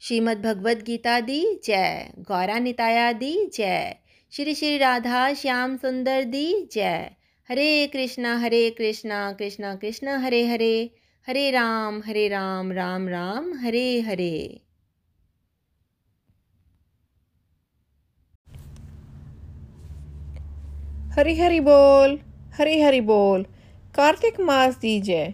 ਸ਼੍ਰੀਮਦ 0.00 0.46
ਭਗਵਦ 0.46 0.82
ਗੀਤਾ 0.88 1.20
ਦੀ 1.20 1.44
ਜੈ 1.62 2.12
ਗੌਰਾ 2.18 2.58
ਨਿਤਾਇਆ 2.58 3.12
ਦੀ 3.12 3.46
ਜੈ, 3.46 4.02
ਸ਼੍ਰੀ 4.30 4.54
ਸ਼੍ਰੀ 4.54 4.78
ਰਾਧਾ 4.78 5.34
ਸ਼ਿਆਮ 5.34 5.76
ਸੁੰਦਰ 5.76 6.22
ਦੀ 6.22 6.66
ਜੈ 6.70 7.17
ਹਰੇ 7.52 7.86
ਕ੍ਰਿਸ਼ਨਾ 7.86 8.38
ਹਰੇ 8.38 8.70
ਕ੍ਰਿਸ਼ਨਾ 8.70 9.32
ਕ੍ਰਿਸ਼ਨਾ 9.32 9.74
ਕ੍ਰਿਸ਼ਨਾ, 9.74 10.18
ਹਰੇ 10.18 10.48
ਹਰੇ 10.48 10.90
ਹਰੇ 11.28 11.52
ਰਾਮ 11.52 12.00
ਹਰੇ 12.00 12.28
ਰਾਮ 12.30 12.72
ਰਾਮ 12.72 13.08
ਰਾਮ, 13.08 13.52
ਹਰੇ 13.52 14.02
ਹਰੇ। 14.02 14.60
ਹਰੀ 21.16 21.40
ਹਰੀ 21.40 21.60
ਬੋਲ, 21.60 22.18
ਹਰੀ 22.56 22.82
ਹਰੀ 22.82 23.00
ਬੋਲ। 23.00 23.44
ਕਾਰਤਿਕ 23.94 24.40
ਮਾਸ 24.40 24.76
ਦੀ 24.76 25.00
ਜੈ। 25.00 25.32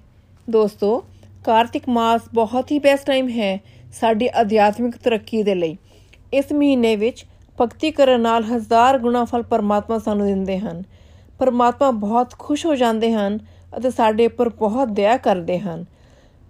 ਦੋਸਤੋ, 0.50 1.04
ਕਾਰਤਿਕ 1.44 1.88
ਮਾਸ 1.88 2.22
ਬਹੁਤ 2.34 2.72
ਹੀ 2.72 2.78
ਬੈਸਟ 2.78 3.06
ਟਾਈਮ 3.06 3.28
ਹੈ 3.28 3.58
ਸਾਡੀ 3.92 4.28
ਅਧਿਆਤਮਿਕ 4.40 4.96
ਤਰੱਕੀ 4.96 5.42
ਦੇ 5.42 5.54
ਲਈ। 5.54 5.76
ਇਸ 6.34 6.52
ਮਹੀਨੇ 6.52 6.96
ਵਿੱਚ 6.96 7.24
ਭਗਤੀ 7.60 7.90
ਕਰਨ 7.90 8.20
ਨਾਲ 8.20 8.44
ਹਜ਼ਾਰ 8.44 8.98
ਗੁਣਾ 8.98 9.24
ਫਲ 9.24 9.42
ਪਰਮਾਤਮਾ 9.42 9.98
ਸਾਨੂੰ 9.98 10.26
ਦਿੰਦੇ 10.26 10.58
ਹਨ। 10.58 10.82
ਪਰਮਾਤਮਾ 11.38 11.90
ਬਹੁਤ 11.90 12.34
ਖੁਸ਼ 12.38 12.66
ਹੋ 12.66 12.74
ਜਾਂਦੇ 12.74 13.12
ਹਨ 13.12 13.38
ਅਤੇ 13.78 13.90
ਸਾਡੇ 13.90 14.26
ਉੱਪਰ 14.26 14.48
ਬਹੁਤ 14.48 14.88
ਦਇਆ 14.88 15.16
ਕਰਦੇ 15.16 15.58
ਹਨ। 15.58 15.84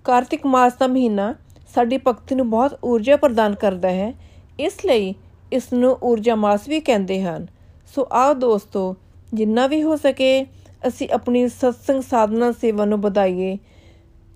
ਕਾਰਤਿਕ 0.04 0.46
ਮਾਸ 0.46 0.72
ਦਾ 0.74 0.86
ਮਹੀਨਾ 0.86 1.34
ਸਾਡੀ 1.74 1.98
ਭਗਤੀ 1.98 2.34
ਨੂੰ 2.34 2.50
ਬਹੁਤ 2.50 2.78
ਊਰਜਾ 2.84 3.16
ਪ੍ਰਦਾਨ 3.16 3.54
ਕਰਦਾ 3.54 3.88
ਹੈ। 3.88 4.14
ਇਸ 4.58 4.72
ਲਈ 4.86 5.14
ਇਸ 5.52 5.72
ਨੂੰ 5.72 5.98
ਊਰਜਾ 6.02 6.34
ਮਾਸ 6.34 6.68
ਵੀ 6.68 6.80
ਕਹਿੰਦੇ 6.80 7.22
ਹਨ। 7.22 7.46
ਸੋ 7.94 8.08
ਆਓ 8.12 8.34
ਦੋਸਤੋ, 8.34 8.96
ਜਿੰਨਾ 9.34 9.66
ਵੀ 9.66 9.82
ਹੋ 9.82 9.96
ਸਕੇ, 9.96 10.46
ਅਸੀਂ 10.88 11.08
ਆਪਣੀ 11.10 11.48
ਸਤਸੰਗ 11.48 12.02
ਸਾਧਨਾ 12.02 12.52
ਸੇਵਾ 12.52 12.84
ਨੂੰ 12.84 13.00
ਵਧਾਈਏ। 13.00 13.58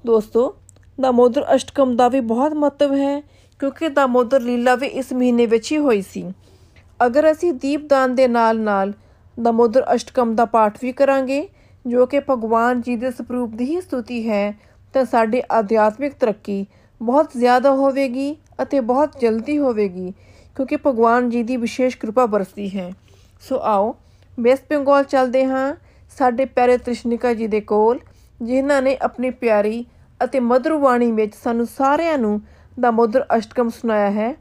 ਦੋਸਤੋ, 0.06 0.56
ਦਾਮੋਦਰ 1.00 1.54
ਅਸ਼ਟਕਮ 1.54 1.96
ਦਾ 1.96 2.08
ਵੀ 2.08 2.20
ਬਹੁਤ 2.20 2.52
ਮਹੱਤਵ 2.52 2.94
ਹੈ, 2.94 3.20
ਕਿਉਂਕਿ 3.58 3.88
ਦਾਮੋਦਰ 3.88 4.40
ਲੀਲਾ 4.40 4.74
ਵੀ 4.74 4.86
ਇਸ 4.86 5.12
ਮਹੀਨੇ 5.12 5.46
ਵਿੱਚ 5.46 5.72
ਹੀ 5.72 5.78
ਹੋਈ 5.78 6.02
ਸੀ। 6.02 6.32
ਅਗਰ 7.06 7.32
ਅਸੀਂ 7.32 7.52
ਦੀਪਦਾਨ 7.52 8.14
ਦੇ 8.14 8.28
ਨਾਲ-ਨਾਲ 8.28 8.92
ਦਾਮੋਦਰ 9.42 9.84
ਅਸ਼ਟਕਮ 9.94 10.34
ਦਾ 10.34 10.44
ਪਾਠ 10.44 10.78
ਵੀ 10.82 10.92
ਕਰਾਂਗੇ, 10.92 11.48
ਜੋ 11.86 12.06
ਕਿ 12.06 12.20
ਭਗਵਾਨ 12.30 12.80
ਜੀ 12.80 12.96
ਦੇ 12.96 13.10
ਸਰੂਪ 13.10 13.50
ਦੀ 13.50 13.64
ਹੀ 13.64 13.80
ਸਤੁਤੀ 13.80 14.30
ਹੈ, 14.30 14.58
ਤਾਂ 14.92 15.04
ਸਾਡੀ 15.04 15.42
ਆਧਿਆਤਮਿਕ 15.52 16.14
ਤਰੱਕੀ 16.14 16.66
ਬਹੁਤ 17.02 17.30
ਜ਼ਿਆਦਾ 17.36 17.70
ਹੋਵੇਗੀ 17.70 18.36
ਅਤੇ 18.62 18.80
ਬਹੁਤ 18.80 19.20
ਜਲਦੀ 19.20 19.58
ਹੋਵੇਗੀ, 19.58 20.12
ਕਿਉਂਕਿ 20.56 20.76
ਭਗਵਾਨ 20.76 21.30
ਜੀ 21.30 21.42
ਦੀ 21.42 21.56
ਵਿਸ਼ੇਸ਼ 21.56 21.98
ਕਿਰਪਾ 21.98 22.26
ਬਰਸਦੀ 22.26 22.78
ਹੈ। 22.78 22.92
ਸੋ 23.48 23.60
ਆਓ 23.62 23.96
ਵੈਸਟ 24.40 24.72
ਬੰਗਾਲ 24.72 25.04
ਚੱਲਦੇ 25.04 25.44
ਹਾਂ। 25.44 25.74
ਸਾਡੇ 26.18 26.44
ਪਿਆਰੇ 26.44 26.78
ਤ੍ਰਿਸ਼ਨਿਕਾ 26.78 27.34
ਜੀ 27.34 27.46
ਦੇ 27.46 27.60
ਕੋਲ, 27.60 27.98
ਜਿਨ੍ਹਾਂ 28.42 28.82
ਨੇ 28.82 28.96
ਆਪਣੀ 29.02 29.30
ਪਿਆਰੀ 29.30 29.84
ਅਤੇ 30.24 30.40
ਮధుਰ 30.40 30.76
ਬਾਣੀ 30.76 31.12
ਵਿੱਚ 31.12 31.34
ਸਾਨੂੰ 31.34 31.66
ਸਾਰਿਆਂ 31.66 32.18
ਨੂੰ 32.18 32.40
ਦਾ 32.80 32.90
ਮధుਰ 32.90 33.24
ਅਸ਼ਟਕਮ 33.38 33.68
ਸੁਣਾਇਆ 33.68 34.10
ਹੈ। 34.10 34.34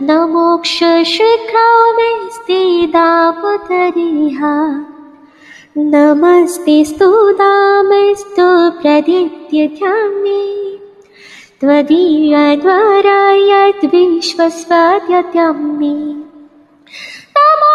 न 0.03 0.11
मोक्षशीघ्रमेस्ते 0.35 1.25
दामोदरिह 2.95 4.40
नमस्ते 5.95 6.77
स्तु 6.90 7.11
दामस्तु 7.40 8.49
प्रदित्यध्यामे 8.81 10.43
त्वदीयद्वारा 11.61 13.21
यद्विश्वस्वाद्यत्यं 13.51 15.59
मे 15.79 15.95
नमो 17.37 17.75